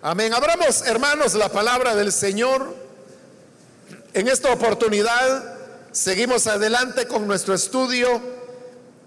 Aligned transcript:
Amén. 0.00 0.32
Abramos, 0.32 0.82
hermanos, 0.86 1.34
la 1.34 1.48
palabra 1.48 1.96
del 1.96 2.12
Señor. 2.12 2.72
En 4.14 4.28
esta 4.28 4.52
oportunidad 4.52 5.58
seguimos 5.90 6.46
adelante 6.46 7.08
con 7.08 7.26
nuestro 7.26 7.52
estudio 7.52 8.20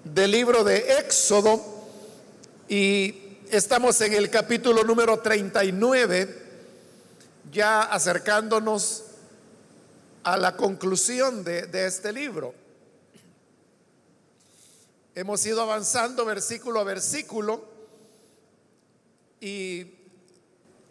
del 0.03 0.31
libro 0.31 0.65
de 0.65 0.99
Éxodo 0.99 1.63
y 2.67 3.37
estamos 3.49 4.01
en 4.01 4.11
el 4.11 4.29
capítulo 4.29 4.83
número 4.83 5.21
39, 5.21 6.43
ya 7.53 7.83
acercándonos 7.83 9.05
a 10.23 10.35
la 10.35 10.57
conclusión 10.57 11.45
de, 11.45 11.69
este 11.85 12.11
libro. 12.11 12.53
Hemos 15.15 15.45
ido 15.45 15.61
avanzando 15.61 16.25
versículo 16.25 16.81
a 16.81 16.83
versículo 16.83 17.63
y 19.39 20.00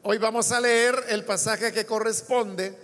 Hoy 0.03 0.17
vamos 0.17 0.51
a 0.51 0.61
leer 0.61 0.95
el 1.11 1.25
pasaje 1.25 1.72
que 1.72 1.85
corresponde 1.85 2.75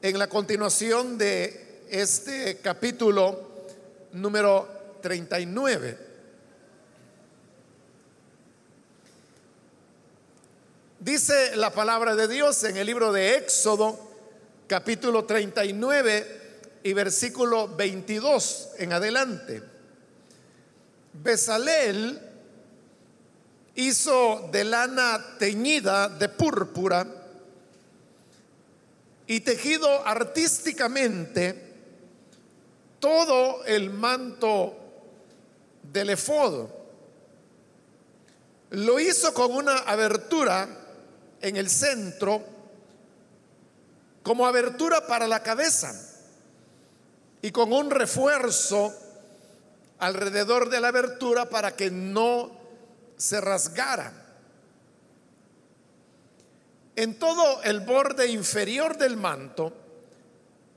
en 0.00 0.18
la 0.18 0.26
continuación 0.26 1.18
de 1.18 1.82
este 1.90 2.56
capítulo 2.62 3.66
número 4.12 4.96
39. 5.02 5.98
Dice 10.98 11.56
la 11.56 11.74
palabra 11.74 12.16
de 12.16 12.26
Dios 12.26 12.64
en 12.64 12.78
el 12.78 12.86
libro 12.86 13.12
de 13.12 13.36
Éxodo, 13.36 14.00
capítulo 14.66 15.26
39 15.26 16.40
y 16.84 16.92
versículo 16.94 17.68
22 17.68 18.70
en 18.78 18.94
adelante. 18.94 19.62
Besalel 21.12 22.25
hizo 23.76 24.48
de 24.50 24.64
lana 24.64 25.36
teñida 25.38 26.08
de 26.08 26.28
púrpura 26.28 27.06
y 29.26 29.40
tejido 29.40 30.06
artísticamente 30.06 31.74
todo 32.98 33.64
el 33.66 33.90
manto 33.90 34.74
del 35.82 36.10
efod. 36.10 36.68
Lo 38.70 38.98
hizo 38.98 39.32
con 39.34 39.54
una 39.54 39.78
abertura 39.78 40.68
en 41.40 41.56
el 41.56 41.68
centro, 41.68 42.42
como 44.22 44.46
abertura 44.46 45.06
para 45.06 45.28
la 45.28 45.42
cabeza, 45.42 45.94
y 47.42 47.50
con 47.50 47.72
un 47.72 47.90
refuerzo 47.90 48.92
alrededor 49.98 50.70
de 50.70 50.80
la 50.80 50.88
abertura 50.88 51.48
para 51.48 51.76
que 51.76 51.90
no 51.90 52.55
se 53.16 53.40
rasgara. 53.40 54.12
En 56.94 57.18
todo 57.18 57.62
el 57.62 57.80
borde 57.80 58.28
inferior 58.28 58.96
del 58.96 59.16
manto 59.16 59.72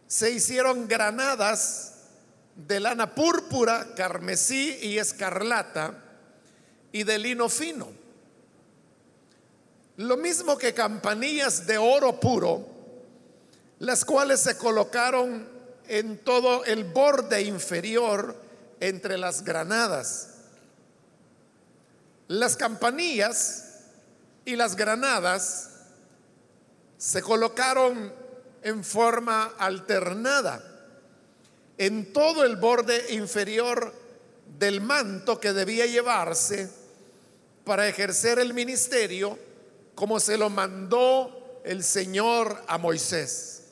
se 0.07 0.31
hicieron 0.31 0.87
granadas 0.87 1.93
de 2.55 2.79
lana 2.79 3.15
púrpura, 3.15 3.87
carmesí 3.95 4.77
y 4.81 4.97
escarlata 4.97 5.93
y 6.91 7.03
de 7.03 7.17
lino 7.17 7.47
fino. 7.47 7.87
Lo 9.97 10.17
mismo 10.17 10.57
que 10.57 10.73
campanillas 10.73 11.65
de 11.67 11.77
oro 11.77 12.19
puro, 12.19 12.67
las 13.79 14.03
cuales 14.03 14.41
se 14.41 14.57
colocaron 14.57 15.47
en 15.87 16.17
todo 16.19 16.65
el 16.65 16.83
borde 16.85 17.41
inferior 17.41 18.35
entre 18.79 19.17
las 19.17 19.43
granadas. 19.43 20.28
Las 22.29 22.55
campanillas 22.55 23.65
y 24.45 24.55
las 24.55 24.75
granadas 24.75 25.71
se 26.95 27.23
colocaron 27.23 28.13
en 28.61 28.83
forma 28.83 29.55
alternada 29.57 30.63
en 31.79 32.13
todo 32.13 32.43
el 32.43 32.57
borde 32.57 33.15
inferior 33.15 33.95
del 34.59 34.79
manto 34.79 35.39
que 35.39 35.53
debía 35.53 35.87
llevarse 35.87 36.69
para 37.63 37.87
ejercer 37.87 38.37
el 38.37 38.53
ministerio 38.53 39.39
como 39.95 40.19
se 40.19 40.37
lo 40.37 40.51
mandó 40.51 41.61
el 41.63 41.83
Señor 41.83 42.63
a 42.67 42.77
Moisés. 42.77 43.63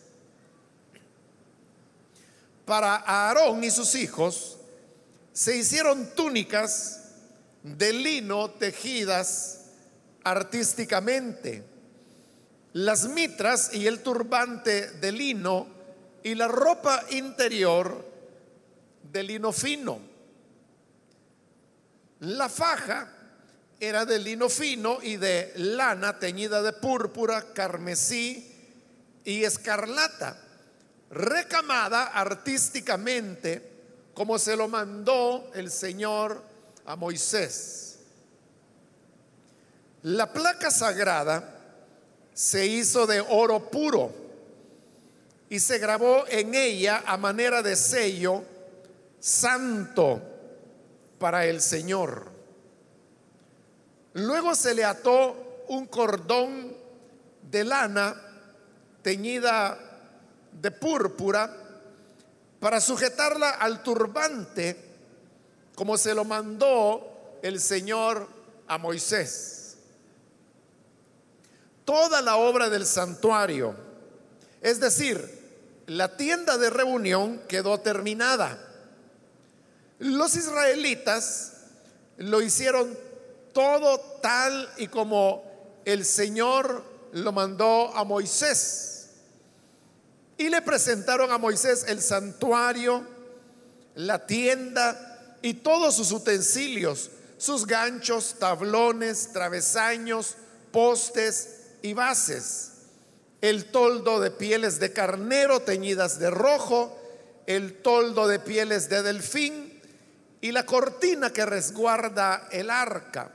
Para 2.65 2.95
Aarón 2.95 3.63
y 3.63 3.69
sus 3.69 3.93
hijos 3.93 4.57
se 5.31 5.55
hicieron 5.55 6.15
túnicas 6.15 6.96
de 7.75 7.93
lino 7.93 8.51
tejidas 8.51 9.65
artísticamente, 10.23 11.63
las 12.73 13.07
mitras 13.07 13.73
y 13.73 13.87
el 13.87 13.99
turbante 13.99 14.91
de 14.91 15.11
lino 15.11 15.67
y 16.23 16.35
la 16.35 16.47
ropa 16.47 17.03
interior 17.09 18.05
de 19.11 19.23
lino 19.23 19.51
fino. 19.51 19.99
La 22.19 22.49
faja 22.49 23.13
era 23.79 24.05
de 24.05 24.19
lino 24.19 24.49
fino 24.49 24.99
y 25.01 25.17
de 25.17 25.53
lana 25.55 26.19
teñida 26.19 26.61
de 26.61 26.73
púrpura, 26.73 27.53
carmesí 27.53 28.53
y 29.23 29.43
escarlata, 29.43 30.39
recamada 31.09 32.05
artísticamente 32.05 33.77
como 34.13 34.39
se 34.39 34.55
lo 34.55 34.67
mandó 34.67 35.51
el 35.53 35.69
Señor 35.69 36.41
a 36.87 36.95
Moisés. 36.95 37.99
La 40.03 40.31
placa 40.31 40.71
sagrada 40.71 41.53
se 42.33 42.65
hizo 42.65 43.05
de 43.05 43.19
oro 43.19 43.69
puro 43.69 44.11
y 45.49 45.59
se 45.59 45.79
grabó 45.79 46.25
en 46.29 46.55
ella 46.55 47.03
a 47.05 47.17
manera 47.17 47.61
de 47.61 47.75
sello 47.75 48.43
santo 49.19 50.21
para 51.19 51.45
el 51.45 51.61
Señor. 51.61 52.31
Luego 54.13 54.55
se 54.55 54.73
le 54.73 54.85
ató 54.85 55.65
un 55.67 55.87
cordón 55.87 56.73
de 57.41 57.63
lana 57.65 58.15
teñida 59.01 59.77
de 60.53 60.71
púrpura 60.71 61.53
para 62.61 62.79
sujetarla 62.79 63.49
al 63.49 63.83
turbante 63.83 64.86
como 65.77 65.95
se 65.95 66.15
lo 66.15 66.25
mandó 66.25 67.37
el 67.43 67.61
Señor 67.61 68.27
a 68.65 68.79
Moisés. 68.79 69.77
Toda 71.85 72.19
la 72.23 72.37
obra 72.37 72.67
del 72.71 72.83
santuario, 72.83 73.75
es 74.59 74.79
decir, 74.79 75.37
la 75.85 76.17
tienda 76.17 76.57
de 76.57 76.71
reunión 76.71 77.43
quedó 77.47 77.79
terminada. 77.79 78.57
Los 79.99 80.35
israelitas 80.35 81.53
lo 82.17 82.41
hicieron 82.41 82.97
todo 83.53 83.99
tal 84.23 84.67
y 84.77 84.87
como 84.87 85.43
el 85.85 86.05
Señor 86.05 86.83
lo 87.11 87.31
mandó 87.31 87.95
a 87.95 88.03
Moisés. 88.03 89.11
Y 90.39 90.49
le 90.49 90.63
presentaron 90.63 91.31
a 91.31 91.37
Moisés 91.37 91.85
el 91.87 92.01
santuario, 92.01 93.05
la 93.93 94.25
tienda 94.25 95.06
y 95.41 95.55
todos 95.55 95.95
sus 95.95 96.11
utensilios, 96.11 97.11
sus 97.37 97.65
ganchos, 97.65 98.35
tablones, 98.39 99.31
travesaños, 99.31 100.35
postes 100.71 101.61
y 101.81 101.93
bases, 101.93 102.71
el 103.41 103.65
toldo 103.65 104.19
de 104.19 104.31
pieles 104.31 104.79
de 104.79 104.93
carnero 104.93 105.61
teñidas 105.61 106.19
de 106.19 106.29
rojo, 106.29 106.97
el 107.45 107.81
toldo 107.81 108.27
de 108.27 108.39
pieles 108.39 108.89
de 108.89 109.03
delfín 109.03 109.81
y 110.41 110.51
la 110.51 110.65
cortina 110.65 111.31
que 111.31 111.45
resguarda 111.45 112.47
el 112.51 112.69
arca. 112.69 113.31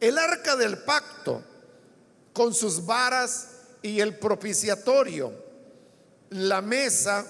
El 0.00 0.18
arca 0.18 0.56
del 0.56 0.78
pacto 0.78 1.42
con 2.32 2.54
sus 2.54 2.84
varas 2.84 3.48
y 3.82 4.00
el 4.00 4.18
propiciatorio, 4.18 5.32
la 6.30 6.60
mesa 6.60 7.26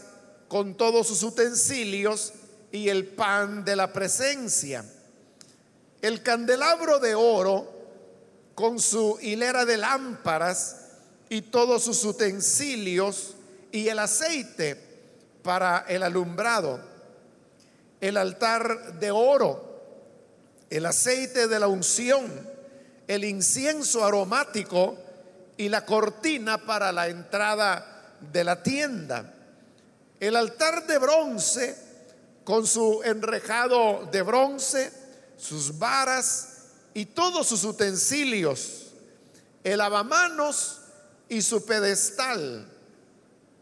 con 0.49 0.76
todos 0.76 1.06
sus 1.06 1.23
utensilios 1.23 2.32
y 2.76 2.90
el 2.90 3.06
pan 3.06 3.64
de 3.64 3.75
la 3.75 3.90
presencia. 3.90 4.84
El 6.02 6.23
candelabro 6.23 6.99
de 6.99 7.14
oro 7.14 7.73
con 8.55 8.78
su 8.78 9.19
hilera 9.23 9.64
de 9.64 9.78
lámparas 9.78 10.76
y 11.31 11.40
todos 11.40 11.84
sus 11.84 12.05
utensilios 12.05 13.34
y 13.73 13.88
el 13.88 13.99
aceite 13.99 14.76
para 15.43 15.87
el 15.88 16.02
alumbrado. 16.02 16.78
El 18.02 18.19
altar 18.19 19.00
de 19.00 19.11
oro, 19.11 19.81
el 20.69 20.84
aceite 20.84 21.49
de 21.49 21.58
la 21.58 21.69
unción, 21.69 22.31
el 23.08 23.25
incienso 23.25 24.05
aromático 24.05 24.99
y 25.56 25.70
la 25.70 25.87
cortina 25.87 26.58
para 26.58 26.93
la 26.93 27.08
entrada 27.08 28.12
de 28.20 28.44
la 28.44 28.62
tienda. 28.62 29.32
El 30.20 30.37
altar 30.37 30.87
de 30.87 30.99
bronce 30.99 31.86
con 32.46 32.64
su 32.64 33.02
enrejado 33.02 34.08
de 34.12 34.22
bronce, 34.22 34.93
sus 35.37 35.76
varas 35.81 36.58
y 36.94 37.04
todos 37.04 37.48
sus 37.48 37.64
utensilios, 37.64 38.93
el 39.64 39.78
lavamanos 39.78 40.78
y 41.28 41.43
su 41.43 41.66
pedestal, 41.66 42.70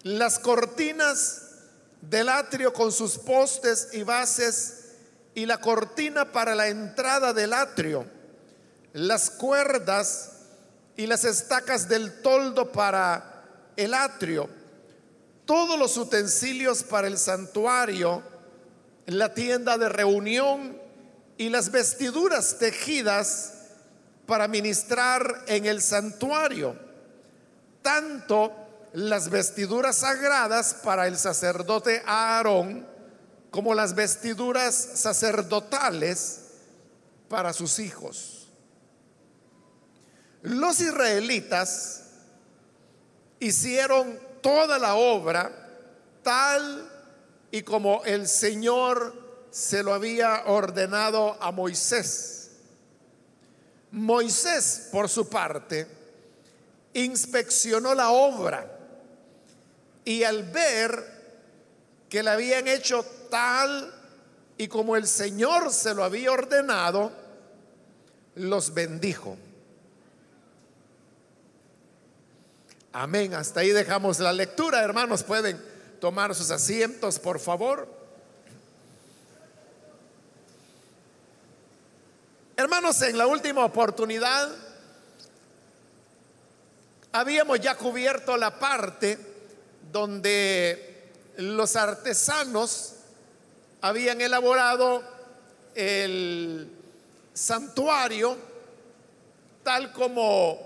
las 0.03 0.39
cortinas 0.39 1.45
del 2.03 2.29
atrio 2.29 2.75
con 2.75 2.93
sus 2.93 3.17
postes 3.17 3.89
y 3.95 4.03
bases 4.03 4.85
y 5.35 5.47
la 5.47 5.63
cortina 5.63 6.31
para 6.31 6.55
la 6.55 6.69
entrada 6.69 7.33
del 7.33 7.55
atrio, 7.55 8.05
las 8.93 9.31
cuerdas 9.31 10.33
y 10.95 11.07
las 11.07 11.25
estacas 11.25 11.89
del 11.89 12.21
toldo 12.21 12.71
para 12.71 13.47
el 13.79 13.95
atrio, 13.95 14.47
todos 15.47 15.79
los 15.79 15.97
utensilios 15.97 16.83
para 16.83 17.09
el 17.09 17.17
santuario, 17.17 18.34
la 19.07 19.35
tienda 19.35 19.79
de 19.79 19.89
reunión 19.89 20.81
y 21.37 21.49
las 21.49 21.71
vestiduras 21.71 22.59
tejidas 22.59 23.53
para 24.27 24.49
ministrar 24.49 25.45
en 25.47 25.67
el 25.67 25.83
santuario, 25.83 26.77
tanto 27.83 28.53
las 28.93 29.29
vestiduras 29.29 29.97
sagradas 29.97 30.75
para 30.83 31.07
el 31.07 31.19
sacerdote 31.19 32.03
Aarón, 32.07 32.87
como 33.51 33.75
las 33.75 33.95
vestiduras 33.95 34.75
sacerdotales 34.75 36.41
para 37.29 37.53
sus 37.53 37.79
hijos. 37.79 38.49
Los 40.43 40.81
israelitas 40.81 42.03
hicieron 43.41 44.19
toda 44.41 44.79
la 44.79 44.95
obra 44.95 45.51
tal 46.23 46.94
y 47.55 47.63
como 47.63 48.03
el 48.05 48.27
Señor 48.27 49.15
se 49.53 49.85
lo 49.85 49.95
había 49.95 50.43
ordenado 50.47 51.41
a 51.41 51.53
Moisés. 51.53 52.51
Moisés, 53.93 54.89
por 54.91 55.09
su 55.09 55.29
parte, 55.29 55.87
inspeccionó 56.95 57.95
la 57.95 58.11
obra 58.11 58.77
y 60.05 60.25
al 60.25 60.43
ver 60.43 62.03
que 62.09 62.25
la 62.25 62.33
habían 62.33 62.67
hecho 62.67 63.07
tal 63.31 64.03
y 64.59 64.67
como 64.67 64.97
el 64.97 65.07
Señor 65.07 65.71
se 65.73 65.95
lo 65.95 66.03
había 66.03 66.33
ordenado, 66.33 67.13
los 68.35 68.75
bendijo. 68.75 69.37
Amén. 72.93 73.33
Hasta 73.33 73.61
ahí 73.61 73.71
dejamos 73.71 74.19
la 74.19 74.33
lectura. 74.33 74.83
Hermanos, 74.83 75.23
pueden 75.23 75.74
tomar 76.05 76.35
sus 76.35 76.51
asientos, 76.51 77.19
por 77.19 77.41
favor. 77.41 77.89
Hermanos, 82.59 83.01
en 83.01 83.17
la 83.17 83.27
última 83.27 83.65
oportunidad 83.65 84.51
habíamos 87.11 87.59
ya 87.59 87.75
cubierto 87.79 88.37
la 88.37 88.59
parte 88.59 89.19
donde 89.91 91.11
los 91.39 91.75
artesanos 91.75 92.97
habían 93.81 94.21
elaborado 94.21 95.03
el 95.75 96.71
santuario 97.33 98.37
tal 99.63 99.91
como 99.91 100.59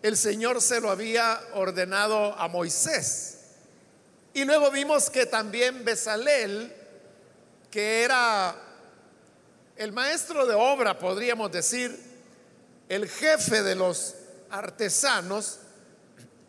el 0.00 0.16
Señor 0.16 0.62
se 0.62 0.80
lo 0.80 0.92
había 0.92 1.40
ordenado 1.54 2.34
a 2.38 2.46
Moisés. 2.46 3.39
Y 4.40 4.44
luego 4.46 4.70
vimos 4.70 5.10
que 5.10 5.26
también 5.26 5.84
Besalel, 5.84 6.72
que 7.70 8.02
era 8.04 8.56
el 9.76 9.92
maestro 9.92 10.46
de 10.46 10.54
obra, 10.54 10.98
podríamos 10.98 11.52
decir, 11.52 11.94
el 12.88 13.06
jefe 13.06 13.62
de 13.62 13.74
los 13.74 14.14
artesanos, 14.48 15.58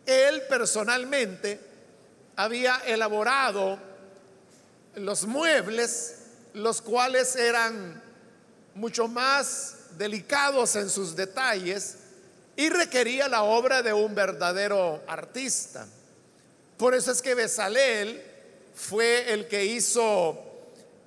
él 0.06 0.40
personalmente 0.48 1.60
había 2.34 2.78
elaborado 2.86 3.78
los 4.94 5.26
muebles, 5.26 6.14
los 6.54 6.80
cuales 6.80 7.36
eran 7.36 8.02
mucho 8.74 9.06
más 9.06 9.80
delicados 9.98 10.76
en 10.76 10.88
sus 10.88 11.14
detalles 11.14 11.98
y 12.56 12.70
requería 12.70 13.28
la 13.28 13.42
obra 13.42 13.82
de 13.82 13.92
un 13.92 14.14
verdadero 14.14 15.02
artista. 15.06 15.86
Por 16.76 16.94
eso 16.94 17.12
es 17.12 17.22
que 17.22 17.34
Besalel 17.34 18.22
fue 18.74 19.32
el 19.32 19.46
que 19.48 19.64
hizo 19.64 20.38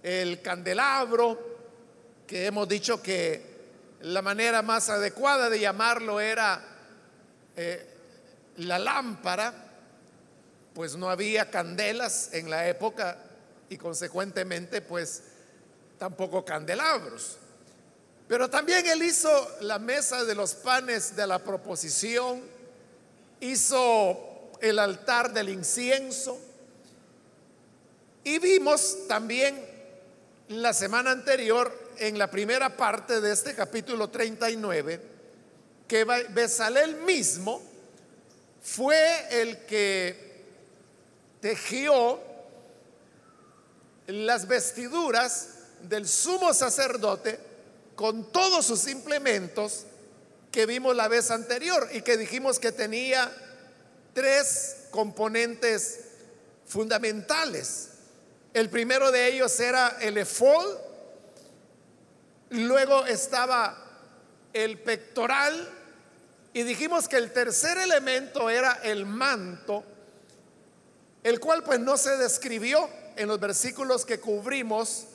el 0.04 0.42
candelabro, 0.42 1.58
que 2.28 2.46
hemos 2.46 2.68
dicho 2.68 3.02
que 3.02 3.56
la 4.02 4.22
manera 4.22 4.62
más 4.62 4.90
adecuada 4.90 5.50
de 5.50 5.60
llamarlo 5.60 6.20
era 6.20 6.64
eh, 7.56 7.86
la 8.58 8.78
lámpara, 8.78 9.54
pues 10.74 10.96
no 10.96 11.10
había 11.10 11.50
candelas 11.50 12.30
en 12.34 12.50
la 12.50 12.68
época 12.68 13.18
y 13.70 13.78
consecuentemente 13.78 14.82
pues 14.82 15.24
tampoco 15.98 16.46
candelabros. 16.46 17.38
Pero 18.28 18.50
también 18.50 18.86
él 18.88 19.04
hizo 19.04 19.30
la 19.62 19.80
mesa 19.80 20.24
de 20.24 20.36
los 20.36 20.54
panes 20.56 21.16
de 21.16 21.28
la 21.28 21.40
proposición, 21.40 22.42
hizo 23.40 24.35
el 24.62 24.80
altar 24.80 25.34
del 25.34 25.50
incienso. 25.50 26.38
Y 28.24 28.40
vimos 28.40 29.08
también 29.08 29.64
la 30.50 30.74
semana 30.74 31.12
anterior 31.12 31.86
en 31.98 32.18
la 32.18 32.30
primera 32.30 32.76
parte 32.76 33.22
de 33.22 33.32
este 33.32 33.56
capítulo 33.56 34.10
39 34.10 35.16
que 35.88 36.04
Besalel 36.04 36.96
mismo 36.98 37.62
fue 38.62 39.42
el 39.42 39.66
que 39.66 40.44
tejió 41.40 42.20
las 44.08 44.48
vestiduras 44.48 45.50
del 45.82 46.08
sumo 46.08 46.54
sacerdote 46.54 47.40
con 47.96 48.32
todos 48.32 48.66
sus 48.66 48.88
implementos 48.88 49.86
que 50.52 50.66
vimos 50.66 50.96
la 50.96 51.08
vez 51.08 51.32
anterior 51.32 51.88
y 51.94 52.02
que 52.02 52.18
dijimos 52.18 52.60
que 52.60 52.72
tenía 52.72 53.32
tres 54.16 54.88
componentes 54.92 56.00
fundamentales. 56.66 57.90
El 58.54 58.70
primero 58.70 59.12
de 59.12 59.28
ellos 59.28 59.60
era 59.60 59.98
el 60.00 60.18
efod, 60.18 60.78
luego 62.52 63.06
estaba 63.06 63.78
el 64.54 64.80
pectoral 64.80 65.70
y 66.54 66.64
dijimos 66.64 67.10
que 67.10 67.18
el 67.18 67.34
tercer 67.34 67.78
elemento 67.78 68.50
era 68.50 68.80
el 68.84 69.06
manto, 69.06 69.84
el 71.22 71.42
cual 71.42 71.64
pues 71.64 71.82
no 71.82 71.98
se 71.98 72.16
describió 72.16 72.90
en 73.18 73.28
los 73.28 73.42
versículos 73.42 74.06
que 74.06 74.22
cubrimos 74.22 75.08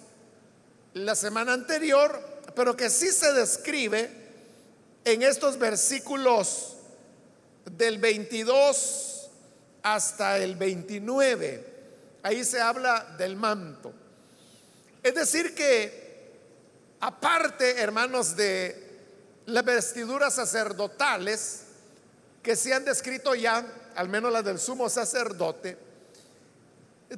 la 0.92 1.14
semana 1.14 1.54
anterior, 1.54 2.20
pero 2.54 2.76
que 2.76 2.90
sí 2.90 3.10
se 3.12 3.32
describe 3.32 4.10
en 5.06 5.22
estos 5.22 5.58
versículos 5.58 6.76
del 7.64 7.98
22 7.98 9.30
hasta 9.82 10.38
el 10.38 10.56
29. 10.56 11.66
Ahí 12.22 12.44
se 12.44 12.60
habla 12.60 13.14
del 13.18 13.36
manto. 13.36 13.92
Es 15.02 15.14
decir, 15.14 15.54
que 15.54 16.30
aparte, 17.00 17.80
hermanos, 17.80 18.36
de 18.36 18.90
las 19.46 19.64
vestiduras 19.64 20.34
sacerdotales 20.34 21.62
que 22.42 22.56
se 22.56 22.74
han 22.74 22.84
descrito 22.84 23.34
ya, 23.34 23.66
al 23.94 24.08
menos 24.08 24.32
las 24.32 24.44
del 24.44 24.58
sumo 24.58 24.88
sacerdote, 24.88 25.76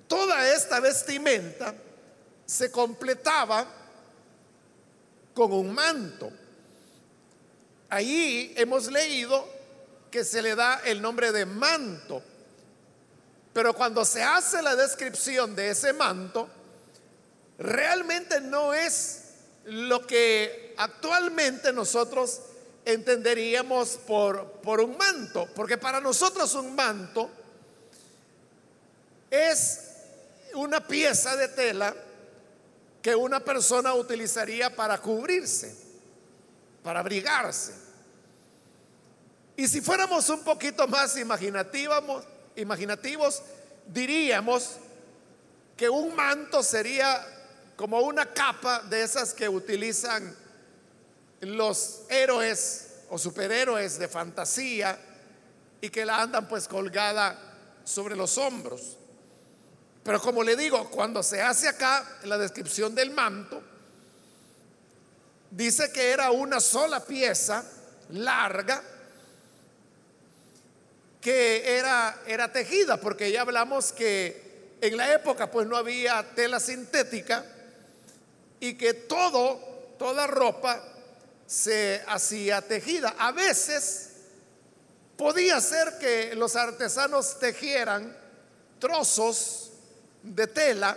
toda 0.06 0.52
esta 0.54 0.80
vestimenta 0.80 1.75
se 2.46 2.70
completaba 2.70 3.66
con 5.34 5.52
un 5.52 5.72
manto. 5.72 6.30
Ahí 7.88 8.54
hemos 8.56 8.90
leído 8.90 9.46
que 10.12 10.25
se 10.25 10.42
le 10.42 10.54
da 10.54 10.83
el 10.85 11.00
nombre 11.00 11.33
de 11.33 11.47
manto, 11.47 12.23
pero 13.52 13.73
cuando 13.73 14.04
se 14.04 14.23
hace 14.23 14.61
la 14.61 14.76
descripción 14.76 15.57
de 15.57 15.71
ese 15.71 15.95
manto, 15.95 16.49
realmente 17.59 18.40
no 18.42 18.75
es 18.75 19.23
lo 19.64 20.07
que 20.07 20.75
actualmente 20.76 21.73
nosotros 21.73 22.42
entenderíamos 22.85 23.99
por, 24.07 24.61
por 24.61 24.81
un 24.81 24.99
manto, 24.99 25.49
porque 25.54 25.78
para 25.78 25.99
nosotros 25.99 26.54
un 26.54 26.75
manto 26.75 27.31
es 29.31 29.81
una 30.54 30.87
pieza 30.87 31.37
de 31.37 31.49
tela 31.49 31.95
que 33.00 33.14
una 33.14 33.40
persona 33.40 33.95
utilizaría 33.95 34.76
para 34.76 34.99
cubrirse, 34.99 35.75
para 36.83 37.00
abrigarse. 37.00 37.91
Y 39.62 39.69
si 39.69 39.81
fuéramos 39.81 40.28
un 40.28 40.42
poquito 40.42 40.88
más 40.88 41.16
imaginativos, 41.16 42.25
imaginativos 42.57 43.42
diríamos 43.87 44.73
que 45.76 45.88
un 45.88 46.16
manto 46.16 46.64
sería 46.64 47.25
como 47.76 48.00
una 48.00 48.26
capa 48.26 48.81
de 48.81 49.04
esas 49.04 49.33
que 49.33 49.49
utilizan 49.49 50.35
los 51.42 52.00
héroes 52.09 53.02
o 53.09 53.16
superhéroes 53.16 54.00
de 54.00 54.09
fantasía 54.09 54.99
y 55.81 55.90
que 55.90 56.04
la 56.04 56.23
andan 56.23 56.49
pues 56.49 56.66
colgada 56.66 57.38
sobre 57.85 58.16
los 58.16 58.38
hombros. 58.38 58.97
Pero 60.02 60.21
como 60.21 60.42
le 60.42 60.57
digo, 60.57 60.90
cuando 60.90 61.23
se 61.23 61.40
hace 61.40 61.69
acá 61.69 62.19
la 62.25 62.37
descripción 62.37 62.97
del 62.97 63.12
manto, 63.12 63.62
dice 65.52 65.92
que 65.92 66.11
era 66.11 66.33
una 66.33 66.59
sola 66.59 66.99
pieza 67.04 67.64
larga 68.09 68.83
que 71.22 71.78
era, 71.78 72.20
era 72.26 72.52
tejida, 72.52 72.98
porque 73.00 73.30
ya 73.30 73.42
hablamos 73.42 73.92
que 73.92 74.76
en 74.80 74.96
la 74.96 75.14
época 75.14 75.50
pues 75.50 75.68
no 75.68 75.76
había 75.76 76.34
tela 76.34 76.58
sintética 76.58 77.46
y 78.58 78.74
que 78.74 78.92
todo, 78.92 79.94
toda 79.98 80.26
ropa 80.26 80.82
se 81.46 82.02
hacía 82.08 82.60
tejida. 82.62 83.14
A 83.18 83.30
veces 83.30 84.10
podía 85.16 85.60
ser 85.60 85.96
que 85.98 86.34
los 86.34 86.56
artesanos 86.56 87.38
tejieran 87.38 88.16
trozos 88.80 89.70
de 90.24 90.48
tela 90.48 90.96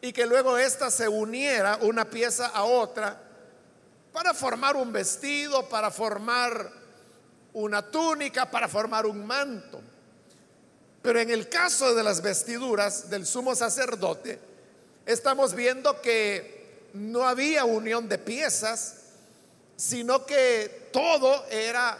y 0.00 0.12
que 0.12 0.26
luego 0.26 0.58
ésta 0.58 0.90
se 0.90 1.06
uniera 1.06 1.78
una 1.82 2.10
pieza 2.10 2.46
a 2.46 2.64
otra 2.64 3.16
para 4.12 4.34
formar 4.34 4.74
un 4.74 4.92
vestido, 4.92 5.68
para 5.68 5.92
formar 5.92 6.79
una 7.52 7.90
túnica, 7.90 8.50
para 8.50 8.68
formar 8.68 9.06
un 9.06 9.26
manto. 9.26 9.80
Pero 11.02 11.18
en 11.18 11.30
el 11.30 11.48
caso 11.48 11.94
de 11.94 12.02
las 12.02 12.20
vestiduras 12.20 13.08
del 13.08 13.26
sumo 13.26 13.54
sacerdote, 13.54 14.38
estamos 15.06 15.54
viendo 15.54 16.00
que 16.00 16.88
no 16.92 17.26
había 17.26 17.64
unión 17.64 18.08
de 18.08 18.18
piezas, 18.18 18.96
sino 19.76 20.26
que 20.26 20.88
todo 20.92 21.46
era 21.50 21.98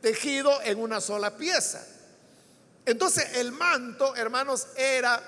tejido 0.00 0.62
en 0.62 0.78
una 0.78 1.00
sola 1.00 1.36
pieza. 1.36 1.84
Entonces 2.86 3.36
el 3.36 3.52
manto, 3.52 4.14
hermanos, 4.16 4.68
era 4.76 5.20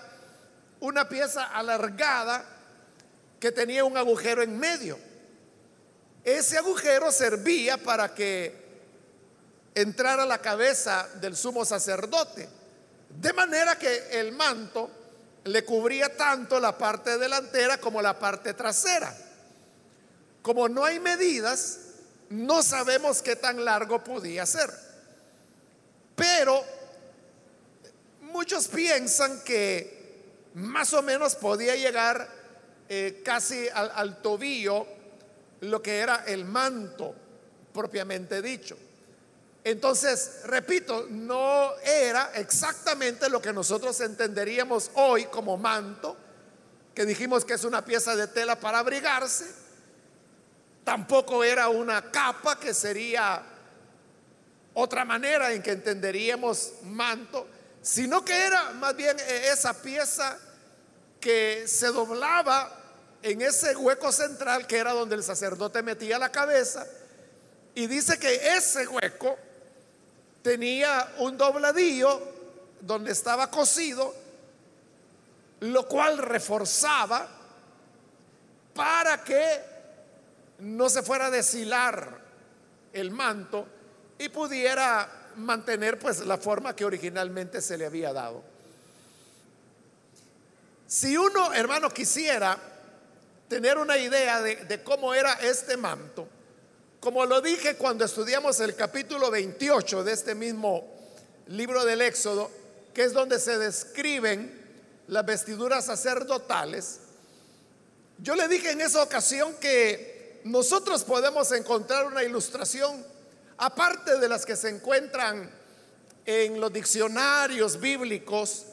una 0.81 1.09
pieza 1.09 1.45
alargada 1.45 2.45
que 3.41 3.53
tenía 3.53 3.85
un 3.85 3.97
agujero 3.97 4.43
en 4.43 4.57
medio. 4.59 4.99
Ese 6.25 6.59
agujero 6.59 7.11
servía 7.11 7.77
para 7.77 8.15
que 8.15 8.62
entrara 9.75 10.27
la 10.27 10.39
cabeza 10.39 11.09
del 11.21 11.37
sumo 11.37 11.65
sacerdote. 11.65 12.49
De 13.09 13.33
manera 13.33 13.79
que 13.79 14.21
el 14.21 14.33
manto 14.33 14.91
le 15.45 15.65
cubría 15.65 16.17
tanto 16.17 16.61
la 16.61 16.77
parte 16.77 17.19
delantera 17.19 17.79
como 17.79 18.01
la 18.01 18.19
parte 18.19 18.55
trasera. 18.55 19.15
Como 20.41 20.69
no 20.69 20.85
hay 20.85 20.99
medidas, 20.99 21.79
no 22.31 22.63
sabemos 22.63 23.23
qué 23.23 23.37
tan 23.37 23.65
largo 23.65 24.03
podía 24.03 24.47
ser. 24.47 24.71
Pero 26.15 26.65
muchos 28.21 28.69
piensan 28.69 29.43
que 29.45 30.01
más 30.55 30.93
o 30.93 31.03
menos 31.03 31.35
podía 31.35 31.77
llegar 31.77 32.29
eh, 32.89 33.23
casi 33.25 33.69
al 33.69 34.21
tobillo 34.21 34.87
lo 35.61 35.81
que 35.81 35.99
era 35.99 36.25
el 36.27 36.45
manto 36.45 37.15
propiamente 37.73 38.43
dicho. 38.43 38.77
Entonces, 39.65 40.41
repito, 40.45 41.07
no 41.09 41.73
era 41.85 42.33
exactamente 42.35 43.29
lo 43.29 43.41
que 43.41 43.53
nosotros 43.53 44.01
entenderíamos 44.01 44.91
hoy 44.95 45.27
como 45.27 45.57
manto, 45.57 46.17
que 46.95 47.07
dijimos 47.07 47.45
que 47.45 47.55
es 47.55 47.65
una 47.65 47.85
pieza 47.85 48.17
de 48.17 48.27
tela 48.27 48.59
para 48.59 48.81
abrigarse. 48.81 49.47
Tampoco 50.83 51.45
era 51.45 51.69
una 51.69 52.11
capa 52.11 52.59
que 52.59 52.75
sería 52.75 53.43
otra 54.75 55.05
manera 55.05 55.53
en 55.53 55.63
que 55.63 55.73
entenderíamos 55.73 56.73
manto, 56.83 57.47
sino 57.83 58.25
que 58.25 58.47
era 58.47 58.71
más 58.73 58.97
bien 58.97 59.17
esa 59.21 59.81
pieza 59.81 60.39
que 61.21 61.69
se 61.69 61.87
doblaba 61.87 62.81
en 63.23 63.43
ese 63.43 63.77
hueco 63.77 64.11
central 64.11 64.67
que 64.67 64.79
era 64.79 64.93
donde 64.93 65.15
el 65.15 65.23
sacerdote 65.23 65.83
metía 65.83 66.19
la 66.19 66.33
cabeza. 66.33 66.85
Y 67.75 67.87
dice 67.87 68.19
que 68.19 68.57
ese 68.57 68.89
hueco 68.89 69.39
tenía 70.43 71.15
un 71.19 71.37
dobladillo 71.37 72.21
donde 72.81 73.13
estaba 73.13 73.51
cosido, 73.51 74.15
lo 75.61 75.87
cual 75.87 76.19
reforzaba 76.19 77.29
para 78.75 79.23
que 79.23 79.61
no 80.59 80.89
se 80.89 81.03
fuera 81.03 81.27
a 81.27 81.31
deshilar 81.31 82.21
el 82.93 83.11
manto 83.11 83.67
y 84.19 84.29
pudiera 84.29 85.09
mantener 85.37 85.99
pues 85.99 86.21
la 86.21 86.37
forma 86.39 86.75
que 86.77 86.85
originalmente 86.85 87.61
se 87.61 87.79
le 87.79 87.87
había 87.87 88.13
dado. 88.13 88.43
Si 90.87 91.17
uno, 91.17 91.53
hermano, 91.55 91.89
quisiera 91.91 92.59
tener 93.49 93.79
una 93.79 93.97
idea 93.97 94.41
de, 94.41 94.83
cómo 94.83 95.15
era 95.15 95.35
este 95.35 95.77
manto. 95.77 96.29
Como 97.03 97.27
lo 97.27 97.41
dije 97.41 97.75
cuando 97.75 98.05
estudiamos 98.05 98.61
el 98.61 98.77
capítulo 98.77 99.29
28 99.29 100.05
de 100.05 100.13
este 100.13 100.37
mismo 100.37 100.87
libro 101.49 101.85
del 101.85 102.01
Éxodo, 102.01 102.49
que 102.95 103.03
es 103.03 103.13
donde 103.13 103.41
se 103.41 103.59
describen 103.59 104.63
las 105.09 105.27
vestiduras 105.27 105.87
sacerdotales, 105.87 107.01
yo 108.19 108.37
le 108.37 108.47
dije 108.47 108.71
en 108.71 108.83
esa 108.83 109.03
ocasión 109.03 109.53
que 109.55 110.43
nosotros 110.45 111.03
podemos 111.03 111.51
encontrar 111.51 112.07
una 112.07 112.23
ilustración, 112.23 113.05
aparte 113.57 114.21
de 114.21 114.29
las 114.29 114.47
que 114.47 114.55
se 114.55 114.69
encuentran 114.69 115.51
en 116.25 116.61
los 116.61 116.73
diccionarios 116.73 117.81
bíblicos, 117.81 118.67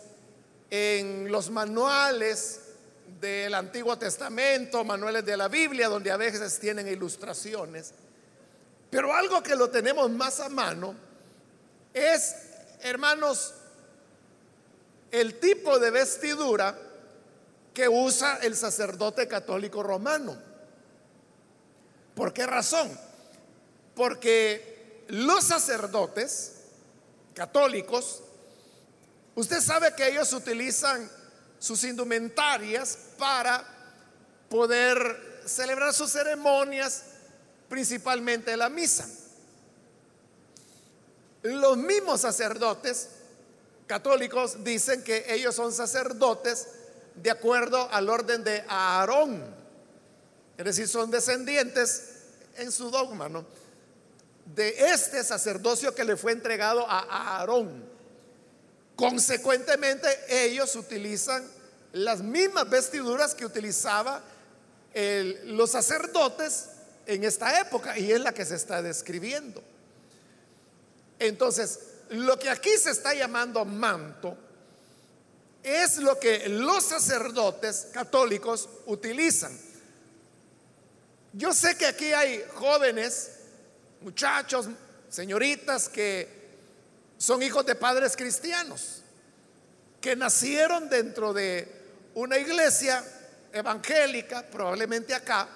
en 0.70 1.32
los 1.32 1.50
manuales 1.50 2.60
del 3.20 3.56
Antiguo 3.56 3.98
Testamento, 3.98 4.84
manuales 4.84 5.26
de 5.26 5.36
la 5.36 5.48
Biblia, 5.48 5.90
donde 5.90 6.12
a 6.12 6.18
veces 6.18 6.60
tienen 6.60 6.88
ilustraciones. 6.88 7.92
Pero 8.90 9.14
algo 9.14 9.44
que 9.44 9.56
lo 9.56 9.70
tenemos 9.70 10.10
más 10.10 10.40
a 10.40 10.50
mano 10.50 10.96
es, 11.94 12.36
hermanos, 12.82 13.54
el 15.12 15.40
tipo 15.40 15.80
de 15.80 15.92
vestidura 15.92 16.78
que 17.74 17.88
usa 17.88 18.40
el 18.42 18.56
sacerdote 18.56 19.28
católico 19.28 19.84
romano. 19.84 20.38
¿Por 22.16 22.34
qué 22.34 22.46
razón? 22.46 22.90
Porque 23.96 25.06
los 25.10 25.44
sacerdotes 25.44 26.56
católicos, 27.34 28.22
usted 29.36 29.62
sabe 29.62 29.94
que 29.96 30.10
ellos 30.10 30.34
utilizan 30.34 31.10
sus 31.58 31.84
indumentarias 31.84 32.98
para 33.18 33.66
poder 34.50 35.42
celebrar 35.46 35.94
sus 35.94 36.12
ceremonias, 36.12 37.04
principalmente 37.70 38.58
la 38.58 38.70
misa. 38.70 39.08
Los 41.44 41.78
mismos 41.78 42.22
sacerdotes 42.22 43.10
católicos 43.88 44.64
dicen 44.64 45.04
que 45.04 45.26
ellos 45.34 45.56
son 45.56 45.72
sacerdotes 45.72 46.68
de 47.16 47.32
acuerdo 47.32 47.90
al 47.92 48.10
orden 48.10 48.44
de 48.44 48.64
Aarón, 48.68 49.44
es 50.58 50.66
decir, 50.66 50.88
son 50.88 51.10
descendientes 51.10 52.16
en 52.58 52.72
su 52.72 52.92
dogma, 52.92 53.30
¿no? 53.30 53.46
De 54.54 54.92
este 54.92 55.24
sacerdocio 55.24 55.96
que 55.96 56.04
le 56.04 56.18
fue 56.18 56.34
entregado 56.34 56.86
a 56.88 57.38
Aarón. 57.38 57.84
Consecuentemente, 58.96 60.08
ellos 60.28 60.76
utilizan 60.76 61.48
las 61.94 62.22
mismas 62.22 62.70
vestiduras 62.70 63.34
que 63.34 63.46
utilizaba 63.46 64.22
los 65.46 65.72
sacerdotes 65.72 66.66
en 67.10 67.24
esta 67.24 67.60
época 67.60 67.98
y 67.98 68.12
es 68.12 68.22
la 68.22 68.34
que 68.34 68.46
se 68.46 68.56
está 68.56 68.82
describiendo. 68.82 69.64
Entonces, 71.18 71.80
lo 72.12 72.38
que 72.38 72.50
aquí 72.50 72.70
se 72.78 72.92
está 72.92 73.14
llamando 73.14 73.66
manto 73.66 74.38
es 75.64 75.98
lo 75.98 76.20
que 76.20 76.48
los 76.48 76.84
sacerdotes 76.84 77.88
católicos 77.92 78.70
utilizan. 78.86 79.58
Yo 81.34 81.52
sé 81.54 81.76
que 81.76 81.88
aquí 81.88 82.14
hay 82.14 82.44
jóvenes, 82.54 83.32
muchachos, 84.02 84.68
señoritas 85.10 85.90
que 85.90 86.40
son 87.18 87.42
hijos 87.42 87.66
de 87.66 87.76
padres 87.76 88.16
cristianos 88.16 89.02
que 90.00 90.16
nacieron 90.16 90.90
dentro 90.90 91.34
de 91.34 91.68
una 92.14 92.38
iglesia 92.38 93.04
evangélica, 93.52 94.44
probablemente 94.44 95.14
acá, 95.14 95.50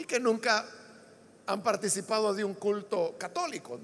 y 0.00 0.04
que 0.04 0.18
nunca 0.18 0.66
han 1.46 1.62
participado 1.62 2.32
de 2.32 2.42
un 2.42 2.54
culto 2.54 3.16
católico. 3.18 3.78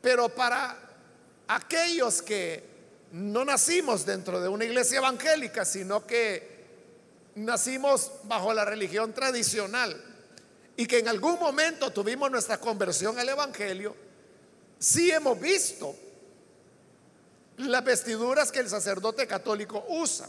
Pero 0.00 0.30
para 0.30 0.78
aquellos 1.48 2.22
que 2.22 2.64
no 3.12 3.44
nacimos 3.44 4.06
dentro 4.06 4.40
de 4.40 4.48
una 4.48 4.64
iglesia 4.64 4.98
evangélica, 4.98 5.66
sino 5.66 6.06
que 6.06 6.64
nacimos 7.34 8.10
bajo 8.24 8.54
la 8.54 8.64
religión 8.64 9.12
tradicional, 9.12 10.02
y 10.78 10.86
que 10.86 10.98
en 10.98 11.08
algún 11.08 11.38
momento 11.38 11.92
tuvimos 11.92 12.30
nuestra 12.30 12.58
conversión 12.58 13.18
al 13.18 13.28
Evangelio, 13.28 13.94
sí 14.78 15.10
hemos 15.10 15.38
visto 15.38 15.94
las 17.58 17.84
vestiduras 17.84 18.50
que 18.50 18.60
el 18.60 18.70
sacerdote 18.70 19.26
católico 19.26 19.84
usa. 19.90 20.26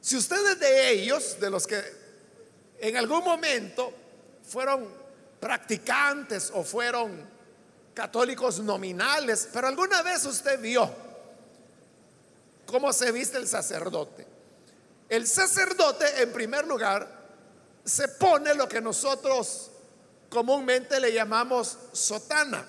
Si 0.00 0.16
ustedes 0.16 0.58
de 0.58 0.90
ellos, 0.90 1.38
de 1.38 1.50
los 1.50 1.66
que 1.66 1.99
en 2.80 2.96
algún 2.96 3.22
momento 3.22 3.92
fueron 4.42 4.88
practicantes 5.38 6.50
o 6.54 6.64
fueron 6.64 7.28
católicos 7.94 8.60
nominales, 8.60 9.48
pero 9.52 9.68
alguna 9.68 10.02
vez 10.02 10.24
usted 10.24 10.60
vio 10.60 10.90
cómo 12.66 12.92
se 12.92 13.12
viste 13.12 13.36
el 13.38 13.46
sacerdote. 13.46 14.26
El 15.08 15.26
sacerdote, 15.26 16.22
en 16.22 16.32
primer 16.32 16.66
lugar, 16.66 17.20
se 17.84 18.08
pone 18.08 18.54
lo 18.54 18.68
que 18.68 18.80
nosotros 18.80 19.70
comúnmente 20.28 21.00
le 21.00 21.12
llamamos 21.12 21.76
sotana. 21.92 22.64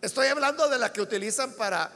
Estoy 0.00 0.28
hablando 0.28 0.68
de 0.68 0.78
la 0.78 0.92
que 0.92 1.00
utilizan 1.00 1.52
para 1.54 1.90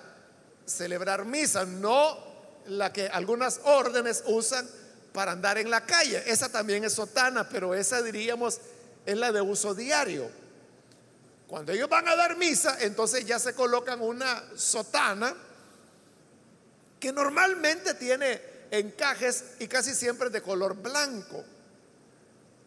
celebrar 0.67 1.25
misa, 1.25 1.65
no 1.65 2.19
la 2.67 2.93
que 2.93 3.07
algunas 3.07 3.61
órdenes 3.65 4.25
usan 4.27 4.69
para 5.13 5.33
andar 5.33 5.59
en 5.59 5.71
la 5.71 5.85
calle. 5.85 6.23
Esa 6.27 6.49
también 6.49 6.85
es 6.85 6.95
sotana, 6.95 7.49
pero 7.49 7.75
esa 7.75 8.03
diríamos 8.03 8.61
es 9.05 9.17
la 9.17 9.33
de 9.33 9.41
uso 9.41 9.75
diario. 9.75 10.31
Cuando 11.47 11.73
ellos 11.73 11.89
van 11.89 12.07
a 12.09 12.15
dar 12.15 12.37
misa, 12.37 12.77
entonces 12.81 13.25
ya 13.25 13.39
se 13.39 13.55
colocan 13.55 14.03
una 14.03 14.45
sotana 14.55 15.35
que 17.01 17.13
normalmente 17.13 17.95
tiene 17.95 18.41
encajes 18.71 19.45
y 19.59 19.67
casi 19.67 19.95
siempre 19.95 20.29
de 20.31 20.43
color 20.43 20.77
blanco. 20.77 21.45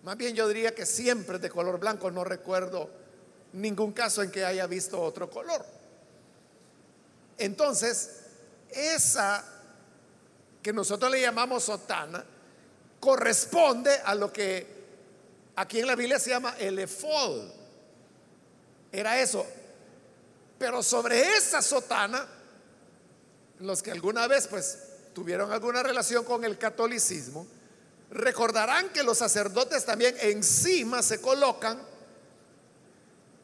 Más 0.03 0.17
bien 0.17 0.35
yo 0.35 0.47
diría 0.47 0.73
que 0.73 0.85
siempre 0.85 1.37
de 1.37 1.49
color 1.49 1.79
blanco, 1.79 2.09
no 2.09 2.23
recuerdo 2.23 2.89
ningún 3.53 3.91
caso 3.91 4.23
en 4.23 4.31
que 4.31 4.43
haya 4.43 4.65
visto 4.65 4.99
otro 4.99 5.29
color. 5.29 5.63
Entonces, 7.37 8.21
esa 8.69 9.43
que 10.61 10.73
nosotros 10.73 11.11
le 11.11 11.21
llamamos 11.21 11.63
sotana 11.63 12.23
corresponde 12.99 13.91
a 14.05 14.15
lo 14.15 14.31
que 14.31 14.67
aquí 15.55 15.79
en 15.79 15.87
la 15.87 15.95
Biblia 15.95 16.19
se 16.19 16.29
llama 16.29 16.55
el 16.59 16.79
efod. 16.79 17.49
Era 18.91 19.19
eso. 19.19 19.45
Pero 20.57 20.83
sobre 20.83 21.35
esa 21.35 21.61
sotana, 21.61 22.27
los 23.59 23.81
que 23.81 23.91
alguna 23.91 24.27
vez 24.27 24.47
pues 24.47 24.77
tuvieron 25.13 25.51
alguna 25.51 25.81
relación 25.81 26.23
con 26.23 26.43
el 26.43 26.57
catolicismo, 26.57 27.47
recordarán 28.11 28.89
que 28.89 29.03
los 29.03 29.17
sacerdotes 29.17 29.85
también 29.85 30.15
encima 30.19 31.01
se 31.01 31.19
colocan 31.19 31.81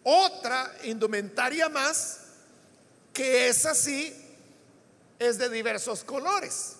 otra 0.04 0.72
indumentaria 0.84 1.68
más 1.68 2.20
que 3.12 3.50
es 3.50 3.66
así, 3.66 4.16
es 5.18 5.38
de 5.40 5.50
diversos 5.50 6.04
colores. 6.04 6.77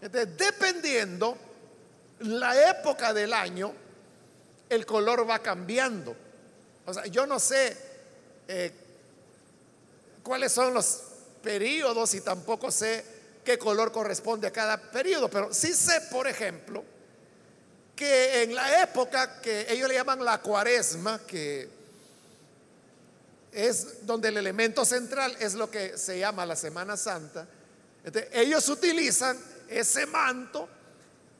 Dependiendo 0.00 1.36
la 2.20 2.70
época 2.70 3.12
del 3.12 3.32
año, 3.32 3.72
el 4.68 4.86
color 4.86 5.28
va 5.28 5.38
cambiando. 5.40 6.16
O 6.84 6.94
sea, 6.94 7.06
yo 7.06 7.26
no 7.26 7.38
sé 7.38 7.76
eh, 8.48 8.72
cuáles 10.22 10.52
son 10.52 10.74
los 10.74 11.02
periodos 11.42 12.14
y 12.14 12.20
tampoco 12.20 12.70
sé 12.70 13.04
qué 13.44 13.58
color 13.58 13.92
corresponde 13.92 14.48
a 14.48 14.52
cada 14.52 14.76
periodo, 14.90 15.28
pero 15.28 15.54
sí 15.54 15.72
sé, 15.72 16.00
por 16.10 16.26
ejemplo, 16.26 16.84
que 17.94 18.42
en 18.42 18.54
la 18.54 18.82
época 18.82 19.40
que 19.40 19.66
ellos 19.70 19.88
le 19.88 19.94
llaman 19.94 20.24
la 20.24 20.42
cuaresma, 20.42 21.20
que 21.26 21.68
es 23.52 24.04
donde 24.04 24.28
el 24.28 24.36
elemento 24.36 24.84
central 24.84 25.34
es 25.40 25.54
lo 25.54 25.70
que 25.70 25.96
se 25.96 26.18
llama 26.18 26.44
la 26.44 26.56
Semana 26.56 26.96
Santa, 26.96 27.46
ellos 28.32 28.68
utilizan 28.68 29.38
ese 29.68 30.06
manto 30.06 30.68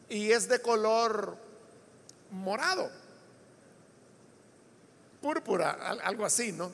y 0.09 0.31
es 0.31 0.49
de 0.49 0.61
color 0.61 1.37
morado, 2.31 2.91
púrpura, 5.21 5.73
algo 6.05 6.25
así, 6.25 6.53
¿no? 6.53 6.73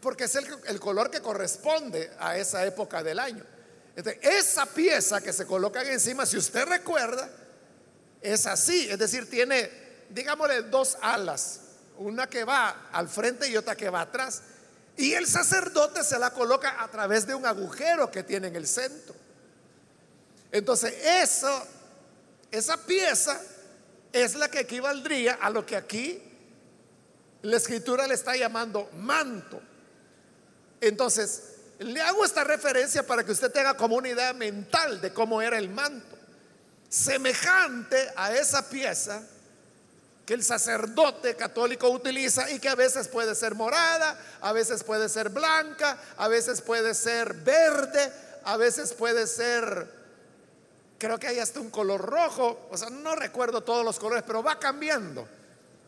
Porque 0.00 0.24
es 0.24 0.34
el, 0.36 0.80
color 0.80 1.10
que 1.10 1.20
corresponde 1.20 2.10
a 2.20 2.36
esa 2.36 2.64
época 2.64 3.02
del 3.02 3.18
año. 3.18 3.44
esa 4.22 4.66
pieza 4.66 5.20
que 5.20 5.32
se 5.32 5.46
coloca 5.46 5.82
encima, 5.82 6.24
si 6.24 6.36
usted 6.36 6.66
recuerda, 6.66 7.28
es 8.20 8.46
así, 8.46 8.88
es 8.88 8.98
decir, 8.98 9.28
tiene, 9.28 9.70
digámosle, 10.10 10.62
dos 10.62 10.98
alas, 11.00 11.60
una 11.96 12.28
que 12.28 12.44
va 12.44 12.88
al 12.92 13.08
frente 13.08 13.48
y 13.48 13.56
otra 13.56 13.76
que 13.76 13.90
va 13.90 14.02
atrás. 14.02 14.42
Y 14.96 15.14
el 15.14 15.26
sacerdote 15.26 16.04
se 16.04 16.18
la 16.18 16.30
coloca 16.30 16.82
a 16.82 16.88
través 16.88 17.26
de 17.26 17.34
un 17.34 17.46
agujero 17.46 18.10
que 18.10 18.22
tiene 18.22 18.48
en 18.48 18.56
el 18.56 18.66
centro. 18.66 19.14
Entonces, 20.52 20.94
eso 21.04 21.66
esa 22.50 22.78
pieza 22.78 23.40
es 24.12 24.34
la 24.34 24.50
que 24.50 24.60
equivaldría 24.60 25.38
a 25.40 25.50
lo 25.50 25.66
que 25.66 25.76
aquí 25.76 26.22
la 27.42 27.56
escritura 27.56 28.06
le 28.06 28.14
está 28.14 28.36
llamando 28.36 28.88
manto. 28.94 29.60
Entonces, 30.80 31.56
le 31.78 32.00
hago 32.00 32.24
esta 32.24 32.42
referencia 32.44 33.06
para 33.06 33.22
que 33.22 33.32
usted 33.32 33.52
tenga 33.52 33.76
como 33.76 33.96
una 33.96 34.08
idea 34.08 34.32
mental 34.32 35.00
de 35.00 35.12
cómo 35.12 35.42
era 35.42 35.58
el 35.58 35.68
manto. 35.68 36.16
Semejante 36.88 38.10
a 38.16 38.34
esa 38.34 38.68
pieza 38.68 39.22
que 40.24 40.34
el 40.34 40.42
sacerdote 40.42 41.36
católico 41.36 41.88
utiliza 41.90 42.50
y 42.50 42.58
que 42.58 42.68
a 42.68 42.74
veces 42.74 43.08
puede 43.08 43.34
ser 43.34 43.54
morada, 43.54 44.18
a 44.40 44.52
veces 44.52 44.82
puede 44.82 45.08
ser 45.08 45.28
blanca, 45.28 45.98
a 46.16 46.28
veces 46.28 46.60
puede 46.62 46.94
ser 46.94 47.34
verde, 47.34 48.12
a 48.44 48.56
veces 48.56 48.94
puede 48.94 49.26
ser 49.26 49.97
Creo 50.98 51.18
que 51.18 51.28
hay 51.28 51.38
hasta 51.38 51.60
un 51.60 51.70
color 51.70 52.00
rojo, 52.00 52.68
o 52.70 52.76
sea, 52.76 52.90
no 52.90 53.14
recuerdo 53.14 53.62
todos 53.62 53.84
los 53.84 53.98
colores, 53.98 54.24
pero 54.26 54.42
va 54.42 54.58
cambiando 54.58 55.26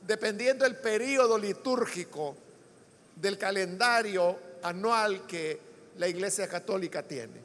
dependiendo 0.06 0.64
del 0.64 0.76
periodo 0.76 1.36
litúrgico 1.36 2.36
del 3.16 3.36
calendario 3.36 4.38
anual 4.62 5.26
que 5.26 5.60
la 5.98 6.08
Iglesia 6.08 6.48
Católica 6.48 7.02
tiene. 7.02 7.40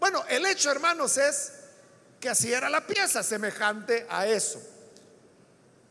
Bueno, 0.00 0.24
el 0.28 0.44
hecho, 0.46 0.70
hermanos, 0.70 1.16
es 1.18 1.52
que 2.18 2.28
así 2.28 2.52
era 2.52 2.68
la 2.68 2.86
pieza, 2.86 3.22
semejante 3.22 4.06
a 4.08 4.26
eso. 4.26 4.60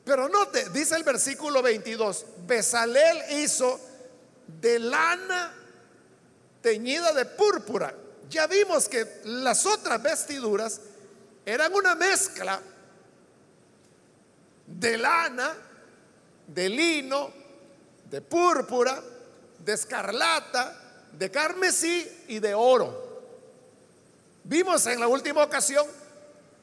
Pero 0.04 0.28
note, 0.28 0.70
dice 0.70 0.96
el 0.96 1.04
versículo 1.04 1.62
22, 1.62 2.26
Besalel 2.46 3.42
hizo 3.44 3.80
de 4.60 4.80
lana 4.80 5.54
teñida 6.62 7.14
de 7.14 7.26
púrpura. 7.26 7.94
Ya 8.30 8.48
vimos 8.48 8.88
que 8.90 9.22
las 9.26 9.66
otras 9.66 10.02
vestiduras 10.02 10.82
eran 11.46 11.74
una 11.74 11.96
mezcla 11.96 12.62
de 14.68 14.98
lana, 14.98 15.54
de 16.48 16.70
lino, 16.70 17.32
de 18.10 18.22
púrpura, 18.22 19.02
de 19.60 19.74
escarlata, 19.74 21.10
de 21.12 21.30
carmesí 21.32 22.26
y 22.28 22.40
de 22.40 22.54
oro. 22.54 23.12
Vimos 24.44 24.86
en 24.88 25.00
la 25.00 25.08
última 25.08 25.44
ocasión 25.44 25.86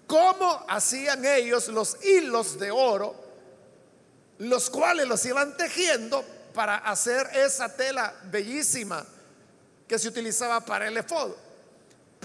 cómo 0.06 0.64
hacían 0.68 1.24
ellos 1.24 1.68
los 1.68 2.02
hilos 2.04 2.58
de 2.58 2.70
oro, 2.70 3.14
los 4.38 4.70
cuales 4.70 5.06
los 5.06 5.24
iban 5.26 5.56
tejiendo 5.56 6.24
para 6.54 6.76
hacer 6.76 7.28
esa 7.34 7.74
tela 7.74 8.14
bellísima 8.24 9.04
que 9.86 9.98
se 9.98 10.08
utilizaba 10.08 10.60
para 10.60 10.88
el 10.88 10.96
efod. 10.96 11.32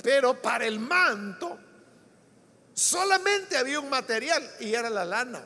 Pero 0.01 0.41
para 0.41 0.65
el 0.65 0.79
manto 0.79 1.57
Solamente 2.73 3.57
había 3.57 3.79
un 3.79 3.89
material 3.89 4.49
y 4.59 4.73
era 4.73 4.89
la 4.89 5.05
lana. 5.05 5.43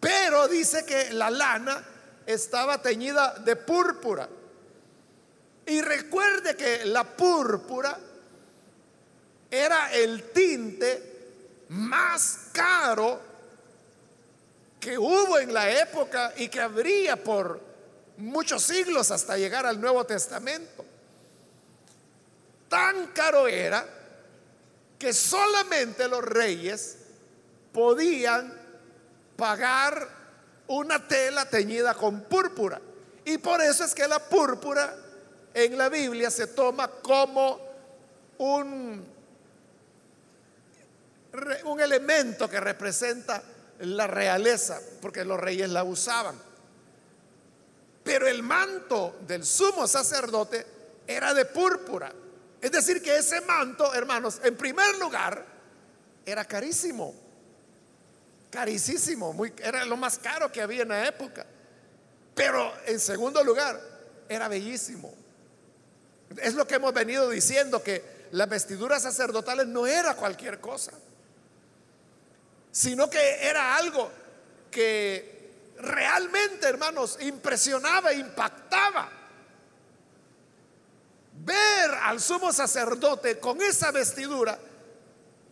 Pero 0.00 0.46
dice 0.48 0.84
que 0.84 1.12
la 1.12 1.30
lana 1.30 1.82
estaba 2.26 2.82
teñida 2.82 3.38
de 3.38 3.56
púrpura. 3.56 4.28
Y 5.66 5.80
recuerde 5.80 6.56
que 6.56 6.84
la 6.84 7.04
púrpura 7.04 7.98
era 9.50 9.92
el 9.94 10.30
tinte 10.30 11.14
más 11.70 12.48
caro 12.52 13.20
que 14.78 14.98
hubo 14.98 15.38
en 15.38 15.52
la 15.52 15.70
época 15.70 16.32
y 16.36 16.48
que 16.48 16.60
habría 16.60 17.16
por 17.16 17.60
muchos 18.18 18.62
siglos 18.62 19.10
hasta 19.10 19.36
llegar 19.36 19.66
al 19.66 19.80
Nuevo 19.80 20.04
Testamento. 20.04 20.84
Tan 22.68 23.08
caro 23.08 23.48
era 23.48 23.95
que 24.98 25.12
solamente 25.12 26.08
los 26.08 26.24
reyes 26.24 26.98
podían 27.72 28.52
pagar 29.36 30.08
una 30.68 31.06
tela 31.06 31.48
teñida 31.48 31.94
con 31.94 32.22
púrpura. 32.22 32.80
Y 33.24 33.38
por 33.38 33.60
eso 33.60 33.84
es 33.84 33.94
que 33.94 34.08
la 34.08 34.18
púrpura 34.18 34.96
en 35.52 35.76
la 35.76 35.88
Biblia 35.88 36.30
se 36.30 36.48
toma 36.48 36.88
como 36.88 37.60
un, 38.38 39.04
un 41.64 41.80
elemento 41.80 42.48
que 42.48 42.60
representa 42.60 43.42
la 43.80 44.06
realeza, 44.06 44.80
porque 45.02 45.24
los 45.24 45.38
reyes 45.38 45.68
la 45.70 45.84
usaban. 45.84 46.40
Pero 48.02 48.26
el 48.28 48.42
manto 48.42 49.16
del 49.26 49.44
sumo 49.44 49.86
sacerdote 49.86 50.64
era 51.06 51.34
de 51.34 51.44
púrpura. 51.44 52.12
Es 52.60 52.72
decir, 52.72 53.02
que 53.02 53.16
ese 53.16 53.40
manto, 53.42 53.94
hermanos, 53.94 54.40
en 54.42 54.56
primer 54.56 54.96
lugar, 54.98 55.44
era 56.24 56.44
carísimo. 56.44 57.14
Carísimo, 58.50 59.32
muy, 59.32 59.52
era 59.62 59.84
lo 59.84 59.96
más 59.96 60.18
caro 60.18 60.50
que 60.50 60.62
había 60.62 60.82
en 60.82 60.88
la 60.88 61.06
época. 61.06 61.46
Pero 62.34 62.72
en 62.86 62.98
segundo 63.00 63.42
lugar, 63.44 63.80
era 64.28 64.48
bellísimo. 64.48 65.12
Es 66.38 66.54
lo 66.54 66.66
que 66.66 66.76
hemos 66.76 66.92
venido 66.92 67.30
diciendo, 67.30 67.82
que 67.82 68.28
las 68.32 68.48
vestiduras 68.48 69.02
sacerdotales 69.02 69.66
no 69.66 69.86
era 69.86 70.14
cualquier 70.14 70.60
cosa, 70.60 70.92
sino 72.72 73.08
que 73.08 73.46
era 73.46 73.76
algo 73.76 74.10
que 74.70 75.74
realmente, 75.78 76.66
hermanos, 76.66 77.18
impresionaba, 77.20 78.12
impactaba. 78.12 79.10
Ver 81.46 81.90
al 82.02 82.20
sumo 82.20 82.52
sacerdote 82.52 83.38
con 83.38 83.62
esa 83.62 83.90
vestidura, 83.92 84.58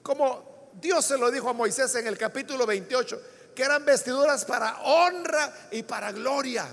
como 0.02 0.70
Dios 0.74 1.04
se 1.04 1.16
lo 1.16 1.30
dijo 1.30 1.48
a 1.48 1.52
Moisés 1.52 1.94
en 1.94 2.07
el 2.07 2.18
capítulo 2.18 2.66
28, 2.66 3.22
que 3.54 3.62
eran 3.62 3.85
vestiduras 3.85 4.44
para 4.44 4.83
honra 4.83 5.68
y 5.70 5.85
para 5.85 6.12
gloria. 6.12 6.66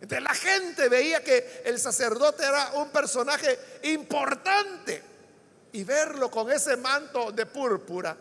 Entonces 0.00 0.22
la 0.22 0.34
gente 0.34 0.88
veía 0.88 1.24
que 1.24 1.62
el 1.64 1.78
sacerdote 1.80 2.44
era 2.44 2.72
un 2.74 2.90
personaje 2.90 3.58
importante 3.84 5.02
y 5.72 5.82
verlo 5.82 6.30
con 6.30 6.52
ese 6.52 6.76
manto 6.76 7.32
de 7.32 7.46
púrpura 7.46 8.16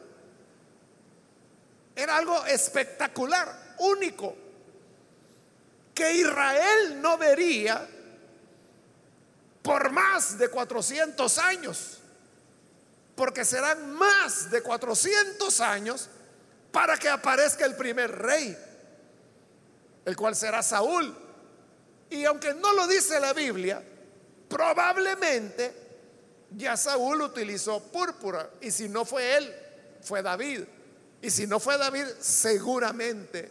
era 1.95 2.17
algo 2.17 2.45
espectacular, 2.45 3.75
único, 3.79 4.35
que 5.93 6.11
Israel 6.11 7.01
no 7.01 7.17
vería 7.17 7.87
por 9.65 9.91
más 9.91 10.37
de 10.37 10.47
400 10.47 11.39
años, 11.39 11.97
porque 13.15 13.43
serán 13.43 13.95
más 13.95 14.51
de 14.51 14.61
400 14.61 15.59
años 15.59 16.07
para 16.71 16.95
que 16.97 17.09
aparezca 17.09 17.65
el 17.65 17.75
primer 17.75 18.11
rey, 18.11 18.55
el 20.05 20.15
cual 20.15 20.35
será 20.35 20.61
Saúl. 20.61 21.17
Y 22.11 22.25
aunque 22.25 22.53
no 22.53 22.73
lo 22.73 22.85
dice 22.85 23.19
la 23.19 23.33
Biblia, 23.33 23.81
probablemente 24.47 25.73
ya 26.51 26.77
Saúl 26.77 27.23
utilizó 27.23 27.81
púrpura. 27.81 28.47
Y 28.61 28.69
si 28.69 28.87
no 28.87 29.03
fue 29.03 29.35
él, 29.35 29.51
fue 30.03 30.21
David. 30.21 30.61
Y 31.23 31.31
si 31.31 31.47
no 31.47 31.59
fue 31.59 31.79
David, 31.79 32.05
seguramente 32.19 33.49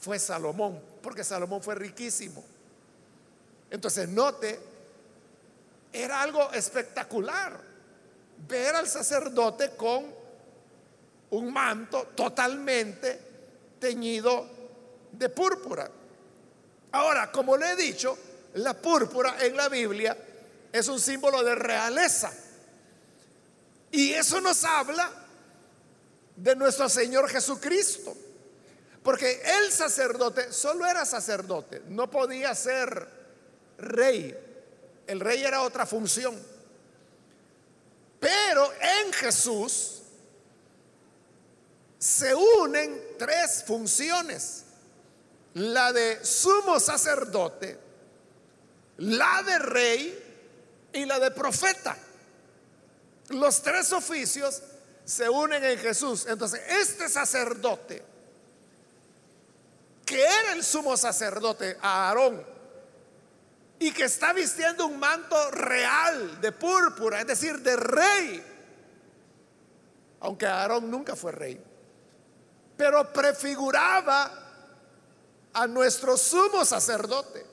fue 0.00 0.18
Salomón, 0.18 0.82
porque 1.00 1.22
Salomón 1.22 1.62
fue 1.62 1.76
riquísimo. 1.76 2.44
Entonces, 3.70 4.08
note, 4.08 4.74
era 6.02 6.22
algo 6.22 6.52
espectacular 6.52 7.58
ver 8.46 8.74
al 8.74 8.86
sacerdote 8.86 9.70
con 9.76 10.04
un 11.30 11.52
manto 11.52 12.08
totalmente 12.14 13.20
teñido 13.78 14.46
de 15.12 15.28
púrpura. 15.28 15.90
Ahora, 16.92 17.30
como 17.32 17.56
le 17.56 17.72
he 17.72 17.76
dicho, 17.76 18.16
la 18.54 18.74
púrpura 18.74 19.36
en 19.40 19.56
la 19.56 19.68
Biblia 19.68 20.16
es 20.72 20.88
un 20.88 21.00
símbolo 21.00 21.42
de 21.42 21.54
realeza. 21.54 22.32
Y 23.90 24.12
eso 24.12 24.40
nos 24.40 24.64
habla 24.64 25.10
de 26.36 26.56
nuestro 26.56 26.88
Señor 26.88 27.28
Jesucristo. 27.28 28.16
Porque 29.02 29.40
el 29.60 29.72
sacerdote 29.72 30.52
solo 30.52 30.86
era 30.86 31.04
sacerdote, 31.04 31.82
no 31.88 32.10
podía 32.10 32.54
ser 32.54 33.06
rey. 33.78 34.45
El 35.06 35.20
rey 35.20 35.42
era 35.42 35.62
otra 35.62 35.86
función. 35.86 36.36
Pero 38.18 38.72
en 38.72 39.12
Jesús 39.12 40.02
se 41.98 42.34
unen 42.34 43.00
tres 43.18 43.64
funciones 43.66 44.66
la 45.56 45.90
de 45.90 46.22
sumo 46.22 46.78
sacerdote, 46.78 47.78
la 48.98 49.42
de 49.42 49.58
rey 49.58 50.48
y 50.92 51.06
la 51.06 51.18
de 51.18 51.30
profeta. 51.30 51.96
Los 53.30 53.62
tres 53.62 53.90
oficios 53.92 54.62
se 55.06 55.30
unen 55.30 55.64
en 55.64 55.78
Jesús. 55.78 56.26
Entonces, 56.26 56.60
este 56.68 57.08
sacerdote, 57.08 58.02
que 60.04 60.22
era 60.22 60.52
el 60.52 60.62
sumo 60.62 60.94
sacerdote, 60.94 61.78
Aarón, 61.80 62.44
y 63.78 63.92
que 63.92 64.04
está 64.04 64.32
vistiendo 64.32 64.86
un 64.86 64.98
manto 64.98 65.50
real 65.50 66.40
de 66.40 66.52
púrpura, 66.52 67.20
es 67.20 67.26
decir, 67.26 67.58
de 67.60 67.76
rey, 67.76 68.44
aunque 70.20 70.46
Aarón 70.46 70.90
nunca 70.90 71.14
fue 71.14 71.32
rey, 71.32 71.62
pero 72.76 73.12
prefiguraba 73.12 74.46
a 75.52 75.66
nuestro 75.66 76.16
sumo 76.16 76.64
sacerdote, 76.64 77.44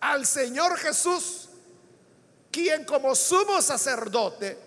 al 0.00 0.24
Señor 0.26 0.76
Jesús, 0.78 1.48
quien 2.50 2.84
como 2.84 3.14
sumo 3.14 3.60
sacerdote 3.60 4.58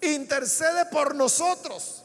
intercede 0.00 0.86
por 0.86 1.14
nosotros, 1.14 2.02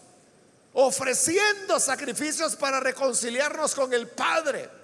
ofreciendo 0.73 1.79
sacrificios 1.79 2.55
para 2.55 2.79
reconciliarnos 2.79 3.73
con 3.73 3.93
el 3.93 4.07
Padre. 4.07 4.76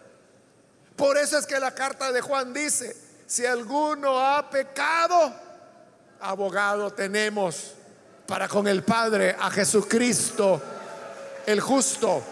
Por 0.96 1.18
eso 1.18 1.38
es 1.38 1.46
que 1.46 1.60
la 1.60 1.74
carta 1.74 2.12
de 2.12 2.22
Juan 2.22 2.54
dice, 2.54 2.96
si 3.26 3.46
alguno 3.46 4.20
ha 4.20 4.50
pecado, 4.50 5.34
abogado 6.20 6.92
tenemos 6.92 7.74
para 8.28 8.48
con 8.48 8.68
el 8.68 8.84
Padre 8.84 9.36
a 9.40 9.50
Jesucristo 9.50 10.62
el 11.46 11.60
justo. 11.60 12.24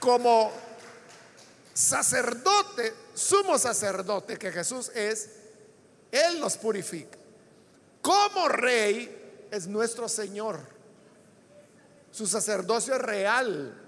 como 0.00 0.50
sacerdote, 1.72 2.94
sumo 3.14 3.58
sacerdote 3.58 4.38
que 4.38 4.50
Jesús 4.50 4.90
es, 4.94 5.30
Él 6.10 6.40
nos 6.40 6.56
purifica. 6.56 7.18
Como 8.02 8.48
rey 8.48 9.46
es 9.50 9.68
nuestro 9.68 10.08
Señor. 10.08 10.58
Su 12.10 12.26
sacerdocio 12.26 12.94
es 12.94 13.00
real. 13.02 13.79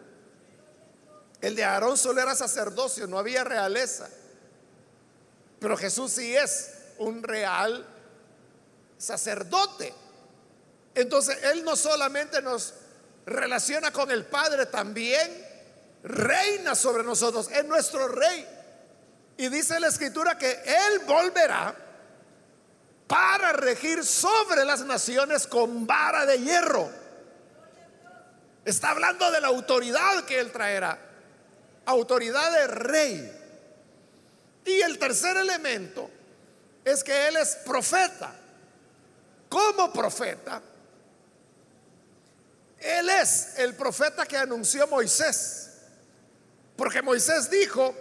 El 1.42 1.56
de 1.56 1.64
Aarón 1.64 1.98
solo 1.98 2.22
era 2.22 2.34
sacerdocio, 2.34 3.06
no 3.06 3.18
había 3.18 3.44
realeza. 3.44 4.08
Pero 5.58 5.76
Jesús 5.76 6.12
sí 6.12 6.34
es 6.34 6.70
un 6.98 7.22
real 7.22 7.84
sacerdote. 8.96 9.92
Entonces 10.94 11.38
Él 11.44 11.64
no 11.64 11.76
solamente 11.76 12.40
nos 12.40 12.74
relaciona 13.26 13.92
con 13.92 14.10
el 14.10 14.24
Padre, 14.24 14.66
también 14.66 15.46
reina 16.02 16.74
sobre 16.74 17.02
nosotros, 17.02 17.48
es 17.50 17.64
nuestro 17.64 18.08
rey. 18.08 18.46
Y 19.36 19.48
dice 19.48 19.80
la 19.80 19.88
escritura 19.88 20.38
que 20.38 20.50
Él 20.50 21.00
volverá 21.06 21.74
para 23.08 23.52
regir 23.52 24.04
sobre 24.04 24.64
las 24.64 24.84
naciones 24.84 25.46
con 25.46 25.86
vara 25.86 26.24
de 26.24 26.38
hierro. 26.38 26.90
Está 28.64 28.90
hablando 28.90 29.30
de 29.30 29.40
la 29.40 29.48
autoridad 29.48 30.24
que 30.24 30.38
Él 30.38 30.52
traerá, 30.52 30.98
autoridad 31.86 32.52
de 32.52 32.66
rey. 32.66 33.38
Y 34.64 34.80
el 34.80 34.98
tercer 34.98 35.36
elemento 35.36 36.08
es 36.84 37.02
que 37.02 37.28
Él 37.28 37.36
es 37.36 37.56
profeta. 37.56 38.34
Como 39.48 39.92
profeta, 39.92 40.62
Él 42.78 43.10
es 43.10 43.58
el 43.58 43.74
profeta 43.74 44.24
que 44.24 44.36
anunció 44.36 44.86
Moisés. 44.86 45.72
Porque 46.76 47.02
Moisés 47.02 47.50
dijo, 47.50 47.94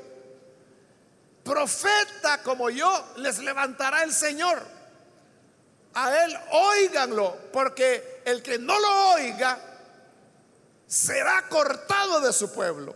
profeta 1.44 2.41
como 2.41 2.70
yo 2.70 3.13
les 3.17 3.39
levantará 3.39 4.04
el 4.04 4.13
Señor. 4.13 4.65
A 5.94 6.24
él 6.24 6.38
oíganlo, 6.52 7.38
porque 7.52 8.22
el 8.24 8.41
que 8.41 8.58
no 8.58 8.80
lo 8.80 9.10
oiga 9.15 9.60
será 10.88 11.48
cortado 11.50 12.22
de 12.22 12.32
su 12.32 12.52
pueblo. 12.52 12.96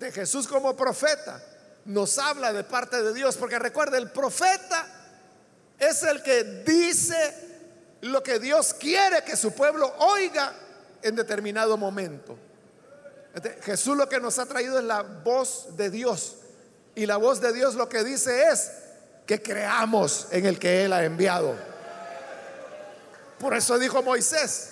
De 0.00 0.10
Jesús 0.10 0.48
como 0.48 0.74
profeta 0.74 1.42
nos 1.84 2.18
habla 2.18 2.54
de 2.54 2.64
parte 2.64 3.02
de 3.02 3.12
Dios, 3.12 3.36
porque 3.36 3.58
recuerda, 3.58 3.98
el 3.98 4.10
profeta 4.10 4.86
es 5.78 6.02
el 6.04 6.22
que 6.22 6.42
dice 6.64 7.98
lo 8.00 8.22
que 8.22 8.38
Dios 8.38 8.72
quiere 8.72 9.22
que 9.22 9.36
su 9.36 9.52
pueblo 9.52 9.92
oiga 9.98 10.54
en 11.02 11.14
determinado 11.16 11.76
momento. 11.76 12.34
Este, 13.34 13.60
Jesús 13.60 13.94
lo 13.94 14.08
que 14.08 14.18
nos 14.20 14.38
ha 14.38 14.46
traído 14.46 14.78
es 14.78 14.84
la 14.86 15.02
voz 15.02 15.76
de 15.76 15.90
Dios. 15.90 16.36
Y 16.94 17.04
la 17.04 17.18
voz 17.18 17.42
de 17.42 17.52
Dios 17.52 17.74
lo 17.74 17.86
que 17.86 18.02
dice 18.02 18.48
es 18.48 18.70
que 19.26 19.42
creamos 19.42 20.28
en 20.30 20.46
el 20.46 20.58
que 20.58 20.82
Él 20.86 20.94
ha 20.94 21.04
enviado. 21.04 21.54
Por 23.38 23.54
eso 23.54 23.78
dijo 23.78 24.02
Moisés, 24.02 24.70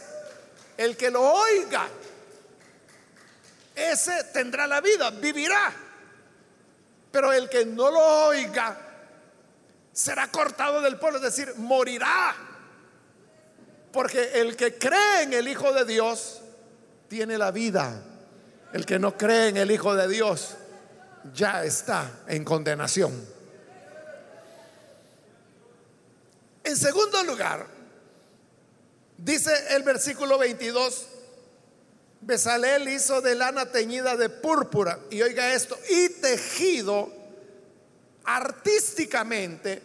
el 0.79 0.97
que 0.97 1.11
lo 1.11 1.23
oiga, 1.23 1.87
ese 3.79 4.25
tendrá 4.33 4.67
la 4.67 4.81
vida, 4.81 5.11
vivirá. 5.11 5.73
Pero 7.11 7.33
el 7.33 7.49
que 7.49 7.65
no 7.65 7.91
lo 7.91 8.27
oiga 8.27 8.79
será 9.93 10.31
cortado 10.31 10.81
del 10.81 10.99
pueblo, 10.99 11.19
es 11.19 11.25
decir, 11.25 11.55
morirá. 11.57 12.35
Porque 13.93 14.41
el 14.41 14.57
que 14.57 14.79
cree 14.79 15.23
en 15.23 15.33
el 15.33 15.49
Hijo 15.49 15.73
de 15.73 15.85
Dios 15.85 16.43
tiene 17.09 17.39
la 17.39 17.51
vida. 17.51 18.03
El 18.73 18.85
que 18.85 18.99
no 18.99 19.17
cree 19.17 19.49
en 19.49 19.57
el 19.57 19.71
Hijo 19.71 19.95
de 19.95 20.07
Dios 20.09 20.57
ya 21.33 21.65
está 21.65 22.23
en 22.27 22.45
condenación. 22.45 23.13
En 26.65 26.77
segundo 26.77 27.23
lugar, 27.25 27.67
dice 29.17 29.51
el 29.71 29.83
versículo 29.83 30.37
22, 30.37 31.07
Besalel 32.21 32.89
hizo 32.89 33.21
de 33.21 33.35
lana 33.35 33.67
teñida 33.67 34.17
de 34.17 34.29
púrpura, 34.29 34.99
y 35.11 35.23
oiga 35.23 35.53
esto, 35.53 35.79
y 35.89 36.09
tejido 36.21 37.11
artísticamente 38.25 39.83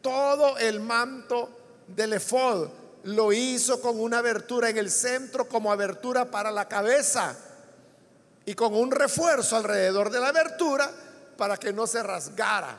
todo 0.00 0.58
el 0.58 0.80
manto 0.80 1.84
del 1.86 2.14
efod. 2.14 2.68
Lo 3.04 3.32
hizo 3.32 3.80
con 3.80 4.00
una 4.00 4.18
abertura 4.18 4.68
en 4.68 4.78
el 4.78 4.90
centro 4.90 5.48
como 5.48 5.70
abertura 5.70 6.24
para 6.24 6.50
la 6.50 6.66
cabeza 6.66 7.36
y 8.44 8.54
con 8.54 8.74
un 8.74 8.90
refuerzo 8.90 9.56
alrededor 9.56 10.10
de 10.10 10.18
la 10.18 10.28
abertura 10.28 10.90
para 11.36 11.56
que 11.56 11.72
no 11.72 11.86
se 11.86 12.02
rasgara. 12.02 12.78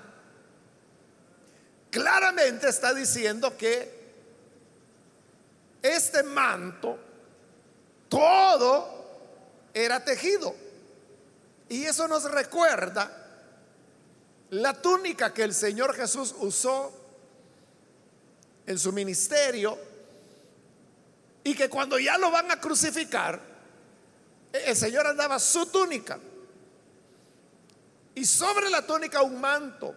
Claramente 1.89 2.67
está 2.67 2.93
diciendo 2.93 3.55
que 3.57 3.97
este 5.81 6.23
manto, 6.23 6.97
todo 8.09 8.97
era 9.73 10.03
tejido. 10.03 10.55
Y 11.69 11.83
eso 11.83 12.07
nos 12.07 12.23
recuerda 12.31 13.11
la 14.49 14.81
túnica 14.81 15.33
que 15.33 15.43
el 15.43 15.53
Señor 15.53 15.93
Jesús 15.95 16.33
usó 16.39 16.93
en 18.65 18.79
su 18.79 18.91
ministerio 18.91 19.77
y 21.43 21.55
que 21.55 21.69
cuando 21.69 21.99
ya 21.99 22.17
lo 22.17 22.31
van 22.31 22.51
a 22.51 22.59
crucificar, 22.59 23.39
el 24.51 24.75
Señor 24.75 25.07
andaba 25.07 25.39
su 25.39 25.65
túnica 25.67 26.19
y 28.15 28.25
sobre 28.25 28.69
la 28.69 28.85
túnica 28.85 29.21
un 29.21 29.39
manto. 29.39 29.93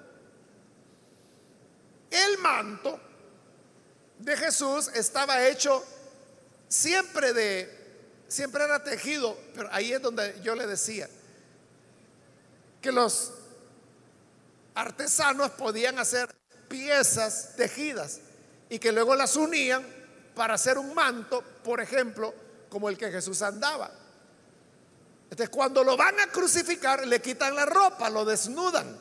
El 2.11 2.39
manto 2.39 3.01
de 4.19 4.37
Jesús 4.37 4.89
estaba 4.89 5.47
hecho 5.47 5.83
siempre 6.69 7.33
de, 7.33 7.80
siempre 8.31 8.65
era 8.65 8.83
tejido, 8.83 9.37
pero 9.55 9.69
ahí 9.73 9.93
es 9.93 10.01
donde 10.01 10.41
yo 10.43 10.55
le 10.55 10.67
decía 10.67 11.09
que 12.81 12.93
los 12.93 13.33
artesanos 14.75 15.51
podían 15.51 15.99
hacer 15.99 16.35
piezas 16.69 17.55
tejidas 17.57 18.21
y 18.69 18.79
que 18.79 18.93
luego 18.93 19.17
las 19.17 19.35
unían 19.35 19.85
para 20.35 20.55
hacer 20.55 20.79
un 20.79 20.95
manto, 20.95 21.43
por 21.65 21.81
ejemplo, 21.81 22.33
como 22.71 22.89
el 22.89 22.97
que 22.97 23.11
Jesús 23.11 23.43
andaba. 23.43 23.91
Entonces, 25.25 25.51
cuando 25.51 25.83
lo 25.83 25.97
van 25.97 26.19
a 26.21 26.29
crucificar, 26.29 27.07
le 27.07 27.21
quitan 27.21 27.55
la 27.55 27.67
ropa, 27.67 28.09
lo 28.11 28.25
desnudan. 28.25 28.97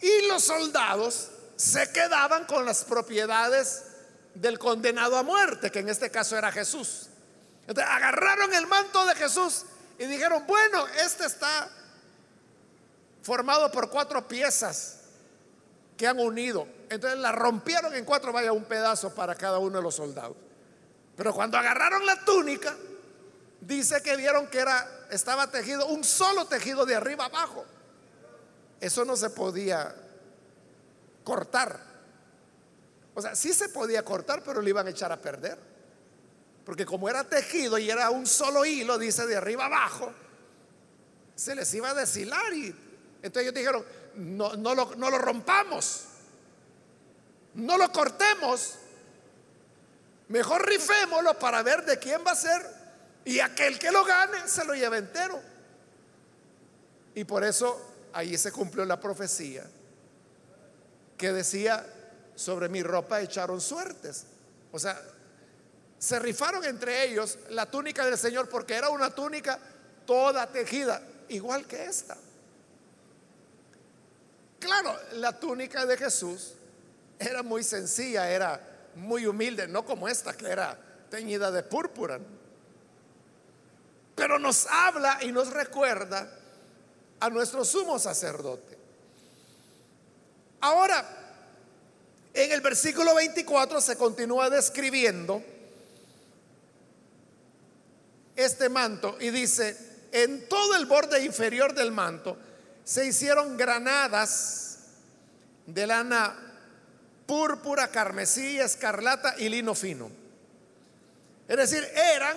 Y 0.00 0.26
los 0.26 0.42
soldados 0.42 1.30
se 1.56 1.92
quedaban 1.92 2.46
con 2.46 2.64
las 2.64 2.84
propiedades 2.84 3.82
del 4.40 4.58
condenado 4.58 5.16
a 5.16 5.22
muerte, 5.22 5.70
que 5.70 5.80
en 5.80 5.88
este 5.88 6.10
caso 6.10 6.36
era 6.36 6.52
Jesús. 6.52 7.08
Entonces 7.66 7.92
agarraron 7.92 8.52
el 8.54 8.66
manto 8.66 9.04
de 9.06 9.14
Jesús 9.14 9.64
y 9.98 10.06
dijeron, 10.06 10.44
bueno, 10.46 10.86
este 11.04 11.26
está 11.26 11.68
formado 13.22 13.70
por 13.70 13.90
cuatro 13.90 14.26
piezas 14.26 15.00
que 15.96 16.06
han 16.06 16.18
unido. 16.18 16.66
Entonces 16.88 17.18
la 17.18 17.32
rompieron 17.32 17.94
en 17.94 18.04
cuatro, 18.04 18.32
vaya 18.32 18.52
un 18.52 18.64
pedazo 18.64 19.14
para 19.14 19.34
cada 19.34 19.58
uno 19.58 19.78
de 19.78 19.82
los 19.82 19.96
soldados. 19.96 20.36
Pero 21.16 21.34
cuando 21.34 21.58
agarraron 21.58 22.06
la 22.06 22.24
túnica, 22.24 22.74
dice 23.60 24.00
que 24.02 24.16
vieron 24.16 24.46
que 24.46 24.60
era 24.60 24.98
estaba 25.10 25.50
tejido 25.50 25.86
un 25.86 26.04
solo 26.04 26.46
tejido 26.46 26.86
de 26.86 26.94
arriba 26.94 27.26
abajo. 27.26 27.64
Eso 28.80 29.04
no 29.04 29.16
se 29.16 29.30
podía 29.30 29.94
cortar. 31.24 31.87
O 33.18 33.20
sea, 33.20 33.34
sí 33.34 33.52
se 33.52 33.68
podía 33.68 34.04
cortar, 34.04 34.44
pero 34.44 34.62
lo 34.62 34.68
iban 34.68 34.86
a 34.86 34.90
echar 34.90 35.10
a 35.10 35.20
perder. 35.20 35.58
Porque 36.64 36.86
como 36.86 37.08
era 37.08 37.24
tejido 37.24 37.76
y 37.76 37.90
era 37.90 38.10
un 38.10 38.24
solo 38.28 38.64
hilo, 38.64 38.96
dice 38.96 39.26
de 39.26 39.34
arriba 39.34 39.66
abajo, 39.66 40.12
se 41.34 41.56
les 41.56 41.74
iba 41.74 41.90
a 41.90 41.94
deshilar 41.94 42.52
y 42.52 42.72
entonces 43.20 43.42
ellos 43.42 43.54
dijeron, 43.54 43.84
no, 44.14 44.54
no, 44.54 44.72
lo, 44.72 44.94
no 44.94 45.10
lo 45.10 45.18
rompamos, 45.18 46.04
no 47.54 47.76
lo 47.76 47.90
cortemos, 47.90 48.74
mejor 50.28 50.64
rifémoslo 50.64 51.36
para 51.40 51.64
ver 51.64 51.84
de 51.84 51.98
quién 51.98 52.22
va 52.24 52.30
a 52.30 52.36
ser 52.36 52.64
y 53.24 53.40
aquel 53.40 53.80
que 53.80 53.90
lo 53.90 54.04
gane 54.04 54.46
se 54.46 54.64
lo 54.64 54.74
lleva 54.74 54.96
entero. 54.96 55.42
Y 57.16 57.24
por 57.24 57.42
eso 57.42 57.84
ahí 58.12 58.38
se 58.38 58.52
cumplió 58.52 58.84
la 58.84 59.00
profecía 59.00 59.68
que 61.16 61.32
decía, 61.32 61.84
sobre 62.38 62.68
mi 62.68 62.84
ropa 62.84 63.20
echaron 63.20 63.60
suertes. 63.60 64.24
O 64.70 64.78
sea, 64.78 64.96
se 65.98 66.20
rifaron 66.20 66.64
entre 66.64 67.04
ellos 67.04 67.36
la 67.50 67.66
túnica 67.66 68.06
del 68.06 68.16
Señor 68.16 68.48
porque 68.48 68.74
era 68.74 68.90
una 68.90 69.10
túnica 69.10 69.58
toda 70.06 70.46
tejida, 70.46 71.02
igual 71.30 71.66
que 71.66 71.84
esta. 71.84 72.16
Claro, 74.60 74.96
la 75.14 75.38
túnica 75.38 75.84
de 75.84 75.96
Jesús 75.96 76.54
era 77.18 77.42
muy 77.42 77.64
sencilla, 77.64 78.30
era 78.30 78.60
muy 78.94 79.26
humilde, 79.26 79.66
no 79.66 79.84
como 79.84 80.08
esta 80.08 80.32
que 80.36 80.46
era 80.46 80.78
teñida 81.10 81.50
de 81.50 81.64
púrpura. 81.64 82.20
Pero 84.14 84.38
nos 84.38 84.66
habla 84.66 85.18
y 85.22 85.32
nos 85.32 85.50
recuerda 85.50 86.30
a 87.18 87.30
nuestro 87.30 87.64
sumo 87.64 87.98
sacerdote. 87.98 88.78
Ahora, 90.60 91.27
en 92.34 92.52
el 92.52 92.60
versículo 92.60 93.14
24 93.14 93.80
se 93.80 93.96
continúa 93.96 94.50
describiendo 94.50 95.42
este 98.36 98.68
manto 98.68 99.16
y 99.20 99.30
dice, 99.30 99.76
en 100.12 100.48
todo 100.48 100.76
el 100.76 100.86
borde 100.86 101.24
inferior 101.24 101.74
del 101.74 101.90
manto 101.90 102.38
se 102.84 103.06
hicieron 103.06 103.56
granadas 103.56 104.78
de 105.66 105.86
lana 105.86 106.36
púrpura, 107.26 107.88
carmesí, 107.88 108.58
escarlata 108.58 109.34
y 109.38 109.48
lino 109.48 109.74
fino. 109.74 110.10
Es 111.46 111.56
decir, 111.56 111.86
eran 112.14 112.36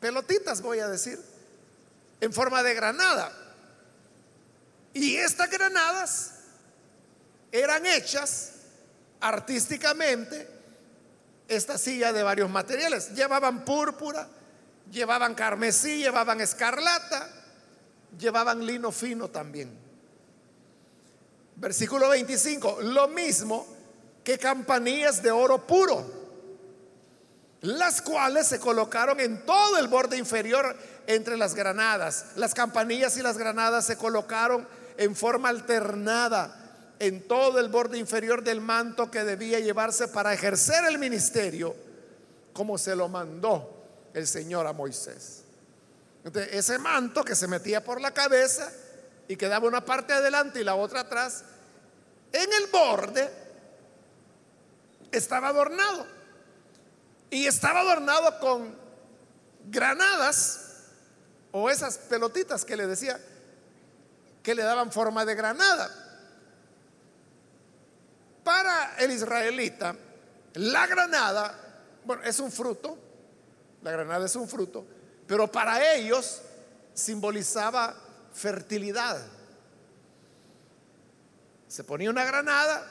pelotitas, 0.00 0.62
voy 0.62 0.78
a 0.78 0.88
decir, 0.88 1.20
en 2.20 2.32
forma 2.32 2.62
de 2.62 2.74
granada. 2.74 3.32
Y 4.94 5.16
estas 5.16 5.50
granadas 5.50 6.39
eran 7.52 7.86
hechas 7.86 8.52
artísticamente, 9.20 10.48
esta 11.48 11.78
silla 11.78 12.12
de 12.12 12.22
varios 12.22 12.48
materiales. 12.48 13.14
Llevaban 13.14 13.64
púrpura, 13.64 14.28
llevaban 14.90 15.34
carmesí, 15.34 15.98
llevaban 15.98 16.40
escarlata 16.40 17.40
llevaban 18.18 18.64
lino 18.64 18.90
fino 18.92 19.28
también. 19.28 19.70
Versículo 21.56 22.08
25, 22.08 22.78
lo 22.82 23.08
mismo 23.08 23.66
que 24.24 24.38
campanillas 24.38 25.22
de 25.22 25.30
oro 25.30 25.66
puro, 25.66 26.20
las 27.60 28.00
cuales 28.00 28.46
se 28.46 28.58
colocaron 28.58 29.20
en 29.20 29.44
todo 29.44 29.78
el 29.78 29.88
borde 29.88 30.16
inferior 30.16 30.76
entre 31.06 31.36
las 31.36 31.54
granadas. 31.54 32.26
Las 32.36 32.54
campanillas 32.54 33.16
y 33.18 33.22
las 33.22 33.36
granadas 33.36 33.84
se 33.84 33.96
colocaron 33.96 34.66
en 34.96 35.14
forma 35.14 35.50
alternada 35.50 36.56
en 37.00 37.26
todo 37.26 37.58
el 37.58 37.68
borde 37.68 37.98
inferior 37.98 38.44
del 38.44 38.60
manto 38.60 39.10
que 39.10 39.24
debía 39.24 39.58
llevarse 39.58 40.06
para 40.06 40.32
ejercer 40.32 40.84
el 40.84 40.98
ministerio, 40.98 41.74
como 42.52 42.78
se 42.78 42.94
lo 42.94 43.08
mandó 43.08 43.82
el 44.14 44.28
Señor 44.28 44.68
a 44.68 44.72
Moisés 44.72 45.40
ese 46.24 46.78
manto 46.78 47.24
que 47.24 47.34
se 47.34 47.46
metía 47.46 47.82
por 47.82 48.00
la 48.00 48.12
cabeza 48.12 48.70
y 49.28 49.36
quedaba 49.36 49.66
una 49.66 49.84
parte 49.84 50.12
adelante 50.12 50.60
y 50.60 50.64
la 50.64 50.74
otra 50.74 51.00
atrás, 51.00 51.44
en 52.32 52.52
el 52.52 52.66
borde 52.70 53.30
estaba 55.10 55.48
adornado. 55.48 56.06
Y 57.30 57.46
estaba 57.46 57.80
adornado 57.80 58.38
con 58.40 58.74
granadas 59.68 60.82
o 61.52 61.70
esas 61.70 61.98
pelotitas 61.98 62.64
que 62.64 62.76
le 62.76 62.86
decía 62.86 63.20
que 64.42 64.54
le 64.54 64.62
daban 64.62 64.90
forma 64.90 65.24
de 65.24 65.34
granada 65.34 66.09
para 68.50 68.96
el 68.98 69.12
israelita, 69.12 69.94
la 70.54 70.84
granada, 70.88 71.54
bueno, 72.04 72.24
es 72.24 72.40
un 72.40 72.50
fruto, 72.50 72.98
la 73.80 73.92
granada 73.92 74.26
es 74.26 74.34
un 74.34 74.48
fruto, 74.48 74.84
pero 75.24 75.46
para 75.46 75.94
ellos 75.94 76.42
simbolizaba 76.92 77.94
fertilidad. 78.32 79.24
Se 81.68 81.84
ponía 81.84 82.10
una 82.10 82.24
granada, 82.24 82.84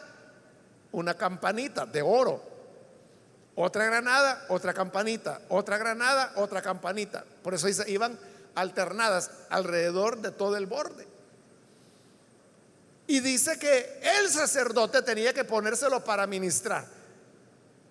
una 0.93 1.15
campanita 1.15 1.85
de 1.85 2.03
oro, 2.03 2.41
otra 3.55 3.83
granada, 3.83 4.45
otra 4.47 4.73
campanita, 4.73 5.41
otra 5.49 5.77
granada, 5.77 6.31
otra 6.37 6.61
campanita. 6.61 7.25
Por 7.43 7.53
eso 7.53 7.67
iban 7.85 8.17
alternadas 8.55 9.29
alrededor 9.49 10.21
de 10.21 10.31
todo 10.31 10.55
el 10.55 10.67
borde. 10.67 11.05
Y 13.09 13.21
dice 13.21 13.57
que 13.57 13.99
el 14.03 14.29
sacerdote 14.29 15.01
tenía 15.01 15.33
que 15.33 15.43
ponérselo 15.43 16.03
para 16.03 16.27
ministrar. 16.27 16.85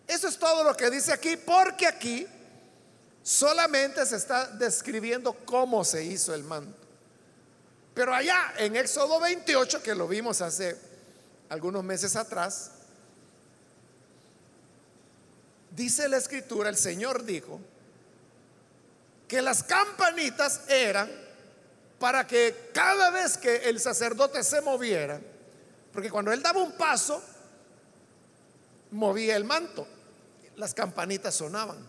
Eso 0.06 0.28
es 0.28 0.38
todo 0.38 0.62
lo 0.62 0.76
que 0.76 0.88
dice 0.90 1.12
aquí, 1.12 1.36
porque 1.36 1.88
aquí 1.88 2.24
solamente 3.20 4.06
se 4.06 4.14
está 4.14 4.46
describiendo 4.46 5.32
cómo 5.44 5.84
se 5.84 6.04
hizo 6.04 6.32
el 6.32 6.44
manto. 6.44 6.78
Pero 7.94 8.14
allá 8.14 8.54
en 8.58 8.76
Éxodo 8.76 9.18
28, 9.18 9.82
que 9.82 9.92
lo 9.96 10.06
vimos 10.06 10.40
hace 10.40 10.78
algunos 11.48 11.82
meses 11.82 12.14
atrás, 12.14 12.70
dice 15.72 16.08
la 16.08 16.18
escritura, 16.18 16.68
el 16.68 16.76
Señor 16.76 17.24
dijo, 17.24 17.58
que 19.26 19.42
las 19.42 19.64
campanitas 19.64 20.60
eran 20.68 21.10
para 21.98 22.26
que 22.26 22.70
cada 22.72 23.10
vez 23.10 23.36
que 23.36 23.68
el 23.68 23.80
sacerdote 23.80 24.42
se 24.44 24.60
moviera, 24.60 25.20
porque 25.92 26.10
cuando 26.10 26.32
él 26.32 26.42
daba 26.42 26.62
un 26.62 26.72
paso, 26.72 27.22
movía 28.92 29.36
el 29.36 29.44
manto, 29.44 29.86
las 30.56 30.74
campanitas 30.74 31.34
sonaban. 31.34 31.86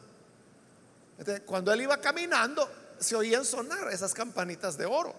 cuando 1.46 1.72
él 1.74 1.82
iba 1.82 2.00
caminando, 2.00 2.70
se 3.00 3.16
oían 3.16 3.46
sonar 3.46 3.92
esas 3.92 4.14
campanitas 4.14 4.78
de 4.78 4.86
oro. 4.86 5.14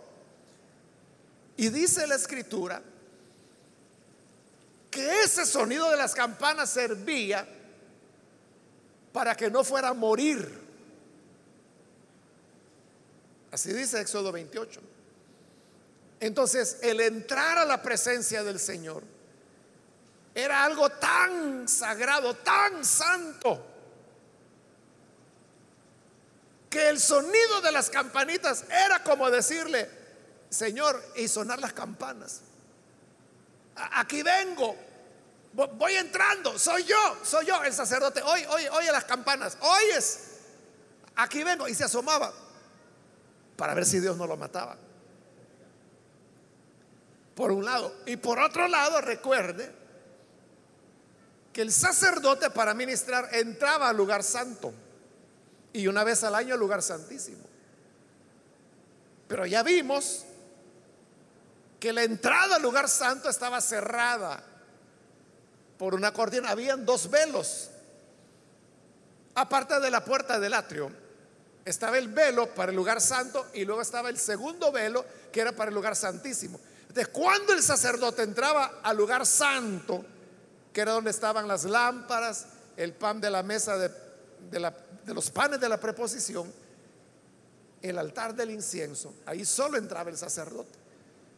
Y 1.57 1.69
dice 1.69 2.07
la 2.07 2.15
escritura 2.15 2.83
que 4.91 5.23
ese 5.23 5.47
sonido 5.47 5.91
de 5.91 5.97
las 5.97 6.15
campanas 6.15 6.71
servía 6.71 7.47
para 9.13 9.35
que 9.37 9.51
no 9.51 9.63
fuera 9.63 9.89
a 9.89 9.95
morir 9.95 10.60
Así 13.53 13.73
dice 13.73 14.01
Éxodo 14.01 14.31
28. 14.33 14.81
Entonces, 16.21 16.79
el 16.83 17.01
entrar 17.01 17.59
a 17.59 17.65
la 17.65 17.83
presencia 17.83 18.45
del 18.45 18.61
Señor 18.61 19.03
era 20.35 20.65
algo 20.65 20.89
tan 20.91 21.67
sagrado, 21.67 22.37
tan 22.37 22.85
santo, 22.85 23.67
que 26.69 26.89
el 26.89 27.01
sonido 27.01 27.61
de 27.63 27.73
las 27.73 27.91
campanitas 27.91 28.65
era 28.71 29.03
como 29.03 29.29
decirle, 29.31 29.91
Señor, 30.51 31.03
y 31.17 31.27
sonar 31.27 31.59
las 31.59 31.73
campanas. 31.73 32.43
Aquí 33.75 34.23
vengo, 34.23 34.77
voy 35.53 35.95
entrando, 35.95 36.57
soy 36.59 36.85
yo, 36.85 37.19
soy 37.25 37.47
yo 37.47 37.65
el 37.65 37.73
sacerdote. 37.73 38.23
Oye, 38.23 38.47
oye, 38.47 38.71
oye 38.71 38.93
las 38.93 39.05
campanas, 39.05 39.57
oyes, 39.61 40.21
aquí 41.17 41.43
vengo. 41.43 41.67
Y 41.67 41.75
se 41.75 41.85
asomaba 41.85 42.33
para 43.61 43.75
ver 43.75 43.85
si 43.85 44.01
Dios 44.01 44.17
no 44.17 44.27
lo 44.27 44.39
mataba. 44.39 44.75
Por 47.35 47.53
un 47.53 47.63
lado. 47.63 47.95
Y 48.07 48.17
por 48.17 48.39
otro 48.39 48.67
lado, 48.67 49.03
recuerde 49.03 49.71
que 51.53 51.61
el 51.61 51.71
sacerdote 51.71 52.49
para 52.49 52.73
ministrar 52.73 53.29
entraba 53.35 53.91
al 53.91 53.99
lugar 53.99 54.23
santo 54.23 54.73
y 55.75 55.87
una 55.89 56.05
vez 56.05 56.25
al 56.25 56.37
año 56.37 56.55
al 56.55 56.61
lugar 56.61 56.81
santísimo. 56.81 57.45
Pero 59.29 59.45
ya 59.45 59.63
vimos 59.63 60.25
que 61.79 61.93
la 61.93 62.05
entrada 62.05 62.57
al 62.57 62.63
lugar 62.63 62.89
santo 62.89 63.29
estaba 63.29 63.61
cerrada 63.61 64.43
por 65.77 65.95
una 65.95 66.15
cortina. 66.15 66.49
Habían 66.49 66.87
dos 66.87 67.11
velos, 67.11 67.69
aparte 69.35 69.79
de 69.81 69.91
la 69.91 70.03
puerta 70.03 70.41
del 70.41 70.55
atrio 70.55 71.00
estaba 71.65 71.99
el 71.99 72.09
velo 72.09 72.55
para 72.55 72.71
el 72.71 72.77
lugar 72.77 73.01
santo 73.01 73.47
y 73.55 73.65
luego 73.65 73.83
estaba 73.83 74.09
el 74.09 74.19
segundo 74.19 74.73
velo 74.73 75.05
que 75.33 75.41
era 75.41 75.53
para 75.53 75.69
el 75.69 75.75
lugar 75.75 75.95
santísimo. 75.95 76.59
Entonces, 76.83 77.09
cuando 77.09 77.53
el 77.53 77.63
sacerdote 77.63 78.23
entraba 78.23 78.81
al 78.83 78.97
lugar 78.97 79.25
santo, 79.25 80.05
que 80.73 80.81
era 80.81 80.93
donde 80.93 81.11
estaban 81.11 81.47
las 81.47 81.65
lámparas, 81.65 82.47
el 82.77 82.95
pan 82.95 83.21
de 83.21 83.31
la 83.31 83.43
mesa 83.43 83.77
de, 83.77 83.91
los 85.07 85.31
panes 85.31 85.61
de 85.61 85.69
la 85.69 85.79
preposición, 85.79 86.53
el 87.83 87.99
altar 87.99 88.35
del 88.35 88.51
incienso, 88.51 89.15
ahí 89.27 89.45
solo 89.45 89.79
entraba 89.79 90.11
el 90.11 90.17
sacerdote. 90.17 90.79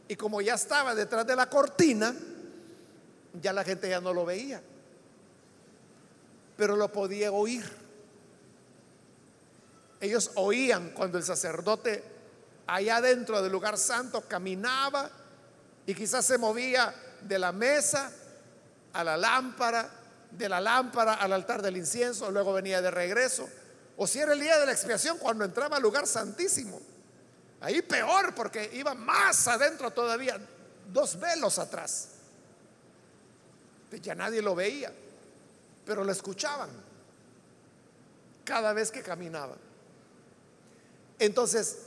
Y 0.09 0.17
como 0.17 0.41
ya 0.41 0.55
estaba 0.55 0.95
detrás 0.95 1.27
de 1.27 1.37
la 1.37 1.49
cortina, 1.49 2.15
ya 3.41 3.53
la 3.53 3.65
gente 3.65 3.89
ya 3.89 4.01
no 4.01 4.13
lo 4.13 4.25
veía, 4.25 4.63
pero 6.57 6.77
lo 6.77 6.91
podía 6.91 7.33
oír. 7.33 7.82
Ellos 10.03 10.33
oían 10.35 10.91
cuando 10.91 11.17
el 11.17 11.23
sacerdote 11.23 12.03
allá 12.67 13.01
dentro 13.01 13.41
del 13.41 13.53
lugar 13.53 13.79
santo 13.79 14.23
caminaba 14.23 15.09
y 15.87 15.95
quizás 15.95 16.27
se 16.27 16.39
movía 16.39 16.93
de 17.21 17.39
la 17.39 17.53
mesa 17.53 18.11
a 18.95 19.05
la 19.05 19.17
lámpara, 19.17 19.89
de 20.29 20.49
la 20.49 20.61
lámpara 20.61 21.15
al 21.15 21.33
altar 21.33 21.63
del 21.63 21.77
incienso, 21.77 22.33
luego 22.33 22.53
venía 22.53 22.83
de 22.83 22.91
regreso. 22.91 23.49
O 23.97 24.09
si 24.09 24.19
era 24.19 24.33
el 24.33 24.41
día 24.41 24.59
de 24.59 24.67
la 24.67 24.73
expiación, 24.73 25.19
cuando 25.19 25.45
entraba 25.45 25.77
al 25.77 25.83
lugar 25.85 26.09
santísimo. 26.09 26.81
Ahí 27.61 27.81
peor, 27.81 28.35
porque 28.35 28.71
iba 28.73 28.95
más 28.95 29.47
adentro 29.47 29.93
todavía, 29.93 30.37
dos 30.93 31.21
velos 31.21 31.61
atrás. 31.61 32.09
Ya 34.01 34.17
nadie 34.17 34.43
lo 34.43 34.57
veía, 34.57 34.93
pero 35.87 36.03
lo 36.03 36.11
escuchaban 36.11 36.71
cada 38.45 38.73
vez 38.73 38.91
que 38.91 39.01
caminaba. 39.01 39.55
Entonces, 41.23 41.79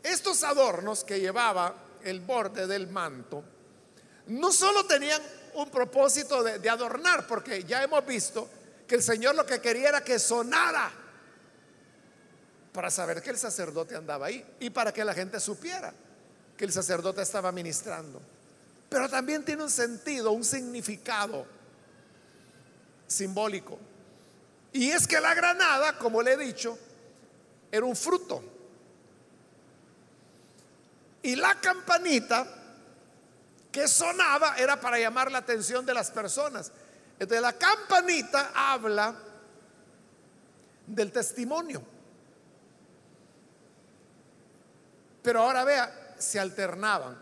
estos 0.00 0.44
adornos 0.44 1.02
que 1.02 1.18
llevaba 1.18 1.74
el 2.04 2.20
borde 2.20 2.68
del 2.68 2.86
manto, 2.86 3.42
no 4.28 4.52
solo 4.52 4.86
tenían 4.86 5.20
un 5.54 5.68
propósito 5.70 6.44
de, 6.44 6.70
adornar, 6.70 7.26
porque 7.26 7.64
ya 7.64 7.82
hemos 7.82 8.06
visto 8.06 8.48
que 8.86 8.94
el 8.94 9.02
Señor 9.02 9.34
lo 9.34 9.44
que 9.44 9.60
quería 9.60 9.88
era 9.88 10.04
que 10.04 10.20
sonara 10.20 10.92
para 12.72 12.88
saber 12.88 13.20
que 13.20 13.30
el 13.30 13.38
sacerdote 13.38 13.96
andaba 13.96 14.26
ahí 14.26 14.46
y 14.60 14.70
para 14.70 14.92
que 14.92 15.04
la 15.04 15.14
gente 15.14 15.40
supiera 15.40 15.92
que 16.56 16.64
el 16.64 16.72
sacerdote 16.72 17.22
estaba 17.22 17.50
ministrando. 17.50 18.22
Pero 18.88 19.08
también 19.08 19.44
tiene 19.44 19.64
un 19.64 19.70
sentido, 19.70 20.30
un 20.30 20.44
significado 20.44 21.44
simbólico. 23.08 23.80
Y 24.72 24.92
es 24.92 25.08
que 25.08 25.20
la 25.20 25.34
granada, 25.34 25.98
como 25.98 26.22
le 26.22 26.34
he 26.34 26.36
dicho, 26.36 26.78
era 27.72 27.84
un 27.84 27.96
fruto. 27.96 28.52
Y 31.26 31.34
la 31.34 31.56
campanita 31.56 32.46
que 33.72 33.88
sonaba 33.88 34.56
era 34.58 34.80
para 34.80 34.96
llamar 34.96 35.32
la 35.32 35.38
atención 35.38 35.84
de 35.84 35.92
las 35.92 36.12
personas. 36.12 36.70
Entonces 37.18 37.42
la 37.42 37.52
campanita 37.52 38.52
habla 38.54 39.12
del 40.86 41.10
testimonio. 41.10 41.82
Pero 45.20 45.40
ahora 45.40 45.64
vea, 45.64 46.14
se 46.16 46.38
alternaban. 46.38 47.18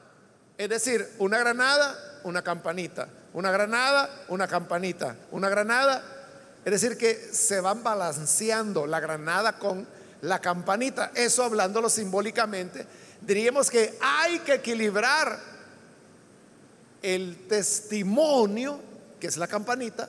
Es 0.58 0.68
decir, 0.68 1.14
una 1.18 1.38
granada, 1.38 2.20
una 2.24 2.42
campanita, 2.42 3.08
una 3.32 3.50
granada, 3.50 4.26
una 4.28 4.46
campanita, 4.46 5.16
una 5.30 5.48
granada. 5.48 6.04
Es 6.62 6.72
decir, 6.72 6.98
que 6.98 7.14
se 7.14 7.58
van 7.58 7.82
balanceando 7.82 8.86
la 8.86 9.00
granada 9.00 9.58
con 9.58 9.88
la 10.20 10.42
campanita. 10.42 11.10
Eso 11.14 11.42
hablándolo 11.42 11.88
simbólicamente 11.88 12.86
diríamos 13.26 13.70
que 13.70 13.96
hay 14.00 14.38
que 14.40 14.54
equilibrar 14.54 15.38
el 17.02 17.46
testimonio, 17.46 18.80
que 19.20 19.26
es 19.26 19.36
la 19.36 19.46
campanita, 19.46 20.08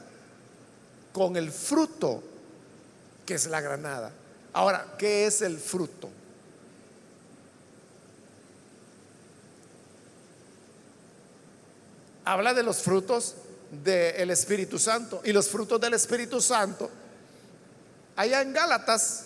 con 1.11 1.35
el 1.35 1.51
fruto, 1.51 2.23
que 3.25 3.35
es 3.35 3.47
la 3.47 3.61
granada. 3.61 4.11
Ahora, 4.53 4.95
¿qué 4.97 5.25
es 5.25 5.41
el 5.41 5.57
fruto? 5.57 6.09
Habla 12.23 12.53
de 12.53 12.63
los 12.63 12.77
frutos 12.77 13.35
del 13.83 14.31
Espíritu 14.31 14.79
Santo. 14.79 15.21
Y 15.23 15.33
los 15.33 15.47
frutos 15.47 15.79
del 15.79 15.93
Espíritu 15.93 16.41
Santo, 16.41 16.89
allá 18.15 18.41
en 18.41 18.53
Gálatas, 18.53 19.25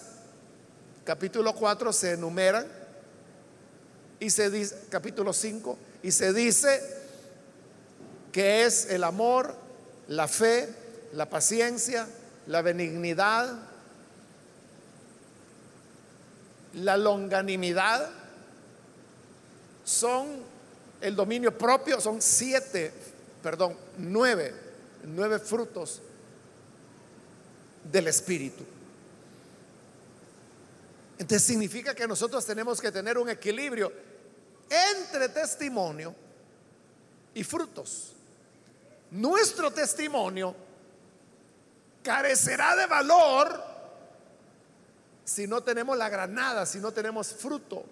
capítulo 1.06 1.54
4, 1.54 1.94
se 1.94 2.14
enumeran 2.14 2.79
y 4.20 4.30
se 4.30 4.50
dice, 4.50 4.76
capítulo 4.90 5.34
5, 5.34 5.78
y 6.04 6.12
se 6.12 6.34
dice 6.34 6.82
que 8.32 8.66
es 8.66 8.86
el 8.90 9.04
amor, 9.04 9.56
la 10.08 10.28
fe, 10.28 10.70
la 11.14 11.30
paciencia, 11.30 12.08
la 12.48 12.62
benignidad, 12.62 13.58
la 16.74 16.98
longanimidad, 16.98 18.10
son 19.84 20.28
el 21.02 21.16
dominio 21.16 21.58
propio, 21.58 22.00
son 22.00 22.22
siete, 22.22 22.92
perdón, 23.42 23.76
nueve, 23.98 24.54
nueve 25.04 25.40
frutos 25.40 26.02
del 27.92 28.08
Espíritu. 28.08 28.64
Entonces 31.18 31.44
significa 31.44 31.96
que 31.96 32.08
nosotros 32.08 32.46
tenemos 32.46 32.80
que 32.80 32.92
tener 32.92 33.18
un 33.18 33.30
equilibrio 33.30 33.92
entre 34.70 35.30
testimonio 35.30 36.16
y 37.34 37.44
frutos. 37.44 38.14
Nuestro 39.12 39.72
testimonio 39.72 40.56
carecerá 42.04 42.76
de 42.76 42.86
valor 42.86 43.64
si 45.24 45.48
no 45.48 45.62
tenemos 45.62 45.98
la 45.98 46.10
granada, 46.10 46.66
si 46.66 46.80
no 46.80 46.92
tenemos 46.92 47.34
fruto. 47.34 47.86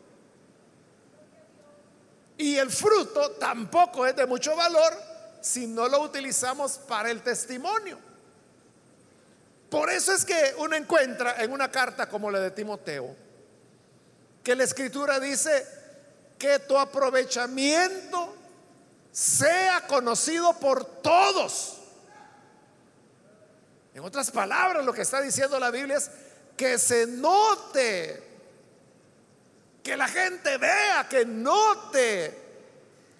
Y 2.37 2.57
el 2.57 2.69
fruto 2.69 3.31
tampoco 3.31 4.05
es 4.05 4.15
de 4.15 4.25
mucho 4.25 4.55
valor 4.55 4.93
si 5.41 5.67
no 5.67 5.87
lo 5.87 6.01
utilizamos 6.01 6.77
para 6.79 7.09
el 7.09 7.21
testimonio. 7.21 7.97
Por 9.69 9.89
eso 9.89 10.13
es 10.13 10.23
que 10.23 10.55
uno 10.59 10.75
encuentra 10.75 11.43
en 11.43 11.51
una 11.51 11.69
carta 11.69 12.07
como 12.07 12.31
la 12.31 12.39
de 12.39 12.51
Timoteo, 12.51 13.15
que 14.43 14.55
la 14.55 14.63
escritura 14.63 15.19
dice 15.19 15.76
que 16.37 16.59
tu 16.59 16.77
aprovechamiento 16.77 18.35
sea 19.11 19.85
conocido 19.87 20.53
por 20.59 20.85
todos. 20.85 21.77
En 23.93 24.03
otras 24.03 24.29
palabras, 24.29 24.85
lo 24.85 24.93
que 24.93 25.01
está 25.01 25.21
diciendo 25.21 25.59
la 25.59 25.71
Biblia 25.71 25.97
es 25.97 26.11
que 26.55 26.77
se 26.77 27.07
note, 27.07 28.23
que 29.81 29.97
la 29.97 30.07
gente 30.07 30.57
vea, 30.57 31.07
que 31.09 31.25
note 31.25 32.47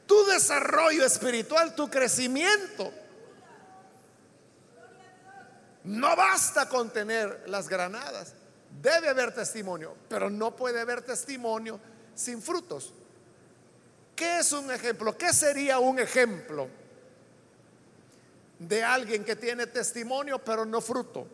tu 0.06 0.24
desarrollo 0.26 1.04
espiritual, 1.06 1.74
tu 1.74 1.90
crecimiento. 1.90 2.94
No 5.84 6.16
basta 6.16 6.70
con 6.70 6.92
tener 6.92 7.46
las 7.48 7.68
granadas. 7.68 8.34
Debe 8.82 9.10
haber 9.10 9.34
testimonio, 9.34 9.96
pero 10.08 10.30
no 10.30 10.56
puede 10.56 10.80
haber 10.80 11.02
testimonio 11.02 11.80
sin 12.14 12.42
frutos. 12.42 12.94
¿Qué 14.18 14.40
es 14.40 14.52
un 14.52 14.72
ejemplo? 14.72 15.16
¿Qué 15.16 15.32
sería 15.32 15.78
un 15.78 16.00
ejemplo 16.00 16.68
de 18.58 18.84
alguien 18.84 19.24
que 19.24 19.36
tiene 19.36 19.68
testimonio 19.68 20.44
pero 20.44 20.66
no 20.66 20.82
fruto? 20.82 21.28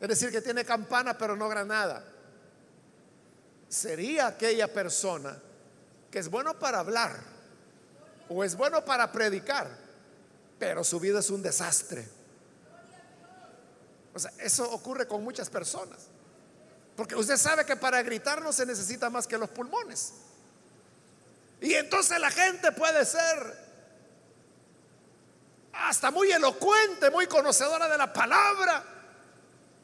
Es 0.00 0.08
decir, 0.08 0.32
que 0.32 0.42
tiene 0.42 0.64
campana 0.64 1.16
pero 1.16 1.36
no 1.36 1.48
granada. 1.48 2.04
Sería 3.68 4.26
aquella 4.26 4.66
persona 4.66 5.38
que 6.10 6.18
es 6.18 6.28
bueno 6.28 6.58
para 6.58 6.80
hablar 6.80 7.16
o 8.28 8.42
es 8.42 8.56
bueno 8.56 8.84
para 8.84 9.12
predicar, 9.12 9.68
pero 10.58 10.82
su 10.82 10.98
vida 10.98 11.20
es 11.20 11.30
un 11.30 11.40
desastre. 11.40 12.04
O 14.12 14.18
sea, 14.18 14.32
eso 14.38 14.68
ocurre 14.72 15.06
con 15.06 15.22
muchas 15.22 15.48
personas. 15.48 16.08
Porque 16.96 17.14
usted 17.14 17.36
sabe 17.36 17.64
que 17.64 17.76
para 17.76 18.02
gritar 18.02 18.42
no 18.42 18.52
se 18.52 18.66
necesita 18.66 19.08
más 19.08 19.28
que 19.28 19.38
los 19.38 19.50
pulmones. 19.50 20.14
Y 21.64 21.72
entonces 21.76 22.20
la 22.20 22.30
gente 22.30 22.72
puede 22.72 23.06
ser 23.06 23.64
hasta 25.72 26.10
muy 26.10 26.30
elocuente, 26.30 27.10
muy 27.10 27.26
conocedora 27.26 27.88
de 27.88 27.96
la 27.96 28.12
palabra. 28.12 28.84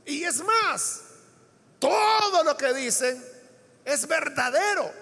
Y 0.05 0.22
es 0.22 0.45
más, 0.45 1.01
todo 1.78 2.45
lo 2.45 2.55
que 2.55 2.74
dicen 2.74 3.24
es 3.83 4.07
verdadero. 4.07 4.93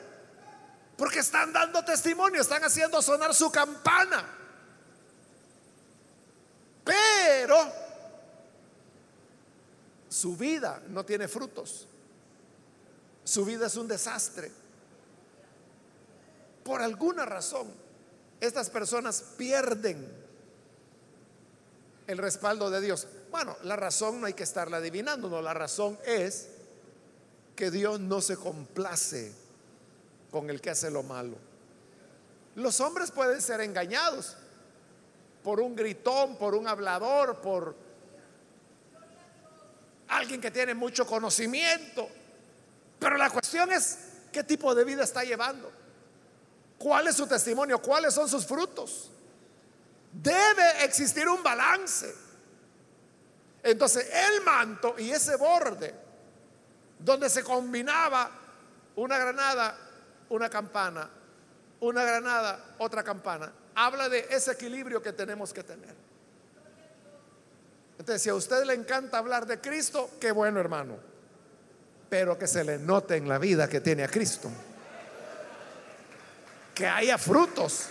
Porque 0.96 1.18
están 1.18 1.52
dando 1.52 1.84
testimonio, 1.84 2.40
están 2.40 2.62
haciendo 2.62 3.02
sonar 3.02 3.34
su 3.34 3.50
campana. 3.50 4.24
Pero 6.84 7.72
su 10.08 10.36
vida 10.36 10.80
no 10.86 11.04
tiene 11.04 11.26
frutos. 11.26 11.88
Su 13.24 13.44
vida 13.44 13.66
es 13.66 13.74
un 13.74 13.88
desastre. 13.88 14.67
Por 16.68 16.82
alguna 16.82 17.24
razón, 17.24 17.66
estas 18.42 18.68
personas 18.68 19.24
pierden 19.38 20.06
el 22.06 22.18
respaldo 22.18 22.68
de 22.68 22.82
Dios. 22.82 23.08
Bueno, 23.30 23.56
la 23.62 23.74
razón 23.74 24.20
no 24.20 24.26
hay 24.26 24.34
que 24.34 24.42
estarla 24.42 24.76
adivinando, 24.76 25.30
no, 25.30 25.40
la 25.40 25.54
razón 25.54 25.98
es 26.04 26.50
que 27.56 27.70
Dios 27.70 28.00
no 28.00 28.20
se 28.20 28.36
complace 28.36 29.32
con 30.30 30.50
el 30.50 30.60
que 30.60 30.68
hace 30.68 30.90
lo 30.90 31.02
malo. 31.02 31.38
Los 32.54 32.80
hombres 32.82 33.12
pueden 33.12 33.40
ser 33.40 33.62
engañados 33.62 34.36
por 35.42 35.60
un 35.60 35.74
gritón, 35.74 36.36
por 36.36 36.54
un 36.54 36.68
hablador, 36.68 37.40
por 37.40 37.74
alguien 40.08 40.38
que 40.38 40.50
tiene 40.50 40.74
mucho 40.74 41.06
conocimiento. 41.06 42.10
Pero 42.98 43.16
la 43.16 43.30
cuestión 43.30 43.72
es 43.72 44.00
qué 44.30 44.44
tipo 44.44 44.74
de 44.74 44.84
vida 44.84 45.04
está 45.04 45.24
llevando. 45.24 45.78
¿Cuál 46.78 47.08
es 47.08 47.16
su 47.16 47.26
testimonio? 47.26 47.82
¿Cuáles 47.82 48.14
son 48.14 48.28
sus 48.28 48.46
frutos? 48.46 49.10
Debe 50.12 50.84
existir 50.84 51.28
un 51.28 51.42
balance. 51.42 52.14
Entonces, 53.62 54.08
el 54.12 54.42
manto 54.42 54.94
y 54.96 55.10
ese 55.10 55.36
borde, 55.36 55.94
donde 56.98 57.28
se 57.28 57.42
combinaba 57.42 58.30
una 58.96 59.18
granada, 59.18 59.76
una 60.28 60.48
campana, 60.48 61.10
una 61.80 62.04
granada, 62.04 62.74
otra 62.78 63.02
campana, 63.02 63.52
habla 63.74 64.08
de 64.08 64.26
ese 64.30 64.52
equilibrio 64.52 65.02
que 65.02 65.12
tenemos 65.12 65.52
que 65.52 65.64
tener. 65.64 65.94
Entonces, 67.98 68.22
si 68.22 68.28
a 68.28 68.34
usted 68.34 68.64
le 68.64 68.74
encanta 68.74 69.18
hablar 69.18 69.46
de 69.46 69.60
Cristo, 69.60 70.10
qué 70.20 70.30
bueno 70.30 70.60
hermano, 70.60 70.96
pero 72.08 72.38
que 72.38 72.46
se 72.46 72.62
le 72.62 72.78
note 72.78 73.16
en 73.16 73.28
la 73.28 73.38
vida 73.38 73.68
que 73.68 73.80
tiene 73.80 74.04
a 74.04 74.08
Cristo. 74.08 74.48
Que 76.78 76.86
haya 76.86 77.18
frutos. 77.18 77.86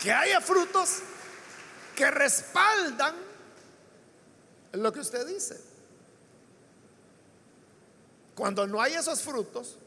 Que 0.00 0.12
haya 0.12 0.40
frutos 0.40 1.00
que 1.96 2.08
respaldan 2.12 3.16
lo 4.70 4.92
que 4.92 5.00
usted 5.00 5.26
dice. 5.26 5.60
Cuando 8.36 8.64
no 8.68 8.80
hay 8.80 8.94
esos 8.94 9.20
frutos, 9.20 9.78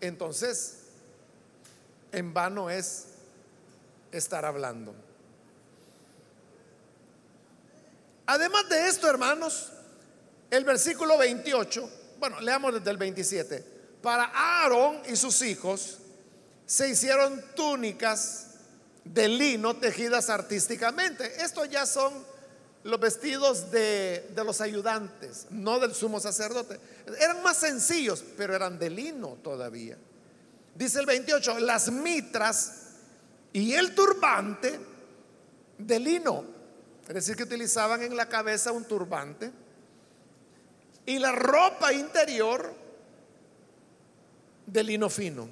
entonces 0.00 0.78
en 2.10 2.34
vano 2.34 2.70
es 2.70 3.04
estar 4.10 4.44
hablando. 4.44 4.96
Además 8.26 8.68
de 8.68 8.88
esto, 8.88 9.08
hermanos, 9.08 9.70
el 10.50 10.64
versículo 10.64 11.16
28, 11.18 11.88
bueno, 12.18 12.40
leamos 12.40 12.74
desde 12.74 12.90
el 12.90 12.96
27. 12.96 13.71
Para 14.02 14.24
Aarón 14.24 15.00
y 15.08 15.16
sus 15.16 15.40
hijos 15.42 15.98
se 16.66 16.88
hicieron 16.88 17.42
túnicas 17.54 18.48
de 19.04 19.28
lino 19.28 19.76
tejidas 19.76 20.28
artísticamente. 20.28 21.42
Estos 21.42 21.68
ya 21.70 21.86
son 21.86 22.12
los 22.84 22.98
vestidos 22.98 23.70
de, 23.70 24.28
de, 24.34 24.44
los 24.44 24.60
ayudantes, 24.60 25.46
no 25.50 25.78
del 25.78 25.94
sumo 25.94 26.18
sacerdote. 26.18 26.80
Eran 27.20 27.42
más 27.42 27.58
sencillos, 27.58 28.24
pero 28.36 28.56
eran 28.56 28.78
de 28.78 28.90
lino 28.90 29.38
todavía. 29.42 29.96
Dice 30.74 30.98
el 30.98 31.06
28, 31.06 31.60
las 31.60 31.92
mitras 31.92 32.72
y 33.52 33.74
el 33.74 33.94
turbante 33.94 34.80
de 35.78 36.00
lino. 36.00 36.44
Es 37.06 37.14
decir, 37.14 37.36
que 37.36 37.42
utilizaban 37.42 38.02
en 38.02 38.16
la 38.16 38.28
cabeza 38.28 38.72
un 38.72 38.84
turbante. 38.84 39.52
Y 41.04 41.18
la 41.18 41.32
ropa 41.32 41.92
interior 41.92 42.81
de 44.66 44.82
lino 44.82 45.08
fino. 45.08 45.48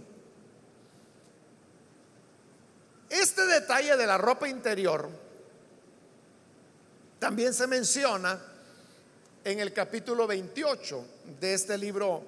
Este 3.08 3.44
detalle 3.46 3.96
de 3.96 4.06
la 4.06 4.18
ropa 4.18 4.48
interior 4.48 5.08
también 7.18 7.52
se 7.52 7.66
menciona 7.66 8.40
en 9.44 9.58
el 9.58 9.72
capítulo 9.72 10.26
28 10.26 11.04
de 11.40 11.54
este 11.54 11.76
libro 11.76 12.22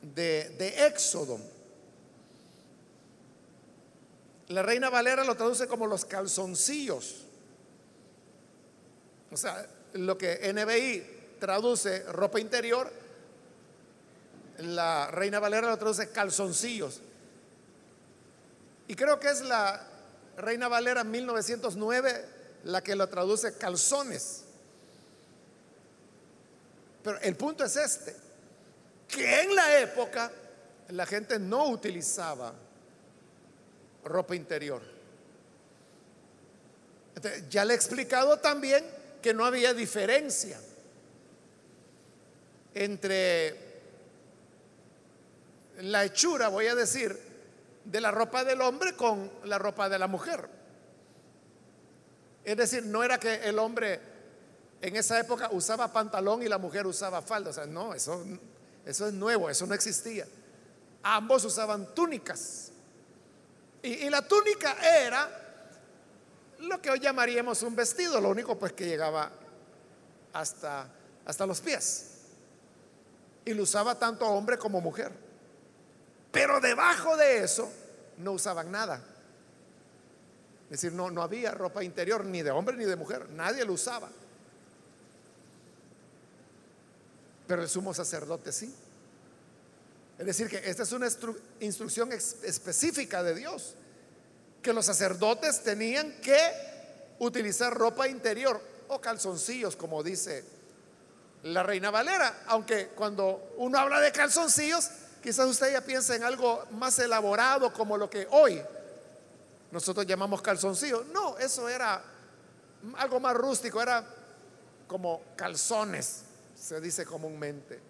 de, 0.00 0.50
de 0.58 0.86
Éxodo. 0.86 1.38
La 4.48 4.62
Reina 4.62 4.90
Valera 4.90 5.24
lo 5.24 5.36
traduce 5.36 5.66
como 5.66 5.86
los 5.86 6.04
calzoncillos. 6.04 7.24
O 9.30 9.36
sea, 9.36 9.66
lo 9.94 10.16
que 10.16 10.52
NBI 10.52 11.38
traduce 11.40 12.04
ropa 12.04 12.40
interior, 12.40 12.90
la 14.58 15.10
Reina 15.10 15.40
Valera 15.40 15.68
lo 15.68 15.76
traduce 15.76 16.10
calzoncillos. 16.10 17.00
Y 18.86 18.94
creo 18.94 19.18
que 19.18 19.28
es 19.28 19.40
la, 19.40 19.88
Reina 20.36 20.68
Valera 20.68 21.04
1909 21.04 22.24
la 22.64 22.82
que 22.82 22.96
lo 22.96 23.08
traduce 23.08 23.56
calzones. 23.56 24.44
Pero 27.02 27.20
el 27.20 27.36
punto 27.36 27.64
es 27.64 27.76
este, 27.76 28.16
que 29.08 29.42
en 29.42 29.54
la 29.54 29.80
época 29.80 30.30
la 30.88 31.06
gente 31.06 31.38
no 31.38 31.68
utilizaba 31.68 32.54
ropa 34.04 34.34
interior. 34.34 34.82
ya 37.48 37.64
le 37.64 37.74
he 37.74 37.76
explicado 37.76 38.38
también 38.38 38.84
que 39.22 39.32
no 39.32 39.44
había 39.44 39.72
diferencia 39.72 40.58
entre 42.74 43.63
la 45.78 46.04
hechura, 46.04 46.48
voy 46.48 46.66
a 46.66 46.74
decir, 46.74 47.18
de 47.84 48.00
la 48.00 48.10
ropa 48.10 48.44
del 48.44 48.60
hombre 48.60 48.94
con 48.94 49.30
la 49.44 49.58
ropa 49.58 49.88
de 49.88 49.98
la 49.98 50.06
mujer. 50.06 50.48
Es 52.44 52.56
decir, 52.56 52.84
no 52.84 53.02
era 53.02 53.18
que 53.18 53.34
el 53.34 53.58
hombre 53.58 54.00
en 54.80 54.96
esa 54.96 55.18
época 55.18 55.48
usaba 55.52 55.92
pantalón 55.92 56.42
y 56.42 56.48
la 56.48 56.58
mujer 56.58 56.86
usaba 56.86 57.22
falda. 57.22 57.50
O 57.50 57.52
sea, 57.52 57.66
no, 57.66 57.94
eso, 57.94 58.22
eso 58.84 59.08
es 59.08 59.14
nuevo, 59.14 59.48
eso 59.48 59.66
no 59.66 59.74
existía. 59.74 60.26
Ambos 61.02 61.44
usaban 61.44 61.94
túnicas. 61.94 62.70
Y, 63.82 64.08
la 64.08 64.22
túnica 64.22 64.76
era 64.82 65.28
lo 66.60 66.80
que 66.80 66.90
hoy 66.90 67.00
llamaríamos 67.00 67.62
un 67.62 67.76
vestido, 67.76 68.20
lo 68.20 68.30
único 68.30 68.58
pues 68.58 68.72
que 68.72 68.86
llegaba 68.86 69.30
hasta, 70.32 70.88
hasta 71.24 71.46
los 71.46 71.60
pies. 71.60 72.10
Y 73.44 73.52
lo 73.52 73.62
usaba 73.62 73.98
tanto 73.98 74.26
hombre 74.26 74.56
como 74.56 74.80
mujer. 74.80 75.23
Pero 76.34 76.60
debajo 76.60 77.16
de 77.16 77.44
eso 77.44 77.70
no 78.18 78.32
usaban 78.32 78.72
nada. 78.72 79.00
Es 80.64 80.80
decir, 80.80 80.92
no, 80.92 81.08
no 81.08 81.22
había 81.22 81.52
ropa 81.52 81.84
interior 81.84 82.24
ni 82.24 82.42
de 82.42 82.50
hombre 82.50 82.76
ni 82.76 82.84
de 82.84 82.96
mujer. 82.96 83.30
Nadie 83.30 83.64
lo 83.64 83.74
usaba. 83.74 84.10
Pero 87.46 87.62
el 87.62 87.68
sumo 87.68 87.94
sacerdote 87.94 88.50
sí. 88.50 88.74
Es 90.18 90.26
decir, 90.26 90.48
que 90.48 90.68
esta 90.68 90.82
es 90.82 90.90
una 90.90 91.06
instrucción 91.60 92.10
específica 92.12 93.22
de 93.22 93.36
Dios. 93.36 93.76
Que 94.60 94.72
los 94.72 94.86
sacerdotes 94.86 95.62
tenían 95.62 96.20
que 96.20 96.36
utilizar 97.20 97.72
ropa 97.72 98.08
interior 98.08 98.60
o 98.88 99.00
calzoncillos, 99.00 99.76
como 99.76 100.02
dice 100.02 100.42
la 101.44 101.62
reina 101.62 101.92
Valera. 101.92 102.42
Aunque 102.46 102.88
cuando 102.88 103.54
uno 103.58 103.78
habla 103.78 104.00
de 104.00 104.10
calzoncillos, 104.10 104.90
quizás 105.24 105.48
usted 105.48 105.72
ya 105.72 105.80
piensa 105.80 106.14
en 106.14 106.22
algo 106.22 106.66
más 106.72 106.98
elaborado 106.98 107.72
como 107.72 107.96
lo 107.96 108.10
que 108.10 108.28
hoy 108.30 108.60
nosotros 109.70 110.04
llamamos 110.04 110.42
calzoncillo. 110.42 111.02
No, 111.14 111.38
eso 111.38 111.66
era 111.66 112.04
algo 112.98 113.18
más 113.20 113.34
rústico, 113.34 113.80
era 113.80 114.04
como 114.86 115.22
calzones, 115.34 116.24
se 116.54 116.78
dice 116.78 117.06
comúnmente. 117.06 117.80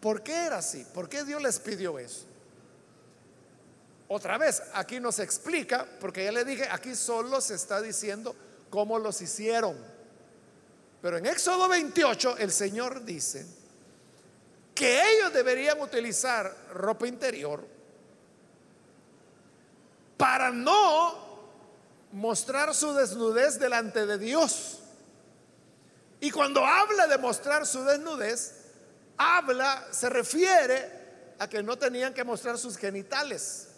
¿Por 0.00 0.22
qué 0.22 0.46
era 0.46 0.58
así? 0.58 0.86
¿Por 0.94 1.08
qué 1.08 1.24
Dios 1.24 1.42
les 1.42 1.58
pidió 1.58 1.98
eso? 1.98 2.26
Otra 4.06 4.38
vez, 4.38 4.62
aquí 4.72 5.00
nos 5.00 5.18
explica, 5.18 5.84
porque 5.98 6.22
ya 6.22 6.30
le 6.30 6.44
dije, 6.44 6.68
aquí 6.70 6.94
solo 6.94 7.40
se 7.40 7.56
está 7.56 7.82
diciendo 7.82 8.36
cómo 8.70 9.00
los 9.00 9.20
hicieron. 9.20 9.76
Pero 11.00 11.18
en 11.18 11.26
Éxodo 11.26 11.66
28 11.66 12.36
el 12.38 12.52
Señor 12.52 13.04
dice 13.04 13.61
que 14.74 15.02
ellos 15.12 15.32
deberían 15.32 15.80
utilizar 15.80 16.54
ropa 16.72 17.06
interior 17.06 17.66
para 20.16 20.50
no 20.50 21.22
mostrar 22.12 22.74
su 22.74 22.92
desnudez 22.94 23.58
delante 23.58 24.06
de 24.06 24.18
Dios. 24.18 24.78
Y 26.20 26.30
cuando 26.30 26.64
habla 26.64 27.06
de 27.06 27.18
mostrar 27.18 27.66
su 27.66 27.82
desnudez, 27.84 28.66
habla, 29.16 29.88
se 29.90 30.08
refiere 30.08 31.34
a 31.38 31.48
que 31.48 31.62
no 31.62 31.76
tenían 31.76 32.14
que 32.14 32.22
mostrar 32.22 32.58
sus 32.58 32.76
genitales. 32.76 33.68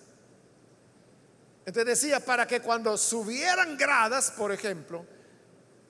Entonces 1.64 2.00
decía, 2.00 2.20
para 2.20 2.46
que 2.46 2.60
cuando 2.60 2.98
subieran 2.98 3.78
gradas, 3.78 4.30
por 4.32 4.52
ejemplo, 4.52 5.06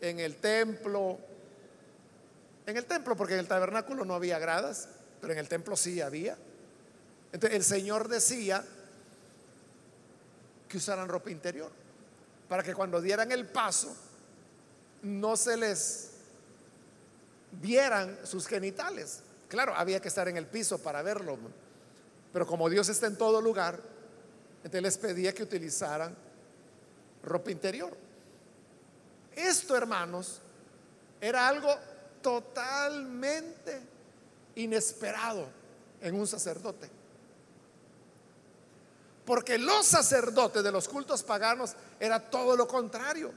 en 0.01 0.21
el 0.21 0.37
templo, 0.37 1.19
en 2.67 2.77
el 2.77 2.87
templo, 2.87 3.17
porque 3.17 3.35
en 3.35 3.41
el 3.41 3.49
tabernáculo 3.49 4.05
no 4.05 4.15
había 4.15 4.39
gradas, 4.39 4.89
pero 5.21 5.33
en 5.33 5.39
el 5.39 5.49
templo 5.49 5.77
sí 5.77 6.01
había. 6.01 6.37
Entonces 7.33 7.57
el 7.57 7.65
Señor 7.65 8.09
decía, 8.09 8.65
que 10.69 10.79
usaran 10.79 11.09
ropa 11.09 11.31
interior, 11.31 11.71
para 12.49 12.63
que 12.63 12.75
cuando 12.75 13.01
dieran 13.01 13.31
el 13.33 13.47
paso 13.47 13.95
no 15.03 15.37
se 15.37 15.57
les 15.57 16.11
vieran 17.53 18.19
sus 18.25 18.47
genitales. 18.47 19.21
Claro, 19.49 19.75
había 19.75 20.01
que 20.01 20.09
estar 20.09 20.27
en 20.29 20.37
el 20.37 20.47
piso 20.47 20.79
para 20.83 21.03
verlo, 21.03 21.39
pero 22.33 22.47
como 22.47 22.69
Dios 22.69 22.89
está 22.89 23.07
en 23.07 23.17
todo 23.17 23.41
lugar, 23.41 23.79
entonces 24.59 24.83
les 24.83 24.99
pedía 24.99 25.33
que 25.33 25.43
utilizaran 25.43 26.17
ropa 27.23 27.51
interior. 27.51 27.97
Esto, 29.37 29.77
hermanos, 29.77 30.41
era 31.21 31.47
algo 31.47 31.73
totalmente 32.25 33.83
inesperado 34.57 35.47
en 36.01 36.15
un 36.15 36.27
sacerdote. 36.27 36.91
Porque 39.27 39.59
los 39.59 39.87
sacerdotes 39.87 40.65
de 40.65 40.73
los 40.73 40.89
cultos 40.89 41.23
paganos 41.23 41.75
era 42.01 42.19
todo 42.19 42.57
lo 42.57 42.67
contrario. 42.67 43.31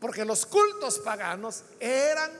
Porque 0.00 0.24
los 0.24 0.44
cultos 0.44 0.98
paganos 0.98 1.62
eran 1.78 2.30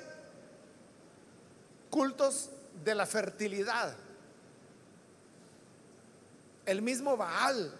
cultos 1.90 2.50
de 2.84 2.94
la 2.96 3.06
fertilidad. 3.06 3.94
El 6.66 6.82
mismo 6.82 7.16
Baal 7.16 7.72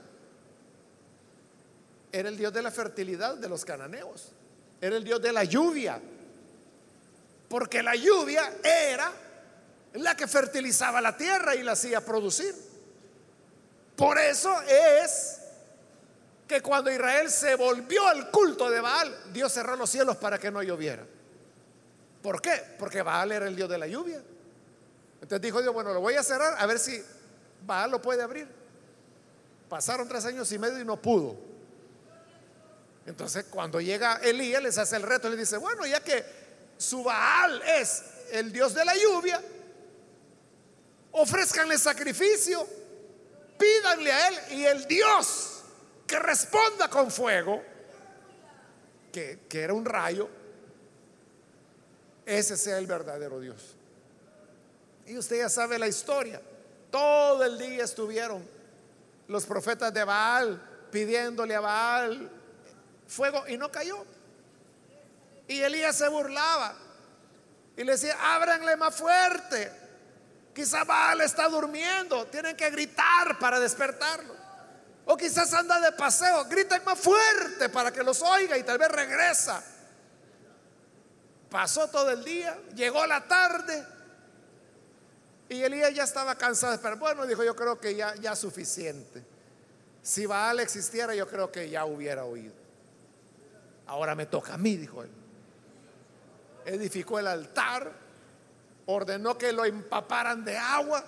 era 2.12 2.28
el 2.28 2.36
dios 2.36 2.52
de 2.52 2.62
la 2.62 2.70
fertilidad 2.70 3.36
de 3.36 3.48
los 3.48 3.64
cananeos. 3.64 4.32
Era 4.80 4.96
el 4.96 5.04
dios 5.04 5.22
de 5.22 5.32
la 5.32 5.44
lluvia. 5.44 6.00
Porque 7.52 7.82
la 7.82 7.94
lluvia 7.94 8.50
era 8.64 9.12
la 9.92 10.16
que 10.16 10.26
fertilizaba 10.26 11.02
la 11.02 11.14
tierra 11.14 11.54
y 11.54 11.62
la 11.62 11.72
hacía 11.72 12.02
producir. 12.02 12.54
Por 13.94 14.16
eso 14.16 14.58
es 14.62 15.38
que 16.48 16.62
cuando 16.62 16.90
Israel 16.90 17.30
se 17.30 17.54
volvió 17.56 18.08
al 18.08 18.30
culto 18.30 18.70
de 18.70 18.80
Baal, 18.80 19.34
Dios 19.34 19.52
cerró 19.52 19.76
los 19.76 19.90
cielos 19.90 20.16
para 20.16 20.38
que 20.38 20.50
no 20.50 20.62
lloviera. 20.62 21.04
¿Por 22.22 22.40
qué? 22.40 22.58
Porque 22.78 23.02
Baal 23.02 23.32
era 23.32 23.46
el 23.46 23.54
Dios 23.54 23.68
de 23.68 23.76
la 23.76 23.86
lluvia. 23.86 24.22
Entonces 25.20 25.42
dijo 25.42 25.60
Dios, 25.60 25.74
bueno, 25.74 25.92
lo 25.92 26.00
voy 26.00 26.14
a 26.14 26.22
cerrar 26.22 26.54
a 26.58 26.64
ver 26.64 26.78
si 26.78 27.04
Baal 27.66 27.90
lo 27.90 28.00
puede 28.00 28.22
abrir. 28.22 28.48
Pasaron 29.68 30.08
tres 30.08 30.24
años 30.24 30.50
y 30.52 30.58
medio 30.58 30.80
y 30.80 30.86
no 30.86 30.96
pudo. 30.96 31.36
Entonces 33.04 33.44
cuando 33.50 33.78
llega 33.78 34.20
Elías 34.22 34.62
les 34.62 34.78
hace 34.78 34.96
el 34.96 35.02
reto, 35.02 35.28
le 35.28 35.36
dice, 35.36 35.58
bueno, 35.58 35.84
ya 35.84 36.00
que 36.00 36.40
su 36.82 37.04
Baal 37.04 37.62
es 37.62 38.02
el 38.32 38.52
Dios 38.52 38.74
de 38.74 38.84
la 38.84 38.94
lluvia, 38.96 39.40
ofrezcanle 41.12 41.78
sacrificio 41.78 42.66
pídanle 43.62 44.10
a 44.10 44.28
Él 44.28 44.38
y 44.50 44.64
el 44.64 44.86
Dios 44.86 45.62
que 46.06 46.18
responda 46.18 46.88
con 46.88 47.10
fuego, 47.10 47.62
que, 49.12 49.38
era 49.52 49.72
un 49.72 49.84
rayo, 49.84 50.28
ese 52.26 52.56
sea 52.56 52.78
el 52.78 52.86
verdadero 52.86 53.38
Dios. 53.38 53.76
Y 55.06 55.16
usted 55.16 55.38
ya 55.38 55.48
sabe 55.48 55.78
la 55.78 55.86
historia. 55.86 56.40
Todo 56.90 57.44
el 57.44 57.58
día 57.58 57.84
estuvieron 57.84 58.44
los 59.28 59.46
profetas 59.46 59.94
de 59.94 60.04
Baal 60.04 60.88
pidiéndole 60.90 61.54
a 61.54 61.60
Baal 61.60 62.30
fuego 63.06 63.46
y 63.46 63.56
no 63.56 63.70
cayó. 63.70 64.04
Y 65.52 65.62
Elías 65.62 65.94
se 65.96 66.08
burlaba 66.08 66.74
y 67.76 67.84
le 67.84 67.92
decía, 67.92 68.16
ábranle 68.34 68.74
más 68.76 68.94
fuerte. 68.94 69.70
Quizá 70.54 70.84
Baal 70.84 71.20
está 71.20 71.46
durmiendo, 71.46 72.26
tienen 72.28 72.56
que 72.56 72.70
gritar 72.70 73.38
para 73.38 73.60
despertarlo. 73.60 74.34
O 75.04 75.14
quizás 75.14 75.52
anda 75.52 75.78
de 75.78 75.92
paseo, 75.92 76.46
griten 76.46 76.82
más 76.84 76.98
fuerte 76.98 77.68
para 77.68 77.92
que 77.92 78.02
los 78.02 78.22
oiga 78.22 78.56
y 78.56 78.62
tal 78.62 78.78
vez 78.78 78.88
regresa. 78.88 79.62
Pasó 81.50 81.86
todo 81.88 82.10
el 82.10 82.24
día, 82.24 82.58
llegó 82.74 83.06
la 83.06 83.28
tarde 83.28 83.86
y 85.50 85.62
Elías 85.62 85.92
ya 85.92 86.04
estaba 86.04 86.34
cansado 86.34 86.80
Pero 86.80 86.96
Bueno, 86.96 87.26
dijo, 87.26 87.44
yo 87.44 87.54
creo 87.54 87.78
que 87.78 87.94
ya, 87.94 88.14
ya 88.14 88.34
suficiente. 88.34 89.22
Si 90.00 90.24
Baal 90.24 90.60
existiera, 90.60 91.14
yo 91.14 91.28
creo 91.28 91.52
que 91.52 91.68
ya 91.68 91.84
hubiera 91.84 92.24
oído. 92.24 92.54
Ahora 93.86 94.14
me 94.14 94.24
toca 94.24 94.54
a 94.54 94.58
mí, 94.58 94.78
dijo 94.78 95.02
él. 95.02 95.21
Edificó 96.64 97.18
el 97.18 97.26
altar 97.26 97.90
ordenó 98.86 99.38
que 99.38 99.52
lo 99.52 99.64
empaparan 99.64 100.44
de 100.44 100.56
agua, 100.56 101.04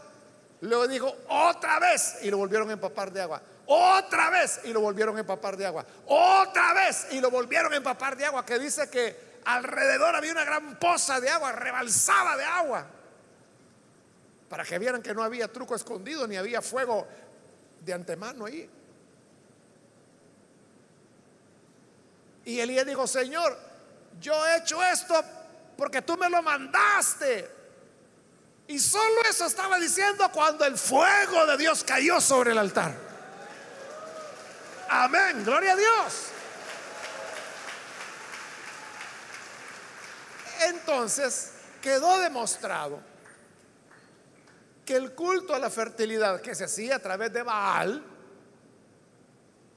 Luego 0.64 0.88
dijo, 0.88 1.14
otra 1.28 1.78
vez, 1.78 2.16
y 2.22 2.30
lo 2.30 2.38
volvieron 2.38 2.70
a 2.70 2.72
empapar 2.72 3.12
de 3.12 3.20
agua. 3.20 3.42
Otra 3.66 4.30
vez, 4.30 4.60
y 4.64 4.72
lo 4.72 4.80
volvieron 4.80 5.14
a 5.14 5.20
empapar 5.20 5.58
de 5.58 5.66
agua. 5.66 5.84
Otra 6.06 6.72
vez, 6.72 7.08
y 7.10 7.20
lo 7.20 7.30
volvieron 7.30 7.70
a 7.70 7.76
empapar 7.76 8.16
de 8.16 8.24
agua, 8.24 8.46
que 8.46 8.58
dice 8.58 8.88
que 8.88 9.40
alrededor 9.44 10.16
había 10.16 10.32
una 10.32 10.44
gran 10.44 10.78
poza 10.78 11.20
de 11.20 11.28
agua, 11.28 11.52
rebalsaba 11.52 12.38
de 12.38 12.44
agua. 12.44 12.86
Para 14.48 14.64
que 14.64 14.78
vieran 14.78 15.02
que 15.02 15.12
no 15.12 15.22
había 15.22 15.52
truco 15.52 15.74
escondido, 15.74 16.26
ni 16.26 16.36
había 16.36 16.62
fuego 16.62 17.06
de 17.80 17.92
antemano 17.92 18.46
ahí. 18.46 18.70
Y 22.46 22.58
Elías 22.58 22.86
dijo, 22.86 23.06
Señor, 23.06 23.54
yo 24.18 24.46
he 24.46 24.58
hecho 24.58 24.82
esto 24.82 25.22
porque 25.76 26.02
tú 26.02 26.16
me 26.16 26.28
lo 26.28 26.42
mandaste. 26.42 27.50
Y 28.66 28.78
solo 28.78 29.22
eso 29.28 29.46
estaba 29.46 29.78
diciendo 29.78 30.30
cuando 30.32 30.64
el 30.64 30.78
fuego 30.78 31.46
de 31.46 31.56
Dios 31.58 31.84
cayó 31.84 32.20
sobre 32.20 32.52
el 32.52 32.58
altar. 32.58 32.94
Amén, 34.88 35.44
gloria 35.44 35.72
a 35.72 35.76
Dios. 35.76 36.14
Entonces 40.66 41.52
quedó 41.82 42.18
demostrado 42.20 43.00
que 44.84 44.96
el 44.96 45.12
culto 45.14 45.54
a 45.54 45.58
la 45.58 45.70
fertilidad 45.70 46.40
que 46.40 46.54
se 46.54 46.64
hacía 46.64 46.96
a 46.96 46.98
través 46.98 47.32
de 47.32 47.42
Baal 47.42 48.02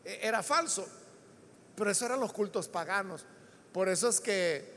e-, 0.05 0.19
era 0.21 0.43
falso. 0.43 0.87
Pero 1.75 1.91
eso 1.91 2.05
eran 2.05 2.19
los 2.19 2.33
cultos 2.33 2.67
paganos. 2.67 3.25
Por 3.71 3.89
eso 3.89 4.09
es 4.09 4.19
que 4.19 4.76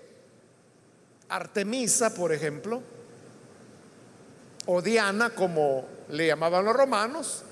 Artemisa, 1.31 2.13
por 2.13 2.33
ejemplo, 2.33 2.83
o 4.67 4.83
Diana, 4.83 5.31
como 5.31 5.87
le 6.11 6.27
llamaban 6.27 6.65
los 6.65 6.75
romanos, 6.75 7.45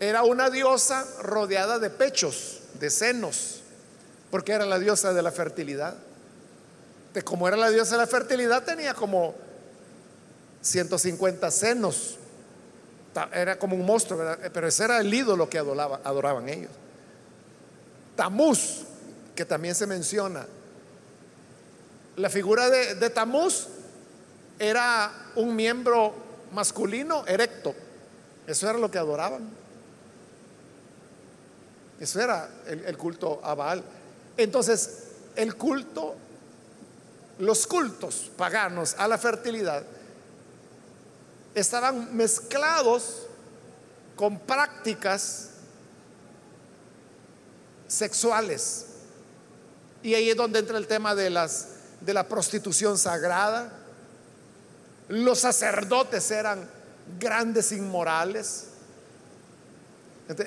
era 0.00 0.22
una 0.22 0.48
diosa 0.48 1.06
rodeada 1.22 1.78
de 1.78 1.90
pechos, 1.90 2.60
de 2.80 2.88
senos, 2.88 3.60
porque 4.30 4.52
era 4.52 4.64
la 4.64 4.78
diosa 4.78 5.12
de 5.12 5.22
la 5.22 5.30
fertilidad. 5.30 5.94
De 7.12 7.22
como 7.22 7.46
era 7.46 7.56
la 7.56 7.70
diosa 7.70 7.92
de 7.92 7.98
la 7.98 8.06
fertilidad, 8.06 8.64
tenía 8.64 8.94
como 8.94 9.34
150 10.62 11.50
senos. 11.50 12.16
Era 13.32 13.58
como 13.58 13.76
un 13.76 13.84
monstruo, 13.84 14.20
pero 14.52 14.68
ese 14.68 14.84
era 14.84 15.00
el 15.00 15.12
ídolo 15.12 15.50
que 15.50 15.58
adoraban 15.58 16.48
ellos. 16.48 16.70
Tamuz, 18.16 18.84
que 19.34 19.44
también 19.44 19.74
se 19.74 19.86
menciona. 19.86 20.46
La 22.20 22.28
figura 22.28 22.68
de, 22.68 22.96
de 22.96 23.08
Tamuz 23.08 23.66
era 24.58 25.10
un 25.36 25.56
miembro 25.56 26.12
masculino 26.52 27.26
erecto. 27.26 27.74
Eso 28.46 28.68
era 28.68 28.78
lo 28.78 28.90
que 28.90 28.98
adoraban. 28.98 29.48
Eso 31.98 32.20
era 32.20 32.50
el, 32.66 32.84
el, 32.84 32.98
culto 32.98 33.40
a 33.42 33.54
Baal. 33.54 33.82
Entonces, 34.36 35.04
el 35.34 35.56
culto, 35.56 36.14
los 37.38 37.66
cultos 37.66 38.30
paganos 38.36 38.94
a 38.98 39.08
la 39.08 39.16
fertilidad 39.16 39.82
estaban 41.54 42.14
mezclados 42.14 43.28
con 44.14 44.40
prácticas 44.40 45.52
sexuales. 47.88 48.84
Y 50.02 50.12
ahí 50.12 50.28
es 50.28 50.36
donde 50.36 50.58
entra 50.58 50.76
el 50.76 50.86
tema 50.86 51.14
de, 51.14 51.30
las, 51.30 51.79
de 52.00 52.14
la 52.14 52.26
prostitución 52.28 52.98
sagrada. 52.98 53.72
Los 55.08 55.40
sacerdotes 55.40 56.30
eran 56.30 56.68
grandes 57.18 57.72
inmorales. 57.72 58.66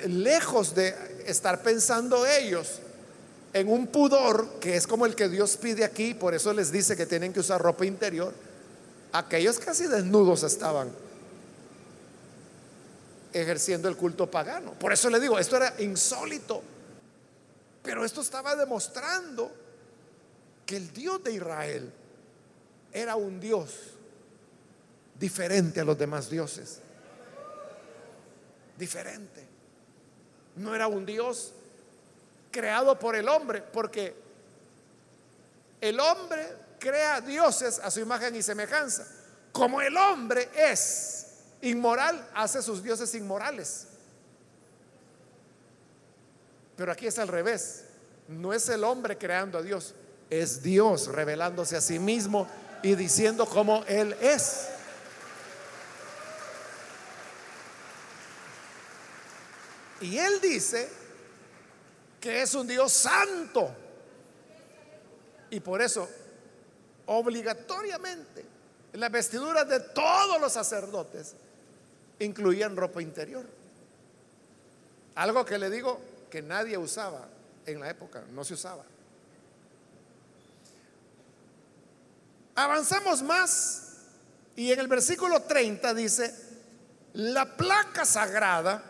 lejos 0.06 0.74
de 0.74 0.94
estar 1.26 1.62
pensando 1.62 2.26
ellos 2.26 2.80
en 3.52 3.68
un 3.68 3.86
pudor 3.86 4.58
que 4.58 4.76
es 4.76 4.86
como 4.86 5.06
el 5.06 5.14
que 5.14 5.28
Dios 5.28 5.56
pide 5.58 5.84
aquí, 5.84 6.14
por 6.14 6.34
eso 6.34 6.52
les 6.52 6.72
dice 6.72 6.96
que 6.96 7.06
tienen 7.06 7.32
que 7.32 7.40
usar 7.40 7.60
ropa 7.60 7.84
interior, 7.84 8.32
aquellos 9.12 9.58
casi 9.58 9.86
desnudos 9.86 10.42
estaban 10.42 10.90
ejerciendo 13.32 13.88
el 13.88 13.96
culto 13.96 14.30
pagano. 14.30 14.72
Por 14.72 14.92
eso 14.92 15.10
le 15.10 15.20
digo, 15.20 15.38
esto 15.38 15.56
era 15.56 15.74
insólito. 15.80 16.62
Pero 17.82 18.04
esto 18.04 18.22
estaba 18.22 18.56
demostrando 18.56 19.52
que 20.66 20.76
el 20.76 20.92
Dios 20.92 21.22
de 21.22 21.32
Israel 21.32 21.92
era 22.92 23.16
un 23.16 23.40
Dios 23.40 23.94
diferente 25.18 25.80
a 25.80 25.84
los 25.84 25.98
demás 25.98 26.30
dioses. 26.30 26.80
Diferente. 28.76 29.46
No 30.56 30.74
era 30.74 30.86
un 30.86 31.04
Dios 31.04 31.52
creado 32.50 32.98
por 32.98 33.16
el 33.16 33.28
hombre, 33.28 33.62
porque 33.62 34.14
el 35.80 35.98
hombre 35.98 36.56
crea 36.78 37.20
dioses 37.20 37.78
a 37.80 37.90
su 37.90 38.00
imagen 38.00 38.36
y 38.36 38.42
semejanza. 38.42 39.06
Como 39.52 39.80
el 39.80 39.96
hombre 39.96 40.48
es 40.54 41.26
inmoral, 41.62 42.28
hace 42.34 42.62
sus 42.62 42.82
dioses 42.82 43.14
inmorales. 43.14 43.88
Pero 46.76 46.92
aquí 46.92 47.06
es 47.06 47.18
al 47.18 47.28
revés. 47.28 47.84
No 48.28 48.52
es 48.52 48.68
el 48.68 48.84
hombre 48.84 49.18
creando 49.18 49.58
a 49.58 49.62
Dios, 49.62 49.94
es 50.30 50.62
Dios 50.62 51.06
revelándose 51.08 51.76
a 51.76 51.80
sí 51.80 51.98
mismo 51.98 52.48
y 52.82 52.94
diciendo 52.94 53.46
cómo 53.46 53.84
Él 53.86 54.14
es. 54.20 54.68
Y 60.00 60.18
Él 60.18 60.40
dice 60.40 60.88
que 62.20 62.42
es 62.42 62.54
un 62.54 62.66
Dios 62.66 62.92
santo. 62.92 63.70
Y 65.50 65.60
por 65.60 65.80
eso, 65.80 66.08
obligatoriamente, 67.06 68.44
las 68.94 69.10
vestiduras 69.10 69.68
de 69.68 69.80
todos 69.80 70.40
los 70.40 70.52
sacerdotes 70.52 71.34
incluían 72.18 72.76
ropa 72.76 73.00
interior. 73.00 73.44
Algo 75.14 75.44
que 75.44 75.58
le 75.58 75.70
digo, 75.70 76.00
que 76.30 76.42
nadie 76.42 76.76
usaba 76.76 77.28
en 77.66 77.80
la 77.80 77.88
época, 77.88 78.24
no 78.32 78.44
se 78.44 78.54
usaba. 78.54 78.84
Avanzamos 82.54 83.22
más 83.22 83.82
y 84.56 84.70
en 84.72 84.78
el 84.78 84.88
versículo 84.88 85.42
30 85.42 85.94
dice, 85.94 86.34
la 87.14 87.56
placa 87.56 88.04
sagrada 88.04 88.82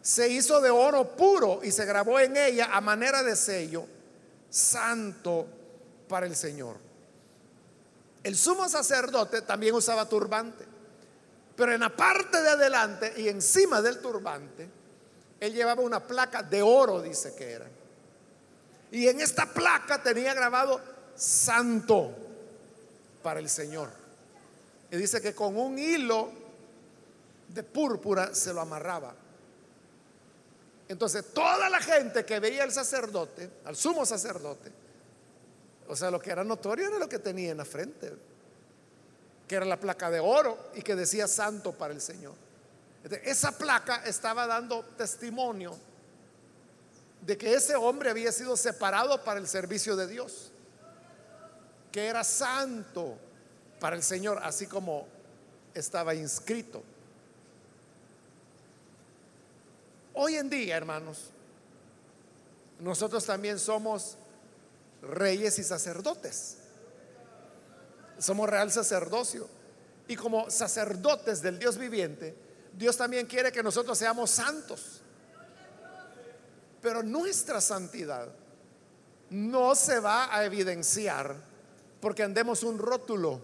se 0.00 0.28
hizo 0.28 0.60
de 0.60 0.70
oro 0.70 1.16
puro 1.16 1.60
y 1.62 1.72
se 1.72 1.84
grabó 1.84 2.20
en 2.20 2.36
ella 2.36 2.68
a 2.72 2.80
manera 2.80 3.22
de 3.22 3.36
sello, 3.36 3.86
santo 4.48 5.46
para 6.08 6.26
el 6.26 6.36
Señor. 6.36 6.76
El 8.22 8.36
sumo 8.36 8.68
sacerdote 8.68 9.42
también 9.42 9.74
usaba 9.74 10.08
turbante, 10.08 10.64
pero 11.56 11.72
en 11.72 11.80
la 11.80 11.94
parte 11.94 12.40
de 12.40 12.50
adelante 12.50 13.14
y 13.16 13.28
encima 13.28 13.82
del 13.82 14.00
turbante 14.00 14.68
él 15.40 15.54
llevaba 15.54 15.82
una 15.82 16.06
placa 16.06 16.42
de 16.42 16.62
oro, 16.62 17.00
dice 17.00 17.34
que 17.34 17.50
era. 17.50 17.66
Y 18.92 19.08
en 19.08 19.20
esta 19.20 19.46
placa 19.46 20.02
tenía 20.02 20.34
grabado 20.34 20.80
santo 21.16 22.14
para 23.22 23.40
el 23.40 23.48
Señor. 23.48 23.90
Y 24.90 24.96
dice 24.96 25.20
que 25.20 25.34
con 25.34 25.56
un 25.56 25.78
hilo 25.78 26.30
de 27.48 27.62
púrpura 27.62 28.34
se 28.34 28.52
lo 28.52 28.60
amarraba. 28.60 29.14
Entonces 30.88 31.32
toda 31.32 31.68
la 31.70 31.80
gente 31.80 32.24
que 32.24 32.40
veía 32.40 32.64
al 32.64 32.72
sacerdote, 32.72 33.48
al 33.64 33.76
sumo 33.76 34.04
sacerdote, 34.04 34.72
o 35.88 35.96
sea, 35.96 36.10
lo 36.10 36.20
que 36.20 36.30
era 36.30 36.44
notorio 36.44 36.88
era 36.88 36.98
lo 36.98 37.08
que 37.08 37.18
tenía 37.18 37.50
en 37.50 37.58
la 37.58 37.64
frente, 37.64 38.12
que 39.46 39.54
era 39.54 39.64
la 39.64 39.78
placa 39.78 40.10
de 40.10 40.20
oro 40.20 40.70
y 40.74 40.82
que 40.82 40.94
decía 40.94 41.26
santo 41.26 41.72
para 41.72 41.92
el 41.92 42.00
Señor. 42.00 42.34
Esa 43.24 43.52
placa 43.52 44.04
estaba 44.04 44.46
dando 44.46 44.84
testimonio 44.96 45.76
de 47.22 47.36
que 47.36 47.54
ese 47.54 47.74
hombre 47.76 48.10
había 48.10 48.32
sido 48.32 48.56
separado 48.56 49.22
para 49.24 49.40
el 49.40 49.48
servicio 49.48 49.96
de 49.96 50.06
Dios, 50.06 50.49
que 51.92 52.06
era 52.06 52.24
santo 52.24 53.16
para 53.78 53.96
el 53.96 54.02
Señor, 54.02 54.40
así 54.42 54.66
como 54.66 55.06
estaba 55.74 56.14
inscrito. 56.14 56.82
Hoy 60.14 60.36
en 60.36 60.50
día, 60.50 60.76
hermanos, 60.76 61.30
nosotros 62.78 63.24
también 63.24 63.58
somos 63.58 64.16
reyes 65.02 65.58
y 65.58 65.64
sacerdotes. 65.64 66.56
Somos 68.18 68.48
real 68.48 68.70
sacerdocio. 68.70 69.48
Y 70.08 70.16
como 70.16 70.50
sacerdotes 70.50 71.40
del 71.40 71.58
Dios 71.58 71.78
viviente, 71.78 72.34
Dios 72.72 72.96
también 72.96 73.26
quiere 73.26 73.52
que 73.52 73.62
nosotros 73.62 73.96
seamos 73.96 74.30
santos. 74.30 75.00
Pero 76.82 77.02
nuestra 77.02 77.60
santidad 77.60 78.28
no 79.30 79.74
se 79.74 80.00
va 80.00 80.34
a 80.34 80.44
evidenciar 80.44 81.49
porque 82.00 82.22
andemos 82.22 82.62
un 82.62 82.78
rótulo. 82.78 83.40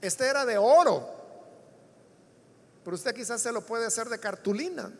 Este 0.00 0.26
era 0.26 0.44
de 0.44 0.58
oro 0.58 1.16
pero 2.86 2.94
usted 2.94 3.16
quizás 3.16 3.42
se 3.42 3.50
lo 3.50 3.62
puede 3.62 3.84
hacer 3.84 4.08
de 4.08 4.20
cartulina. 4.20 4.92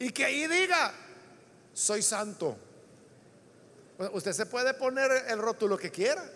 Y 0.00 0.10
que 0.10 0.24
ahí 0.24 0.48
diga, 0.48 0.92
soy 1.72 2.02
santo. 2.02 2.56
Usted 4.12 4.32
se 4.32 4.44
puede 4.46 4.74
poner 4.74 5.26
el 5.28 5.38
rótulo 5.38 5.78
que 5.78 5.92
quiera. 5.92 6.28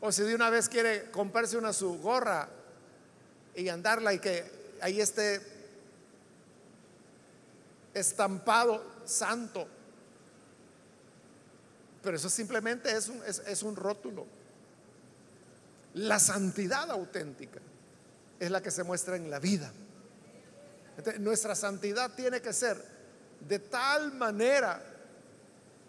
O 0.00 0.12
si 0.12 0.22
de 0.22 0.36
una 0.36 0.50
vez 0.50 0.68
quiere 0.68 1.10
comprarse 1.10 1.58
una 1.58 1.72
su 1.72 1.98
gorra 1.98 2.48
y 3.56 3.68
andarla 3.68 4.14
y 4.14 4.20
que 4.20 4.76
ahí 4.80 5.00
esté 5.00 5.40
estampado 7.92 8.84
santo. 9.04 9.66
Pero 12.02 12.16
eso 12.16 12.30
simplemente 12.30 12.90
es 12.90 13.08
un, 13.08 13.22
es 13.24 13.62
un 13.62 13.76
rótulo. 13.76 14.26
La 15.94 16.18
santidad 16.18 16.90
auténtica 16.90 17.60
es 18.38 18.50
la 18.50 18.62
que 18.62 18.70
se 18.70 18.82
muestra 18.82 19.16
en 19.16 19.30
la 19.30 19.38
vida. 19.38 19.70
nuestra 21.18 21.54
santidad 21.54 22.10
tiene 22.14 22.40
que 22.40 22.52
ser 22.52 22.82
de 23.40 23.58
tal 23.58 24.12
manera 24.12 24.82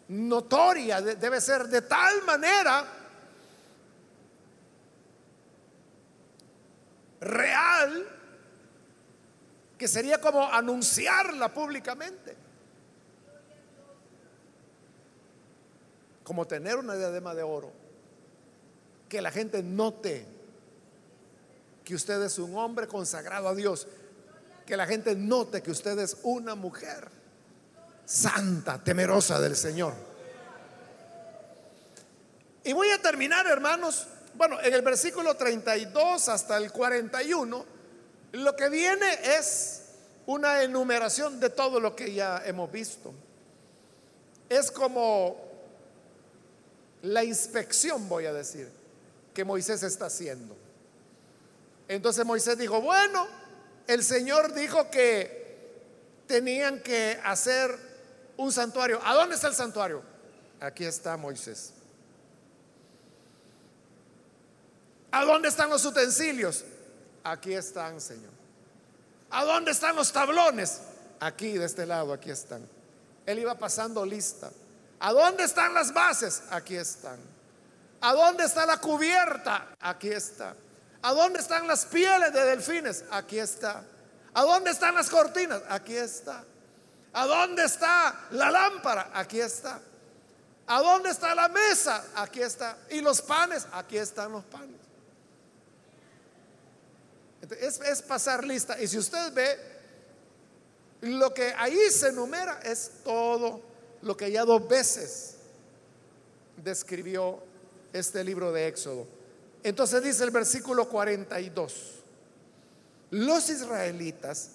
notoria, 0.10 1.02
debe 1.02 1.40
ser 1.40 1.68
de 1.68 1.82
tal 1.82 2.24
manera 2.24 2.86
real 7.22 8.08
que 9.78 9.88
sería 9.88 10.20
como 10.20 10.44
anunciarla 10.52 11.54
públicamente. 11.54 12.36
Como 16.24 16.46
tener 16.48 16.78
una 16.78 16.96
diadema 16.96 17.36
de 17.36 17.44
oro. 17.44 17.72
Que 19.10 19.22
la 19.22 19.32
gente 19.32 19.64
note 19.64 20.26
que 21.84 21.96
usted 21.96 22.22
es 22.22 22.38
un 22.40 22.56
hombre 22.56 22.88
consagrado 22.88 23.50
a 23.50 23.56
Dios. 23.56 23.88
Que 24.66 24.78
la 24.78 24.86
gente 24.86 25.16
note 25.16 25.62
que 25.62 25.72
usted 25.72 25.98
es 26.00 26.18
una 26.24 26.56
mujer 26.56 27.10
santa, 28.06 28.84
temerosa 28.84 29.40
del 29.40 29.56
Señor. 29.56 29.94
Y 32.64 32.74
voy 32.74 32.90
a 32.90 33.02
terminar, 33.02 33.48
hermanos, 33.48 34.08
bueno, 34.36 34.62
en 34.62 34.74
el 34.74 34.82
versículo 34.82 35.36
32 35.36 36.30
hasta 36.30 36.58
el 36.58 36.72
41, 36.72 37.66
lo 38.34 38.56
que 38.56 38.70
viene 38.70 39.20
es 39.38 39.82
una 40.26 40.62
enumeración 40.62 41.40
de 41.40 41.50
todo 41.50 41.80
lo 41.80 41.96
que 41.96 42.14
ya 42.14 42.42
hemos 42.46 42.72
visto. 42.72 43.14
Es 44.48 44.72
como 44.72 45.51
la 47.02 47.24
inspección, 47.24 48.08
voy 48.08 48.26
a 48.26 48.34
decir, 48.34 48.70
que 49.34 49.44
Moisés 49.44 49.84
está 49.84 50.06
haciendo. 50.06 50.56
Entonces 51.88 52.26
Moisés 52.26 52.58
dijo, 52.58 52.82
bueno, 52.82 53.28
el 53.88 54.04
Señor 54.04 54.54
dijo 54.54 54.90
que 54.90 55.42
tenían 56.28 56.82
que 56.82 57.20
hacer 57.24 57.78
un 58.38 58.52
santuario. 58.52 59.00
¿A 59.04 59.14
dónde 59.14 59.36
está 59.36 59.48
el 59.48 59.56
santuario? 59.56 60.02
Aquí 60.60 60.86
está 60.86 61.18
Moisés. 61.18 61.74
¿A 65.12 65.26
dónde 65.26 65.50
están 65.50 65.70
los 65.70 65.84
utensilios? 65.84 66.64
Aquí 67.24 67.54
están, 67.54 68.00
Señor. 68.00 68.32
¿A 69.30 69.44
dónde 69.44 69.72
están 69.72 69.96
los 69.96 70.12
tablones? 70.12 70.82
Aquí, 71.20 71.58
de 71.58 71.66
este 71.66 71.86
lado, 71.86 72.14
aquí 72.14 72.32
están. 72.32 72.68
Él 73.26 73.40
iba 73.40 73.58
pasando 73.58 74.06
lista. 74.06 74.52
¿A 75.04 75.14
dónde 75.14 75.46
están 75.46 75.74
las 75.74 75.92
bases? 75.92 76.44
Aquí 76.52 76.76
están. 76.76 77.18
¿A 78.02 78.14
dónde 78.14 78.46
está 78.46 78.68
la 78.68 78.78
cubierta? 78.78 79.70
Aquí 79.80 80.10
está. 80.10 80.56
¿A 81.02 81.14
dónde 81.14 81.40
están 81.40 81.68
las 81.68 81.86
pieles 81.86 82.32
de 82.32 82.46
delfines? 82.46 83.04
Aquí 83.10 83.40
está. 83.40 83.84
¿A 84.32 84.42
dónde 84.44 84.70
están 84.70 84.94
las 84.94 85.10
cortinas? 85.10 85.64
Aquí 85.70 85.98
está. 85.98 86.44
¿A 87.14 87.26
dónde 87.26 87.66
está 87.66 88.28
la 88.30 88.52
lámpara? 88.52 89.10
Aquí 89.16 89.42
está. 89.42 89.80
¿A 90.68 90.80
dónde 90.80 91.10
está 91.10 91.34
la 91.34 91.50
mesa? 91.50 92.06
Aquí 92.16 92.44
está. 92.44 92.78
¿Y 92.92 93.02
los 93.02 93.24
panes? 93.24 93.66
Aquí 93.72 93.98
están 93.98 94.32
los 94.32 94.44
panes. 94.46 94.80
Es, 97.60 98.04
pasar 98.04 98.46
lista. 98.46 98.80
Y 98.80 98.88
si 98.88 99.00
usted 99.00 99.34
ve, 99.34 99.60
lo 101.02 101.34
que 101.34 101.56
ahí 101.58 101.90
se 101.90 102.10
enumera 102.10 102.60
es 102.62 102.92
todo 103.04 103.71
lo 104.02 104.18
que 104.18 104.32
ya 104.32 104.46
dos 104.46 104.68
veces 104.68 105.36
describió 106.58 107.40
este 107.94 108.24
libro 108.24 108.52
de 108.52 108.68
Éxodo. 108.68 109.08
Entonces 109.64 110.04
dice 110.04 110.24
el 110.24 110.32
versículo 110.32 110.90
42, 110.90 112.02
los 113.12 113.50
israelitas 113.50 114.52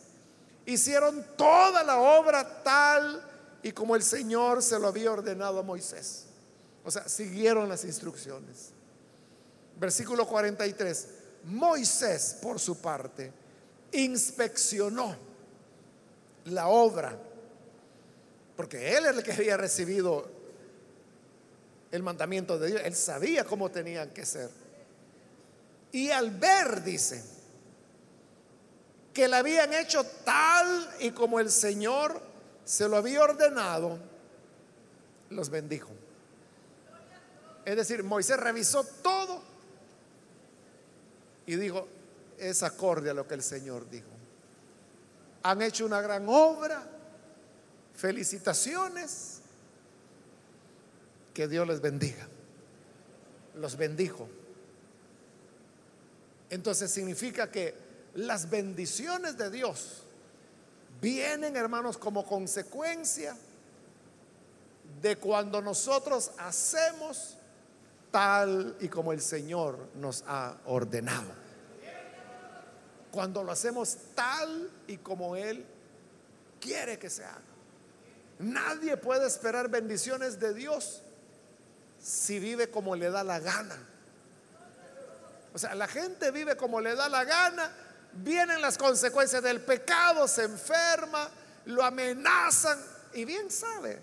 hicieron 0.64 1.24
toda 1.36 1.82
la 1.84 1.98
obra 1.98 2.62
tal 2.62 3.22
y 3.62 3.72
como 3.72 3.96
el 3.96 4.02
Señor 4.02 4.62
se 4.62 4.78
lo 4.78 4.88
había 4.88 5.12
ordenado 5.12 5.60
a 5.60 5.62
Moisés. 5.62 6.24
O 6.84 6.90
sea, 6.90 7.08
siguieron 7.08 7.68
las 7.68 7.84
instrucciones. 7.84 8.70
Versículo 9.78 10.26
43. 10.26 11.08
Moisés, 11.44 12.38
por 12.40 12.58
su 12.58 12.78
parte, 12.80 13.32
inspeccionó 13.92 15.16
la 16.46 16.68
obra, 16.68 17.18
porque 18.56 18.96
él 18.96 19.04
es 19.06 19.16
el 19.16 19.22
que 19.22 19.32
había 19.32 19.56
recibido 19.56 20.28
el 21.92 22.02
mandamiento 22.02 22.58
de 22.58 22.68
Dios, 22.68 22.80
él 22.84 22.94
sabía 22.94 23.44
cómo 23.44 23.70
tenían 23.70 24.10
que 24.10 24.24
ser. 24.24 24.50
Y 25.92 26.10
al 26.10 26.30
ver, 26.30 26.82
dice, 26.82 27.22
que 29.12 29.28
la 29.28 29.38
habían 29.38 29.72
hecho 29.72 30.04
tal 30.24 30.90
y 31.00 31.10
como 31.12 31.40
el 31.40 31.50
Señor 31.50 32.20
se 32.64 32.88
lo 32.88 32.96
había 32.96 33.22
ordenado, 33.22 33.98
los 35.30 35.48
bendijo. 35.48 35.90
Es 37.64 37.76
decir, 37.76 38.02
Moisés 38.02 38.38
revisó 38.38 38.84
todo 39.02 39.42
y 41.46 41.56
dijo, 41.56 41.88
es 42.38 42.62
acorde 42.62 43.10
a 43.10 43.14
lo 43.14 43.26
que 43.26 43.34
el 43.34 43.42
Señor 43.42 43.88
dijo. 43.88 44.08
Han 45.44 45.62
hecho 45.62 45.86
una 45.86 46.00
gran 46.00 46.28
obra, 46.28 46.82
felicitaciones, 47.96 49.40
que 51.34 51.48
Dios 51.48 51.66
les 51.66 51.80
bendiga. 51.80 52.28
Los 53.56 53.76
bendijo. 53.76 54.28
Entonces 56.50 56.90
significa 56.90 57.50
que 57.50 57.74
las 58.14 58.48
bendiciones 58.48 59.36
de 59.36 59.50
Dios 59.50 60.02
vienen, 61.00 61.56
hermanos, 61.56 61.98
como 61.98 62.24
consecuencia 62.24 63.36
de 65.02 65.16
cuando 65.16 65.60
nosotros 65.60 66.30
hacemos 66.38 67.36
tal 68.10 68.76
y 68.80 68.88
como 68.88 69.12
el 69.12 69.20
Señor 69.20 69.88
nos 69.96 70.24
ha 70.26 70.56
ordenado. 70.66 71.46
Cuando 73.10 73.42
lo 73.42 73.52
hacemos 73.52 73.96
tal 74.14 74.70
y 74.86 74.98
como 74.98 75.36
Él 75.36 75.64
quiere 76.60 76.98
que 76.98 77.10
se 77.10 77.24
haga. 77.24 77.45
Nadie 78.38 78.96
puede 78.96 79.26
esperar 79.26 79.68
bendiciones 79.68 80.38
de 80.38 80.52
Dios 80.52 81.02
si 81.98 82.38
vive 82.38 82.70
como 82.70 82.94
le 82.94 83.10
da 83.10 83.24
la 83.24 83.40
gana. 83.40 83.76
O 85.54 85.58
sea, 85.58 85.74
la 85.74 85.88
gente 85.88 86.30
vive 86.30 86.56
como 86.56 86.80
le 86.80 86.94
da 86.94 87.08
la 87.08 87.24
gana, 87.24 87.72
vienen 88.12 88.60
las 88.60 88.76
consecuencias 88.76 89.42
del 89.42 89.60
pecado, 89.62 90.28
se 90.28 90.44
enferma, 90.44 91.30
lo 91.64 91.82
amenazan 91.82 92.78
y 93.14 93.24
bien 93.24 93.50
sabe 93.50 93.98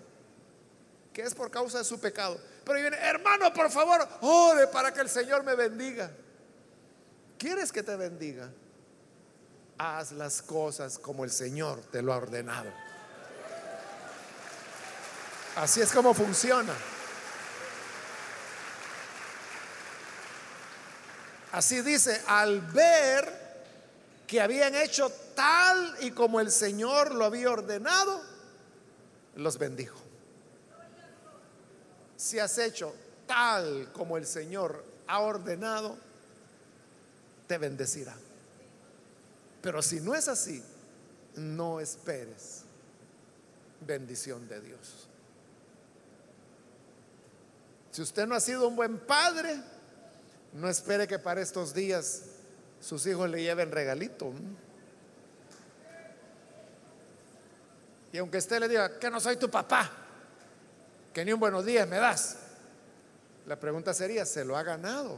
que 1.12 1.22
es 1.22 1.34
por 1.34 1.50
causa 1.50 1.78
de 1.78 1.84
su 1.84 2.00
pecado. 2.00 2.40
Pero 2.64 2.80
viene, 2.80 2.96
hermano, 2.96 3.52
por 3.52 3.70
favor, 3.70 4.06
ore 4.22 4.66
para 4.66 4.92
que 4.92 5.00
el 5.00 5.08
Señor 5.08 5.44
me 5.44 5.54
bendiga. 5.54 6.10
¿Quieres 7.38 7.70
que 7.70 7.82
te 7.82 7.94
bendiga? 7.94 8.50
Haz 9.78 10.12
las 10.12 10.42
cosas 10.42 10.98
como 10.98 11.24
el 11.24 11.30
Señor 11.30 11.80
te 11.92 12.02
lo 12.02 12.12
ha 12.12 12.16
ordenado. 12.16 12.70
Así 15.56 15.80
es 15.80 15.92
como 15.92 16.14
funciona. 16.14 16.74
Así 21.52 21.82
dice, 21.82 22.20
al 22.26 22.60
ver 22.60 23.42
que 24.26 24.40
habían 24.40 24.74
hecho 24.74 25.12
tal 25.36 25.96
y 26.00 26.10
como 26.10 26.40
el 26.40 26.50
Señor 26.50 27.14
lo 27.14 27.24
había 27.24 27.50
ordenado, 27.50 28.20
los 29.36 29.58
bendijo 29.58 30.04
si 32.24 32.38
has 32.38 32.56
hecho 32.56 32.94
tal 33.26 33.92
como 33.92 34.16
el 34.16 34.26
Señor 34.26 34.82
ha 35.06 35.20
ordenado, 35.20 35.96
te 37.46 37.58
bendecirá. 37.58 38.14
Pero 39.60 39.82
si 39.82 40.00
no 40.00 40.14
es 40.14 40.28
así, 40.28 40.62
no 41.36 41.80
esperes 41.80 42.62
bendición 43.86 44.48
de 44.48 44.60
Dios. 44.62 45.08
Si 47.94 48.02
usted 48.02 48.26
no 48.26 48.34
ha 48.34 48.40
sido 48.40 48.66
un 48.66 48.74
buen 48.74 48.98
padre, 48.98 49.62
No 50.54 50.68
espere 50.68 51.06
que 51.06 51.18
para 51.18 51.40
estos 51.40 51.72
días 51.74 52.22
sus 52.80 53.06
hijos 53.06 53.30
le 53.30 53.40
lleven 53.40 53.70
regalito. 53.70 54.32
Y 58.12 58.18
aunque 58.18 58.38
usted 58.38 58.58
le 58.58 58.68
diga 58.68 58.98
que 58.98 59.10
no 59.10 59.20
soy 59.20 59.36
tu 59.36 59.48
papá, 59.48 59.90
que 61.12 61.24
ni 61.24 61.32
un 61.32 61.38
buenos 61.38 61.64
días 61.64 61.88
me 61.88 61.96
das, 61.96 62.36
la 63.46 63.58
pregunta 63.58 63.94
sería, 63.94 64.26
¿se 64.26 64.44
lo 64.44 64.56
ha 64.56 64.62
ganado? 64.64 65.16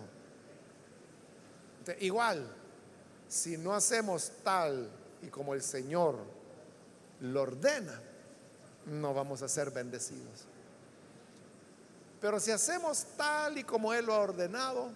igual, 2.00 2.46
si 3.28 3.56
no 3.56 3.74
hacemos 3.74 4.32
tal 4.42 4.90
y 5.22 5.28
como 5.28 5.54
el 5.54 5.62
Señor 5.62 6.16
lo 7.20 7.42
ordena, 7.42 8.00
no 8.84 9.14
vamos 9.14 9.40
a 9.40 9.48
ser 9.48 9.70
bendecidos. 9.70 10.46
Pero 12.20 12.40
si 12.40 12.50
hacemos 12.50 13.04
tal 13.16 13.58
y 13.58 13.64
como 13.64 13.92
Él 13.92 14.06
lo 14.06 14.14
ha 14.14 14.18
ordenado, 14.18 14.90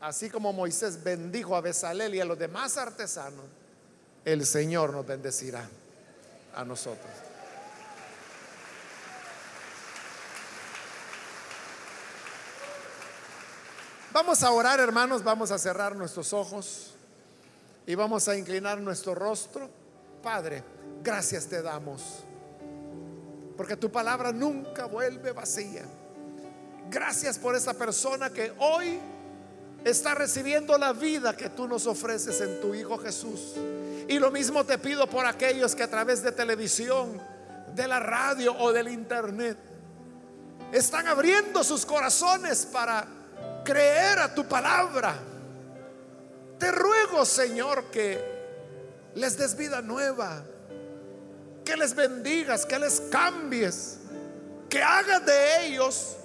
así 0.00 0.28
como 0.28 0.52
Moisés 0.52 1.02
bendijo 1.02 1.56
a 1.56 1.60
Besalel 1.60 2.14
y 2.14 2.20
a 2.20 2.24
los 2.24 2.38
demás 2.38 2.76
artesanos, 2.76 3.44
el 4.24 4.44
Señor 4.44 4.92
nos 4.92 5.06
bendecirá 5.06 5.68
a 6.54 6.64
nosotros. 6.64 7.10
Vamos 14.12 14.42
a 14.42 14.50
orar, 14.50 14.80
hermanos, 14.80 15.22
vamos 15.22 15.50
a 15.50 15.58
cerrar 15.58 15.94
nuestros 15.94 16.32
ojos 16.32 16.94
y 17.86 17.94
vamos 17.94 18.26
a 18.28 18.36
inclinar 18.36 18.80
nuestro 18.80 19.14
rostro. 19.14 19.68
Padre, 20.22 20.64
gracias 21.02 21.46
te 21.46 21.60
damos, 21.60 22.24
porque 23.56 23.76
tu 23.76 23.90
palabra 23.90 24.32
nunca 24.32 24.86
vuelve 24.86 25.32
vacía. 25.32 25.82
Gracias 26.90 27.38
por 27.38 27.54
esa 27.54 27.74
persona 27.74 28.30
que 28.30 28.52
hoy 28.58 28.98
está 29.84 30.14
recibiendo 30.14 30.76
la 30.78 30.92
vida 30.92 31.36
que 31.36 31.48
tú 31.48 31.66
nos 31.66 31.86
ofreces 31.86 32.40
en 32.40 32.60
tu 32.60 32.74
Hijo 32.74 32.98
Jesús. 32.98 33.54
Y 34.08 34.18
lo 34.18 34.30
mismo 34.30 34.64
te 34.64 34.78
pido 34.78 35.08
por 35.08 35.26
aquellos 35.26 35.74
que 35.74 35.82
a 35.82 35.90
través 35.90 36.22
de 36.22 36.32
televisión, 36.32 37.20
de 37.74 37.88
la 37.88 38.00
radio 38.00 38.56
o 38.58 38.72
del 38.72 38.88
internet 38.88 39.58
están 40.72 41.06
abriendo 41.06 41.62
sus 41.62 41.84
corazones 41.84 42.66
para 42.66 43.06
creer 43.64 44.18
a 44.18 44.34
tu 44.34 44.44
palabra. 44.46 45.16
Te 46.58 46.70
ruego, 46.72 47.24
Señor, 47.24 47.90
que 47.90 48.36
les 49.14 49.36
des 49.36 49.56
vida 49.56 49.82
nueva, 49.82 50.42
que 51.66 51.76
les 51.76 51.94
bendigas, 51.94 52.64
que 52.64 52.78
les 52.78 53.00
cambies, 53.10 53.98
que 54.70 54.80
hagas 54.80 55.26
de 55.26 55.66
ellos 55.66 56.16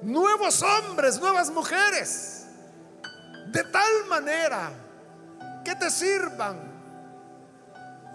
nuevos 0.00 0.62
hombres, 0.62 1.20
nuevas 1.20 1.50
mujeres, 1.50 2.46
de 3.52 3.62
tal 3.64 4.06
manera 4.08 4.72
que 5.62 5.74
te 5.74 5.90
sirvan 5.90 6.74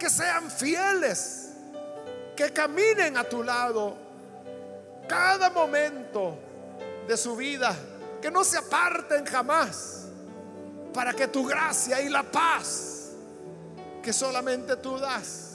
que 0.02 0.10
sean 0.10 0.50
fieles, 0.50 1.50
que 2.36 2.52
caminen 2.52 3.16
a 3.16 3.22
tu 3.22 3.44
lado 3.44 3.96
cada 5.08 5.48
momento 5.48 6.36
de 7.06 7.16
su 7.16 7.36
vida, 7.36 7.72
que 8.20 8.28
no 8.28 8.42
se 8.42 8.58
aparten 8.58 9.24
jamás, 9.24 10.08
para 10.92 11.12
que 11.12 11.28
tu 11.28 11.46
gracia 11.46 12.00
y 12.00 12.08
la 12.08 12.24
paz 12.24 13.12
que 14.02 14.12
solamente 14.12 14.74
tú 14.74 14.98
das 14.98 15.51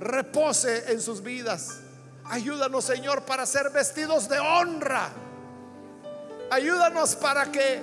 repose 0.00 0.92
en 0.92 1.00
sus 1.00 1.22
vidas. 1.22 1.80
Ayúdanos, 2.24 2.84
Señor, 2.84 3.22
para 3.22 3.46
ser 3.46 3.70
vestidos 3.70 4.28
de 4.28 4.38
honra. 4.38 5.10
Ayúdanos 6.50 7.16
para 7.16 7.50
que 7.50 7.80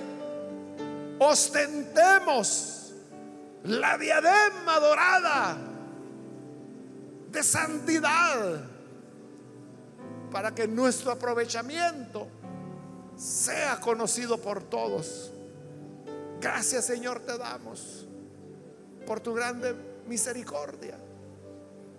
ostentemos 1.18 2.92
la 3.64 3.96
diadema 3.96 4.80
dorada 4.80 5.56
de 7.30 7.42
santidad 7.42 8.64
para 10.30 10.54
que 10.54 10.66
nuestro 10.66 11.12
aprovechamiento 11.12 12.26
sea 13.16 13.78
conocido 13.80 14.38
por 14.38 14.62
todos. 14.62 15.30
Gracias 16.40 16.86
Señor 16.86 17.20
te 17.20 17.36
damos 17.38 18.06
por 19.06 19.20
tu 19.20 19.34
grande 19.34 19.74
misericordia. 20.08 20.98